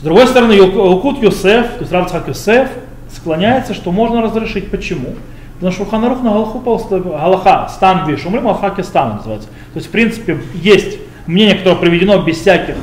С 0.00 0.02
другой 0.02 0.26
стороны, 0.26 0.54
Илкут 0.54 1.22
Юсеф, 1.22 1.66
то 1.66 1.80
есть 1.80 1.92
Равцхак 1.92 2.26
Юсеф, 2.26 2.68
склоняется, 3.14 3.74
что 3.74 3.92
можно 3.92 4.22
разрешить. 4.22 4.72
Почему? 4.72 5.14
Потому 5.60 5.72
что 5.72 5.98
на 5.98 6.08
Галаху 6.08 6.60
Галаха, 6.60 7.68
стан 7.68 8.08
виш, 8.08 8.24
умрим 8.24 8.44
Галаха 8.44 8.82
стан 8.82 9.16
называется. 9.16 9.48
То 9.48 9.76
есть, 9.76 9.88
в 9.88 9.90
принципе, 9.90 10.40
есть 10.54 10.98
мнение, 11.26 11.54
которое 11.54 11.76
приведено 11.76 12.22
без 12.22 12.38
всяких 12.38 12.76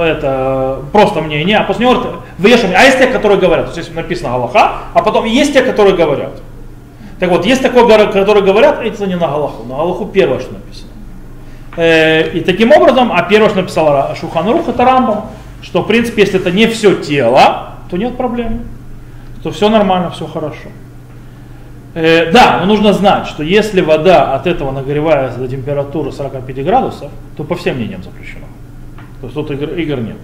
это 0.00 0.80
просто 0.92 1.20
мнение, 1.20 1.58
а 1.58 1.64
после 1.64 1.86
него 1.86 2.16
вешам, 2.38 2.70
а 2.76 2.82
есть 2.82 2.98
те, 2.98 3.06
которые 3.06 3.38
говорят, 3.38 3.72
то 3.72 3.78
есть 3.78 3.94
написано 3.94 4.30
Галаха, 4.30 4.72
а 4.92 5.02
потом 5.02 5.24
есть 5.24 5.52
те, 5.52 5.62
которые 5.62 5.94
говорят. 5.94 6.32
Так 7.20 7.30
вот, 7.30 7.46
есть 7.46 7.62
такое, 7.62 7.86
которые 8.08 8.44
говорят, 8.44 8.80
это 8.82 9.06
не 9.06 9.14
на 9.14 9.28
Галаху, 9.28 9.62
на 9.64 9.76
Галаху 9.76 10.06
первое, 10.06 10.40
что 10.40 10.54
написано. 10.54 10.90
Э, 11.76 12.30
и 12.30 12.40
таким 12.40 12.72
образом, 12.72 13.12
а 13.12 13.22
первое, 13.22 13.50
что 13.50 13.60
написал 13.60 14.16
Шуханарух, 14.16 14.68
это 14.68 14.84
Рамбам, 14.84 15.26
что 15.62 15.82
в 15.82 15.86
принципе, 15.86 16.22
если 16.22 16.40
это 16.40 16.50
не 16.50 16.66
все 16.66 16.96
тело, 16.96 17.74
то 17.88 17.96
нет 17.96 18.16
проблем, 18.16 18.62
то 19.44 19.52
все 19.52 19.68
нормально, 19.68 20.10
все 20.10 20.26
хорошо. 20.26 20.70
Э, 21.94 22.32
да, 22.32 22.58
но 22.60 22.66
нужно 22.66 22.92
знать, 22.92 23.26
что 23.26 23.42
если 23.42 23.82
вода 23.82 24.34
от 24.34 24.46
этого 24.46 24.70
нагревается 24.70 25.38
до 25.38 25.48
температуры 25.48 26.10
45 26.10 26.64
градусов, 26.64 27.10
то 27.36 27.44
по 27.44 27.54
всем 27.54 27.76
мнениям 27.76 28.02
запрещено. 28.02 28.46
То 29.20 29.26
есть 29.26 29.34
тут 29.34 29.50
игр, 29.50 29.70
игр 29.74 30.00
нет. 30.00 30.16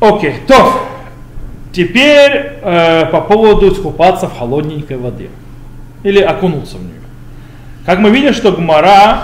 Окей, 0.00 0.34
то 0.48 0.86
теперь 1.72 2.58
э, 2.62 3.06
по 3.06 3.20
поводу 3.20 3.72
искупаться 3.72 4.26
в 4.26 4.36
холодненькой 4.36 4.96
воде 4.96 5.30
или 6.02 6.20
окунуться 6.20 6.78
в 6.78 6.82
нее. 6.82 7.00
Как 7.86 8.00
мы 8.00 8.10
видим, 8.10 8.32
что 8.32 8.50
Гмара, 8.50 9.20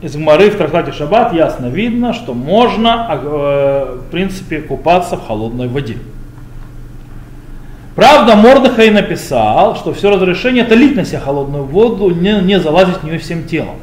из 0.00 0.16
Гмары 0.16 0.50
в 0.50 0.56
трактате 0.56 0.92
Шаббат 0.92 1.34
ясно 1.34 1.66
видно, 1.66 2.14
что 2.14 2.32
можно 2.32 3.08
э, 3.10 3.98
в 4.06 4.10
принципе 4.10 4.62
купаться 4.62 5.16
в 5.16 5.26
холодной 5.26 5.68
воде. 5.68 5.98
Правда, 7.94 8.36
Мордыхай 8.36 8.90
написал, 8.90 9.76
что 9.76 9.92
все 9.92 10.10
разрешение 10.10 10.64
это 10.64 10.74
лить 10.74 10.96
на 10.96 11.04
себя 11.04 11.20
холодную 11.20 11.64
воду, 11.64 12.10
не, 12.10 12.40
не 12.40 12.60
залазить 12.60 12.98
в 12.98 13.04
нее 13.04 13.18
всем 13.18 13.44
телом. 13.44 13.76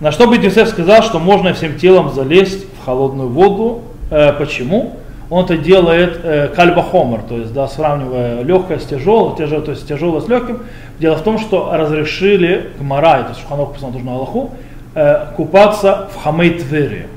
На 0.00 0.12
что 0.12 0.26
Бетюсеф 0.26 0.68
сказал, 0.68 1.02
что 1.02 1.18
можно 1.18 1.52
всем 1.54 1.76
телом 1.76 2.12
залезть 2.12 2.66
в 2.80 2.84
холодную 2.84 3.28
воду. 3.28 3.82
Э, 4.10 4.32
почему? 4.32 4.96
он 5.28 5.44
это 5.44 5.56
делает 5.56 6.20
э, 6.22 6.48
кальбахомер, 6.48 7.22
то 7.22 7.36
есть 7.36 7.52
да, 7.52 7.66
сравнивая 7.66 8.42
легкое 8.42 8.78
с 8.78 8.84
тяжелым, 8.84 9.36
тяжелое, 9.36 9.64
то 9.64 9.70
есть 9.72 9.88
тяжелое 9.88 10.20
с 10.20 10.28
легким. 10.28 10.60
Дело 11.00 11.16
в 11.16 11.22
том, 11.22 11.38
что 11.38 11.70
разрешили 11.72 12.70
Гмара, 12.78 13.20
это 13.20 13.38
Шуханов 13.38 13.72
посмотрел 13.72 14.04
на 14.04 14.12
Аллаху, 14.14 14.52
э, 14.94 15.26
купаться 15.36 16.08
в 16.14 16.22
Хамей 16.22 16.50
Твери. 16.50 17.08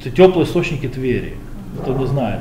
Это 0.00 0.10
теплые 0.10 0.46
источники 0.46 0.86
Твери. 0.86 1.34
Кто 1.82 1.92
не 1.94 2.06
знает. 2.06 2.40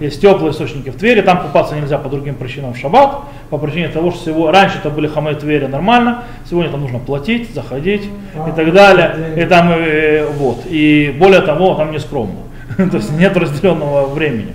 Есть 0.00 0.20
теплые 0.20 0.50
источники 0.50 0.90
в 0.90 0.96
Твери, 0.96 1.20
там 1.20 1.40
купаться 1.40 1.76
нельзя 1.76 1.96
по 1.96 2.08
другим 2.08 2.34
причинам 2.34 2.74
в 2.74 2.76
шаббат, 2.76 3.20
по 3.48 3.56
причине 3.56 3.88
того, 3.88 4.10
что 4.10 4.20
всего, 4.20 4.50
раньше 4.50 4.78
это 4.78 4.90
были 4.90 5.06
хамей 5.06 5.34
Твери 5.34 5.66
нормально, 5.66 6.24
сегодня 6.48 6.70
там 6.70 6.80
нужно 6.80 6.98
платить, 6.98 7.54
заходить 7.54 8.02
и 8.02 8.52
так 8.54 8.72
далее. 8.72 9.34
И 9.36 9.44
там, 9.46 9.70
э, 9.70 10.26
вот. 10.38 10.64
И 10.66 11.14
более 11.18 11.40
того, 11.40 11.74
там 11.74 11.92
не 11.92 12.00
скромно. 12.00 12.40
То 12.76 12.96
есть 12.96 13.12
нет 13.12 13.36
разделенного 13.36 14.06
времени. 14.06 14.54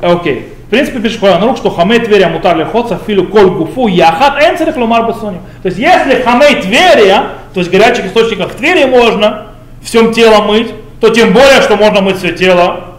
Окей. 0.00 0.48
В 0.66 0.70
принципе, 0.70 1.00
пишет 1.00 1.20
Хуян 1.20 1.56
что 1.56 1.70
хамей 1.70 2.00
Тверия 2.00 2.28
мутар 2.28 2.56
лихоца 2.56 2.98
филу 3.06 3.26
коль 3.26 3.50
гуфу 3.50 3.88
яхат 3.88 4.42
эн 4.42 4.56
царих 4.56 4.76
ломар. 4.76 5.12
То 5.12 5.34
есть 5.64 5.76
если 5.76 6.22
хамей 6.22 6.62
Тверия, 6.62 7.24
то 7.52 7.60
есть 7.60 7.70
горячих 7.70 8.06
источников 8.06 8.52
в 8.52 8.56
Твери 8.56 8.84
можно 8.84 9.48
всем 9.82 10.14
телом 10.14 10.46
мыть, 10.46 10.72
то 11.00 11.10
тем 11.10 11.32
более, 11.34 11.60
что 11.60 11.76
можно 11.76 12.00
мыть 12.00 12.16
все 12.16 12.32
тело 12.32 12.91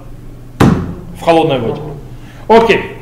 холодной 1.23 1.59
воде. 1.59 1.81
Окей. 2.47 2.97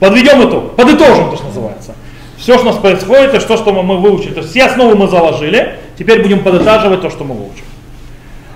Подведем 0.00 0.48
итог, 0.48 0.74
подытожим, 0.76 1.30
то, 1.30 1.36
что 1.36 1.46
называется. 1.46 1.94
Все, 2.36 2.54
что 2.54 2.64
у 2.64 2.72
нас 2.72 2.76
происходит, 2.76 3.34
это 3.34 3.46
то, 3.46 3.56
что 3.56 3.72
мы 3.72 3.98
выучили. 3.98 4.32
То 4.32 4.40
есть 4.40 4.50
все 4.50 4.64
основы 4.64 4.96
мы 4.96 5.06
заложили, 5.08 5.76
теперь 5.96 6.22
будем 6.22 6.40
подытаживать 6.40 7.00
то, 7.00 7.10
что 7.10 7.22
мы 7.22 7.34
выучили. 7.34 7.64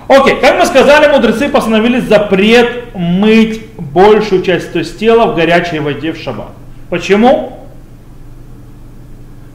Окей, 0.08 0.36
как 0.40 0.58
мы 0.58 0.66
сказали, 0.66 1.08
мудрецы 1.08 1.48
постановили 1.48 2.00
запрет 2.00 2.94
мыть 2.94 3.62
большую 3.76 4.42
часть 4.42 4.72
то 4.72 4.78
есть 4.78 4.98
тела 4.98 5.26
в 5.26 5.36
горячей 5.36 5.80
воде 5.80 6.12
в 6.12 6.20
шаббат. 6.20 6.50
Почему? 6.90 7.65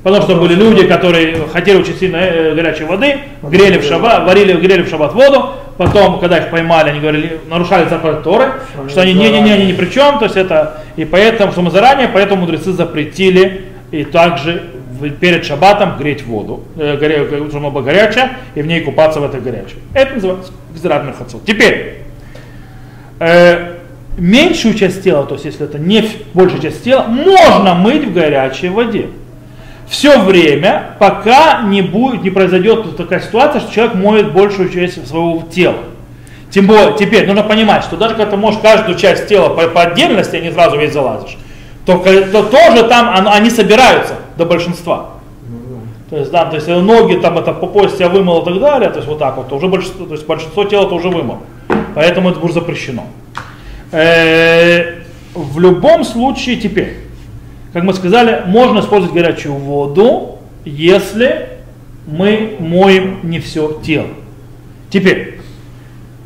Потому 0.03 0.23
что 0.23 0.35
были 0.35 0.55
люди, 0.55 0.87
которые 0.87 1.47
хотели 1.53 1.77
очень 1.77 1.95
сильно 1.95 2.17
э, 2.17 2.55
горячей 2.55 2.85
воды, 2.85 3.19
грели 3.43 3.77
в 3.77 3.83
шаббат, 3.83 4.25
варили, 4.25 4.53
грели 4.53 4.81
в 4.81 4.89
шаббат 4.89 5.13
воду, 5.13 5.51
потом, 5.77 6.19
когда 6.19 6.39
их 6.39 6.49
поймали, 6.49 6.89
они 6.89 6.99
говорили, 6.99 7.39
нарушали 7.47 7.87
запрет 7.87 8.23
Торы, 8.23 8.53
что 8.89 9.01
они 9.01 9.13
не-не-не, 9.13 9.53
они 9.53 9.65
ни 9.67 9.73
при 9.73 9.87
чем, 9.87 10.17
то 10.17 10.25
есть 10.25 10.37
это, 10.37 10.81
и 10.95 11.05
поэтому, 11.05 11.51
что 11.51 11.61
мы 11.61 11.69
заранее, 11.69 12.07
поэтому 12.07 12.41
мудрецы 12.41 12.71
запретили 12.71 13.65
и 13.91 14.03
также 14.03 14.71
перед 15.19 15.45
шаббатом 15.45 15.97
греть 15.97 16.25
воду, 16.25 16.63
э, 16.77 16.97
горе, 16.97 17.27
чтобы 17.27 17.57
она 17.57 17.69
была 17.69 17.83
горячая, 17.83 18.37
и 18.55 18.61
в 18.63 18.67
ней 18.67 18.81
купаться 18.81 19.19
в 19.19 19.23
этой 19.23 19.39
горячей. 19.39 19.75
Это 19.93 20.15
называется 20.15 20.51
гзират 20.73 21.05
мерхацот. 21.05 21.45
Теперь, 21.45 21.97
э, 23.19 23.75
меньшую 24.17 24.73
часть 24.73 25.03
тела, 25.03 25.27
то 25.27 25.35
есть 25.35 25.45
если 25.45 25.65
это 25.65 25.77
не 25.77 26.03
большая 26.33 26.59
часть 26.59 26.83
тела, 26.83 27.03
можно 27.03 27.75
мыть 27.75 28.05
в 28.05 28.13
горячей 28.13 28.69
воде 28.69 29.09
все 29.91 30.17
время, 30.19 30.95
пока 30.99 31.63
не, 31.63 31.81
будет, 31.81 32.23
не 32.23 32.29
произойдет 32.29 32.95
такая 32.95 33.19
ситуация, 33.19 33.59
что 33.59 33.73
человек 33.73 33.95
моет 33.95 34.31
большую 34.31 34.69
часть 34.69 35.05
своего 35.05 35.43
тела. 35.51 35.75
Тем 36.49 36.65
более, 36.65 36.95
теперь 36.97 37.27
нужно 37.27 37.43
понимать, 37.43 37.83
что 37.83 37.97
даже 37.97 38.15
когда 38.15 38.31
ты 38.31 38.37
можешь 38.37 38.61
каждую 38.61 38.97
часть 38.97 39.27
тела 39.27 39.49
по, 39.49 39.67
по 39.67 39.81
отдельности, 39.81 40.37
а 40.37 40.39
не 40.39 40.49
сразу 40.49 40.77
весь 40.77 40.93
залазишь, 40.93 41.37
то, 41.85 41.97
то 41.97 42.43
тоже 42.43 42.83
там 42.87 43.27
они 43.27 43.49
собираются 43.49 44.15
до 44.37 44.45
большинства. 44.45 45.09
То 46.09 46.17
есть, 46.17 46.31
да, 46.31 46.45
то 46.45 46.55
есть 46.55 46.69
ноги 46.69 47.15
там 47.15 47.37
это 47.37 47.51
по 47.51 47.67
пояс 47.67 47.93
себя 47.95 48.07
вымыл 48.07 48.43
и 48.43 48.45
так 48.45 48.59
далее, 48.61 48.89
то 48.91 48.97
есть 48.97 49.09
вот 49.09 49.19
так 49.19 49.35
вот, 49.35 49.49
то 49.49 49.57
уже 49.57 49.67
большинство, 49.67 50.05
то 50.05 50.13
есть 50.13 50.25
большинство 50.25 50.63
тела 50.63 50.87
то 50.87 50.95
уже 50.95 51.09
вымыл. 51.09 51.39
Поэтому 51.95 52.29
это 52.29 52.39
будет 52.39 52.53
запрещено. 52.53 53.03
Э, 53.91 55.01
в 55.33 55.59
любом 55.59 56.05
случае 56.05 56.55
теперь, 56.55 56.97
как 57.73 57.83
мы 57.83 57.93
сказали, 57.93 58.43
можно 58.47 58.79
использовать 58.79 59.13
горячую 59.13 59.55
воду, 59.55 60.39
если 60.65 61.49
мы 62.05 62.57
моем 62.59 63.19
не 63.23 63.39
все 63.39 63.79
тело. 63.83 64.07
Теперь, 64.89 65.39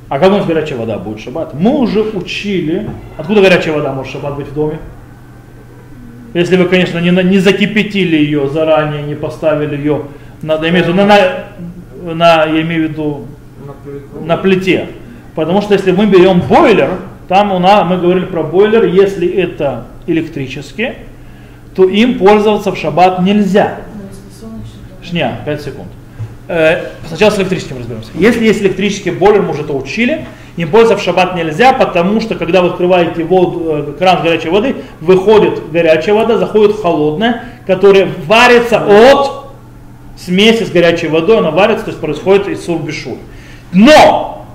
а 0.09 0.19
как 0.19 0.31
у 0.31 0.37
нас 0.37 0.45
горячая 0.45 0.79
вода 0.79 0.97
будет 0.97 1.19
в 1.19 1.23
шаббат? 1.23 1.53
Мы 1.53 1.77
уже 1.77 2.01
учили, 2.01 2.89
откуда 3.17 3.41
горячая 3.41 3.75
вода 3.75 3.93
может 3.93 4.11
в 4.11 4.13
шаббат 4.13 4.35
быть 4.35 4.47
в 4.47 4.53
доме? 4.53 4.79
Если 6.33 6.57
вы, 6.57 6.65
конечно, 6.65 6.99
не, 6.99 7.11
не 7.11 7.39
закипятили 7.39 8.17
ее 8.17 8.49
заранее, 8.49 9.03
не 9.03 9.15
поставили 9.15 9.77
ее, 9.77 10.03
надо 10.41 10.67
иметь 10.69 10.87
на, 10.87 11.05
на, 11.05 11.19
на, 12.13 12.45
я 12.45 12.61
имею 12.61 12.87
в 12.87 12.91
виду, 12.91 13.25
на, 13.65 14.25
на 14.25 14.37
плите. 14.37 14.87
Потому 15.33 15.61
что 15.61 15.73
если 15.73 15.91
мы 15.91 16.07
берем 16.07 16.41
бойлер, 16.41 16.89
там 17.27 17.51
у 17.51 17.59
нас, 17.59 17.87
мы 17.87 17.97
говорили 17.97 18.25
про 18.25 18.43
бойлер, 18.43 18.85
если 18.85 19.27
это 19.27 19.85
электрический, 20.07 20.93
то 21.75 21.87
им 21.87 22.17
пользоваться 22.17 22.71
в 22.71 22.77
шаббат 22.77 23.21
нельзя. 23.21 23.79
Шня, 25.03 25.41
5 25.45 25.61
секунд. 25.61 25.87
Э, 26.47 26.91
сначала 27.07 27.31
с 27.31 27.37
электрическим 27.39 27.79
разберемся. 27.79 28.09
Если 28.15 28.45
есть 28.45 28.61
электрический 28.61 29.11
бойлер, 29.11 29.41
мы 29.41 29.51
уже 29.51 29.61
это 29.63 29.73
учили, 29.73 30.25
им 30.57 30.69
пользоваться 30.69 31.01
в 31.01 31.05
шаббат 31.05 31.35
нельзя, 31.35 31.73
потому 31.73 32.21
что 32.21 32.35
когда 32.35 32.61
вы 32.61 32.69
открываете 32.69 33.23
воду, 33.23 33.63
э, 33.67 33.93
кран 33.97 34.19
с 34.19 34.21
горячей 34.21 34.49
воды, 34.49 34.75
выходит 35.01 35.71
горячая 35.71 36.15
вода, 36.15 36.37
заходит 36.37 36.79
холодная, 36.79 37.43
которая 37.67 38.07
варится 38.25 38.79
от 38.79 39.45
смеси 40.17 40.63
с 40.63 40.71
горячей 40.71 41.07
водой, 41.07 41.39
она 41.39 41.51
варится, 41.51 41.85
то 41.85 41.91
есть 41.91 42.01
происходит 42.01 42.47
из 42.47 42.63
сурбишур. 42.63 43.17
Но 43.73 44.45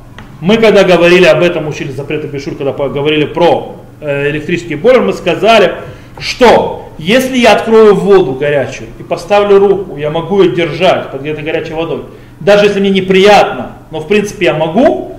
мы 0.41 0.57
когда 0.57 0.85
говорили 0.85 1.27
об 1.27 1.43
этом, 1.43 1.69
учили 1.69 1.93
запреты 1.93 2.29
бешур, 2.29 2.55
когда 2.55 2.73
говорили 2.73 3.27
про 3.27 3.77
э, 4.01 4.31
электрический 4.31 4.77
бойлер, 4.77 5.03
мы 5.03 5.13
сказали, 5.13 5.75
что 6.19 6.90
если 6.99 7.39
я 7.39 7.53
открою 7.53 7.95
воду 7.95 8.33
горячую 8.33 8.89
и 8.99 9.03
поставлю 9.03 9.59
руку, 9.59 9.97
я 9.97 10.11
могу 10.11 10.43
ее 10.43 10.55
держать 10.55 11.11
под 11.11 11.25
этой 11.25 11.43
горячей 11.43 11.75
водой, 11.75 12.05
даже 12.41 12.67
если 12.67 12.81
мне 12.81 12.91
неприятно, 12.91 13.73
но 13.91 14.01
в 14.01 14.09
принципе 14.09 14.47
я 14.47 14.55
могу, 14.55 15.17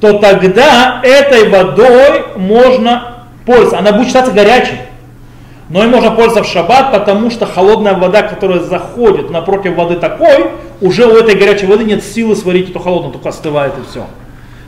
то 0.00 0.18
тогда 0.18 1.00
этой 1.02 1.48
водой 1.48 2.24
можно 2.36 3.24
пользоваться. 3.46 3.78
Она 3.78 3.92
будет 3.92 4.08
считаться 4.08 4.32
горячей. 4.32 4.78
Но 5.68 5.82
и 5.82 5.88
можно 5.88 6.12
пользоваться 6.12 6.44
в 6.44 6.52
шаббат, 6.52 6.92
потому 6.92 7.30
что 7.30 7.44
холодная 7.44 7.94
вода, 7.94 8.22
которая 8.22 8.60
заходит 8.60 9.30
напротив 9.30 9.74
воды 9.74 9.96
такой, 9.96 10.50
уже 10.80 11.06
у 11.06 11.16
этой 11.16 11.34
горячей 11.34 11.66
воды 11.66 11.84
нет 11.84 12.04
силы 12.04 12.36
сварить 12.36 12.70
эту 12.70 12.78
холодную, 12.78 13.12
только 13.12 13.30
остывает 13.30 13.72
и 13.78 13.90
все. 13.90 14.06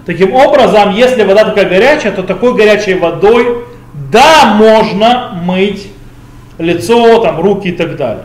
Таким 0.07 0.35
образом, 0.35 0.95
если 0.95 1.23
вода 1.23 1.45
такая 1.45 1.69
горячая, 1.69 2.12
то 2.12 2.23
такой 2.23 2.55
горячей 2.55 2.95
водой, 2.95 3.64
да, 4.11 4.55
можно 4.55 5.39
мыть 5.45 5.89
лицо, 6.59 7.18
там, 7.20 7.40
руки 7.40 7.68
и 7.68 7.72
так 7.72 7.96
далее. 7.96 8.24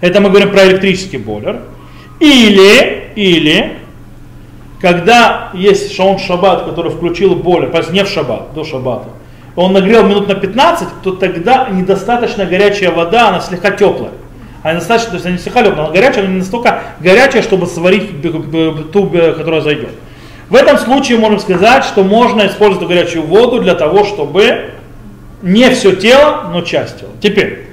Это 0.00 0.20
мы 0.20 0.28
говорим 0.28 0.50
про 0.50 0.66
электрический 0.66 1.18
бойлер. 1.18 1.62
Или, 2.20 3.10
или, 3.16 3.78
когда 4.80 5.50
есть 5.54 5.94
шаун 5.94 6.18
шаббат, 6.18 6.64
который 6.64 6.90
включил 6.90 7.34
бойлер, 7.34 7.70
то 7.70 7.92
не 7.92 8.04
в 8.04 8.08
шаббат, 8.08 8.54
до 8.54 8.64
шаббата, 8.64 9.08
он 9.56 9.72
нагрел 9.72 10.04
минут 10.04 10.28
на 10.28 10.34
15, 10.34 10.88
то 11.02 11.12
тогда 11.12 11.68
недостаточно 11.70 12.44
горячая 12.44 12.90
вода, 12.90 13.28
она 13.28 13.40
слегка 13.40 13.70
теплая. 13.70 14.12
Она 14.62 14.74
достаточно, 14.74 15.10
то 15.10 15.14
есть 15.16 15.26
она 15.26 15.36
не 15.36 15.40
слегка 15.40 15.62
теплая, 15.62 15.86
она 15.86 15.94
горячая, 15.94 16.24
но 16.24 16.30
не 16.30 16.38
настолько 16.38 16.80
горячая, 17.00 17.42
чтобы 17.42 17.66
сварить 17.66 18.22
ту, 18.92 19.06
которая 19.06 19.60
зайдет. 19.60 19.90
В 20.50 20.54
этом 20.54 20.76
случае 20.78 21.18
можем 21.18 21.38
сказать, 21.38 21.84
что 21.84 22.04
можно 22.04 22.46
использовать 22.46 22.86
горячую 22.86 23.24
воду 23.24 23.60
для 23.60 23.74
того, 23.74 24.04
чтобы 24.04 24.70
не 25.44 25.70
все 25.70 25.94
тело, 25.94 26.50
но 26.52 26.62
часть 26.62 27.00
тела. 27.00 27.10
Теперь, 27.20 27.66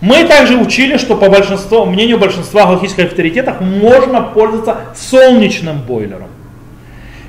мы 0.00 0.24
также 0.24 0.56
учили, 0.56 0.96
что 0.96 1.16
по 1.16 1.30
большинству, 1.30 1.86
мнению 1.86 2.18
большинства 2.18 2.66
галактических 2.66 3.04
авторитетов 3.04 3.60
можно 3.60 4.20
пользоваться 4.20 4.78
солнечным 4.96 5.78
бойлером. 5.78 6.28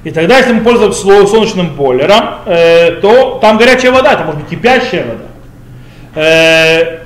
И 0.04 0.10
тогда, 0.10 0.40
если 0.40 0.54
мы 0.54 0.62
пользуемся 0.62 1.00
солнечным 1.28 1.76
бойлером, 1.76 2.40
э, 2.48 2.94
то 3.02 3.38
там 3.40 3.58
горячая 3.58 3.92
вода, 3.92 4.14
это 4.14 4.24
может 4.24 4.42
быть 4.42 4.50
кипящая 4.50 5.06
вода. 5.06 5.26
Э, 6.16 7.04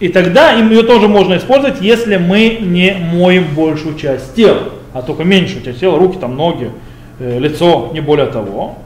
и 0.00 0.08
тогда 0.08 0.54
им 0.54 0.70
ее 0.70 0.82
тоже 0.82 1.06
можно 1.06 1.36
использовать, 1.36 1.82
если 1.82 2.16
мы 2.16 2.56
не 2.58 2.92
моем 2.94 3.54
большую 3.54 3.98
часть 3.98 4.34
тела, 4.34 4.70
а 4.94 5.02
только 5.02 5.24
меньшую 5.24 5.62
часть 5.62 5.80
тела, 5.80 5.98
руки, 5.98 6.18
там, 6.18 6.36
ноги, 6.36 6.70
э, 7.18 7.38
лицо, 7.38 7.90
не 7.92 8.00
более 8.00 8.26
того. 8.26 8.78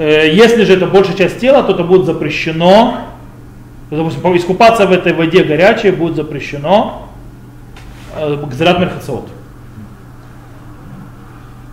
Э, 0.00 0.32
если 0.32 0.64
же 0.64 0.72
это 0.72 0.86
большая 0.86 1.14
часть 1.14 1.40
тела, 1.40 1.62
то 1.62 1.74
это 1.74 1.84
будет 1.84 2.06
запрещено, 2.06 3.00
допустим, 3.90 4.34
искупаться 4.34 4.86
в 4.86 4.92
этой 4.92 5.12
воде 5.12 5.44
горячей 5.44 5.90
будет 5.90 6.16
запрещено 6.16 7.10
э, 8.16 8.42
гзират 8.50 8.80
мерхациот. 8.80 9.28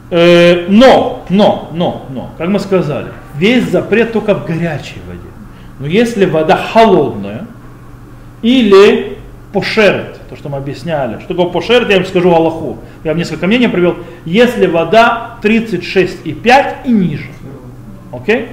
Э, 0.09 0.65
но, 0.67 1.25
но, 1.29 1.69
но, 1.71 2.05
но, 2.09 2.31
как 2.37 2.49
мы 2.49 2.59
сказали, 2.59 3.13
весь 3.37 3.63
запрет 3.63 4.11
только 4.11 4.35
в 4.35 4.45
горячей 4.45 4.99
воде. 5.07 5.21
Но 5.79 5.87
если 5.87 6.25
вода 6.25 6.57
холодная 6.57 7.47
или 8.41 9.19
пошерет, 9.53 10.19
то, 10.29 10.35
что 10.35 10.49
мы 10.49 10.57
объясняли, 10.57 11.19
что 11.19 11.29
такое 11.29 11.45
пошерет, 11.45 11.89
я 11.89 11.95
вам 11.95 12.05
скажу 12.05 12.29
Аллаху, 12.33 12.79
я 13.05 13.11
вам 13.11 13.19
несколько 13.19 13.47
мнений 13.47 13.69
привел, 13.69 13.95
если 14.25 14.65
вода 14.65 15.37
36,5 15.41 16.75
и 16.83 16.91
ниже, 16.91 17.29
окей, 18.11 18.47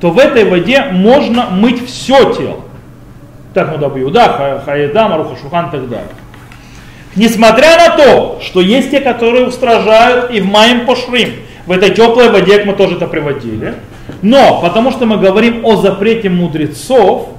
то 0.00 0.10
в 0.10 0.18
этой 0.18 0.44
воде 0.44 0.82
можно 0.92 1.46
мыть 1.50 1.86
все 1.86 2.34
тело. 2.34 2.60
Так 3.54 3.78
дабы 3.78 4.00
Юда, 4.00 4.62
Хаеда, 4.64 5.08
Маруха 5.08 5.36
Шухан 5.40 5.68
и 5.68 5.70
так 5.70 5.88
далее. 5.88 6.08
Несмотря 7.14 7.76
на 7.78 7.96
то, 7.96 8.40
что 8.42 8.60
есть 8.60 8.90
те, 8.90 9.00
которые 9.00 9.46
устражают 9.46 10.30
и 10.30 10.40
в 10.40 10.46
Маем 10.46 10.84
Пошрим, 10.84 11.30
в 11.64 11.72
этой 11.72 11.90
теплой 11.90 12.30
воде, 12.30 12.58
как 12.58 12.66
мы 12.66 12.72
тоже 12.74 12.96
это 12.96 13.06
приводили, 13.06 13.74
но 14.22 14.60
потому 14.60 14.92
что 14.92 15.06
мы 15.06 15.16
говорим 15.16 15.64
о 15.64 15.76
запрете 15.76 16.28
мудрецов, 16.28 17.30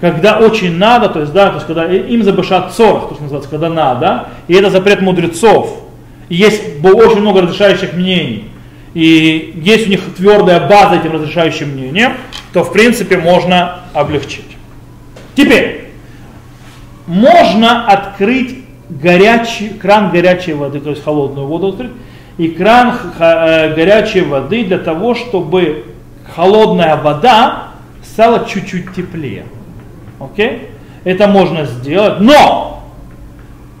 когда 0.00 0.38
очень 0.38 0.76
надо, 0.76 1.08
то 1.08 1.20
есть, 1.20 1.32
да, 1.32 1.48
то 1.48 1.54
есть, 1.54 1.66
когда 1.66 1.86
им 1.86 2.22
забышат 2.22 2.72
цорах, 2.72 3.08
то, 3.08 3.14
что 3.14 3.22
называется, 3.22 3.50
когда 3.50 3.70
надо, 3.70 4.28
и 4.48 4.54
это 4.54 4.68
запрет 4.68 5.00
мудрецов. 5.00 5.80
И 6.28 6.34
есть 6.34 6.84
очень 6.84 7.20
много 7.20 7.42
разрешающих 7.42 7.94
мнений, 7.94 8.50
и 8.94 9.52
есть 9.56 9.88
у 9.88 9.90
них 9.90 10.00
твердая 10.16 10.68
база 10.68 10.96
этим 10.96 11.12
разрешающим 11.12 11.70
мнениям, 11.70 12.14
то 12.52 12.62
в 12.62 12.72
принципе 12.72 13.18
можно 13.18 13.80
облегчить. 13.92 14.56
Теперь, 15.34 15.90
можно 17.06 17.86
открыть 17.86 18.64
горячий, 18.88 19.70
кран 19.70 20.10
горячей 20.10 20.54
воды, 20.54 20.80
то 20.80 20.90
есть 20.90 21.02
холодную 21.02 21.46
воду 21.46 21.68
открыть, 21.68 21.90
и 22.38 22.48
кран 22.48 22.94
э, 23.18 23.74
горячей 23.74 24.22
воды 24.22 24.64
для 24.64 24.78
того, 24.78 25.14
чтобы 25.14 25.84
холодная 26.34 26.96
вода 26.96 27.68
стала 28.02 28.46
чуть-чуть 28.46 28.94
теплее. 28.94 29.44
Окей? 30.20 30.68
Это 31.04 31.26
можно 31.28 31.64
сделать, 31.64 32.20
но 32.20 32.73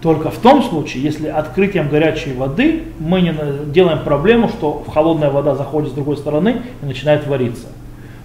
только 0.04 0.30
в 0.30 0.36
том 0.36 0.62
случае, 0.62 1.02
если 1.02 1.28
открытием 1.28 1.88
горячей 1.88 2.34
воды 2.34 2.82
мы 2.98 3.22
не 3.22 3.34
делаем 3.72 4.00
проблему, 4.00 4.50
что 4.50 4.84
холодная 4.92 5.30
вода 5.30 5.54
заходит 5.54 5.92
с 5.92 5.94
другой 5.94 6.18
стороны 6.18 6.60
и 6.82 6.84
начинает 6.84 7.26
вариться. 7.26 7.68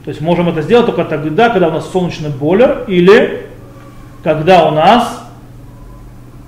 То 0.03 0.09
есть 0.09 0.19
можем 0.19 0.49
это 0.49 0.61
сделать 0.61 0.87
только 0.87 1.05
тогда, 1.05 1.47
когда 1.47 1.69
у 1.69 1.71
нас 1.71 1.89
солнечный 1.89 2.31
бойлер 2.31 2.83
или 2.89 3.45
когда 4.25 4.67
у 4.67 4.71
нас 4.71 5.23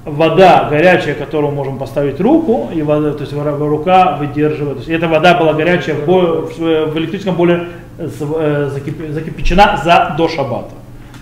вода 0.03 0.67
горячая, 0.69 1.15
которую 1.15 1.53
можем 1.53 1.77
поставить 1.77 2.19
руку, 2.19 2.69
и 2.75 2.81
вода, 2.81 3.13
то 3.13 3.21
есть 3.21 3.31
рука 3.31 4.17
выдерживает. 4.17 4.79
То 4.79 4.79
есть 4.79 4.89
эта 4.89 5.07
вода 5.07 5.35
была 5.35 5.53
горячая 5.53 5.95
в, 5.95 6.51
в 6.57 6.97
электрическом 6.97 7.35
бойлере 7.35 7.67
э, 7.99 8.69
закипячена 8.69 9.79
за 9.81 10.13
до 10.17 10.27
шабата 10.27 10.73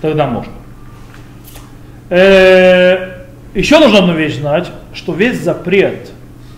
тогда 0.02 0.26
можно. 0.26 0.52
Еще 3.54 3.80
нужно 3.80 4.00
одну 4.00 4.14
вещь 4.14 4.38
знать, 4.38 4.72
что 4.94 5.14
весь 5.14 5.42
запрет 5.42 6.12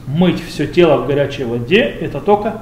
мыть 0.08 0.44
все 0.46 0.68
тело 0.68 0.98
в 0.98 1.08
горячей 1.08 1.46
воде, 1.46 1.80
это 1.80 2.20
только 2.20 2.62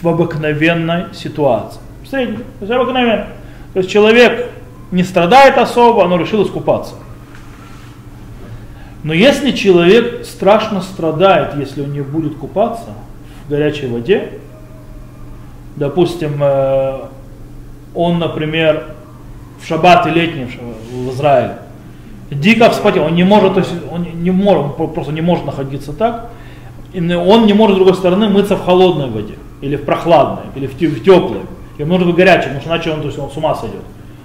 в 0.00 0.08
обыкновенной 0.08 1.06
ситуации. 1.12 1.80
В 2.04 2.08
средней, 2.08 2.36
то 2.36 2.44
есть 2.60 2.70
обыкновенно. 2.70 3.28
То 3.72 3.80
есть 3.80 3.90
человек 3.90 4.50
не 4.90 5.02
страдает 5.02 5.58
особо, 5.58 6.06
но 6.06 6.16
решил 6.16 6.44
искупаться. 6.44 6.94
Но 9.02 9.12
если 9.12 9.50
человек 9.50 10.24
страшно 10.24 10.80
страдает, 10.80 11.56
если 11.56 11.82
он 11.82 11.92
не 11.92 12.00
будет 12.00 12.36
купаться 12.36 12.90
в 13.46 13.50
горячей 13.50 13.88
воде, 13.88 14.38
допустим, 15.76 16.40
э, 16.40 17.00
он, 17.94 18.18
например, 18.18 18.94
в 19.60 19.66
шаббат 19.66 20.06
и 20.06 20.10
летний 20.10 20.46
в 20.90 21.10
Израиле. 21.10 21.58
Дико 22.30 22.70
вспотел, 22.70 23.04
он 23.04 23.14
не 23.14 23.24
может, 23.24 23.54
то 23.54 23.60
есть 23.60 23.72
он 23.90 24.06
не 24.22 24.30
может, 24.30 24.76
просто 24.76 25.12
не 25.12 25.20
может 25.20 25.44
находиться 25.44 25.92
так. 25.92 26.30
И 26.92 27.00
он 27.00 27.46
не 27.46 27.52
может 27.52 27.76
с 27.76 27.78
другой 27.78 27.94
стороны 27.94 28.28
мыться 28.28 28.56
в 28.56 28.64
холодной 28.64 29.08
воде, 29.08 29.34
или 29.60 29.76
в 29.76 29.84
прохладной, 29.84 30.44
или 30.54 30.66
в, 30.66 30.74
в 30.74 31.04
теплой. 31.04 31.40
Ему 31.78 31.94
нужно 31.94 32.06
быть 32.06 32.16
горячим, 32.16 32.54
потому 32.54 32.60
что 32.60 32.70
иначе 32.70 32.90
он, 32.92 33.00
то 33.00 33.06
есть 33.06 33.18
он 33.18 33.30
с 33.30 33.36
ума 33.36 33.54
сойдет. 33.54 33.82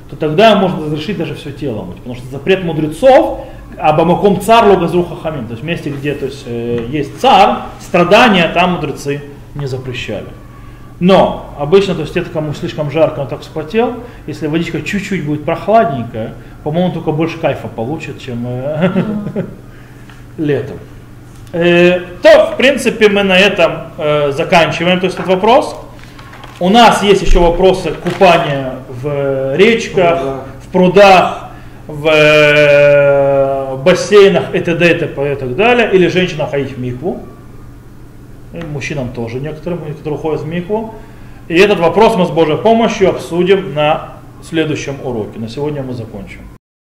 То 0.09 0.15
тогда 0.15 0.55
можно 0.55 0.85
разрешить 0.85 1.17
даже 1.17 1.35
все 1.35 1.51
тело 1.51 1.83
мыть. 1.83 1.97
Потому 1.97 2.15
что 2.15 2.27
запрет 2.27 2.63
мудрецов 2.63 3.45
Абамаком 3.77 4.41
цар 4.41 4.67
логазруха 4.67 5.15
хамим. 5.15 5.45
То 5.47 5.53
есть 5.53 5.63
месте, 5.63 5.89
где 5.89 6.13
то 6.13 6.25
есть, 6.25 6.43
э, 6.45 6.85
есть 6.89 7.19
царь, 7.19 7.57
страдания 7.79 8.49
там 8.53 8.73
мудрецы 8.73 9.21
не 9.55 9.67
запрещали. 9.67 10.27
Но 10.99 11.55
обычно, 11.57 11.95
то 11.95 12.01
есть 12.01 12.17
это 12.17 12.29
кому 12.29 12.53
слишком 12.53 12.91
жарко, 12.91 13.19
он 13.21 13.27
так 13.27 13.41
вспотел, 13.41 13.95
если 14.27 14.47
водичка 14.47 14.81
чуть-чуть 14.81 15.25
будет 15.25 15.45
прохладненькая, 15.45 16.33
по-моему, 16.63 16.91
только 16.91 17.11
больше 17.11 17.37
кайфа 17.37 17.69
получит, 17.69 18.19
чем 18.19 18.45
э, 18.45 18.91
летом. 20.37 20.77
Э, 21.53 22.01
то, 22.21 22.51
в 22.53 22.57
принципе, 22.57 23.07
мы 23.07 23.23
на 23.23 23.37
этом 23.37 23.83
э, 23.97 24.31
заканчиваем 24.31 24.99
то 24.99 25.05
есть, 25.05 25.15
этот 25.17 25.29
вопрос. 25.29 25.75
У 26.59 26.67
нас 26.67 27.01
есть 27.01 27.21
еще 27.21 27.39
вопросы 27.39 27.91
купания 27.91 28.73
в 28.89 29.55
речках, 29.55 30.43
в 30.61 30.67
прудах, 30.73 31.45
в 31.87 33.79
бассейнах 33.85 34.53
и 34.53 34.59
т.д. 34.59 34.91
и 34.91 34.99
т.п. 34.99 35.33
и 35.33 35.35
так 35.35 35.55
далее, 35.55 35.89
или 35.93 36.07
женщинам 36.07 36.49
ходить 36.49 36.73
в 36.73 36.79
микву. 36.79 37.21
И 38.53 38.57
мужчинам 38.57 39.09
тоже 39.13 39.39
некоторым, 39.39 39.79
которые 39.93 40.19
ходят 40.19 40.41
в 40.41 40.47
микву. 40.47 40.95
И 41.47 41.55
этот 41.55 41.79
вопрос 41.79 42.15
мы 42.15 42.25
с 42.25 42.29
Божьей 42.29 42.57
помощью 42.57 43.09
обсудим 43.09 43.73
на 43.73 44.13
следующем 44.43 44.95
уроке. 45.03 45.39
На 45.39 45.49
сегодня 45.49 45.83
мы 45.83 45.93
закончим. 45.93 46.58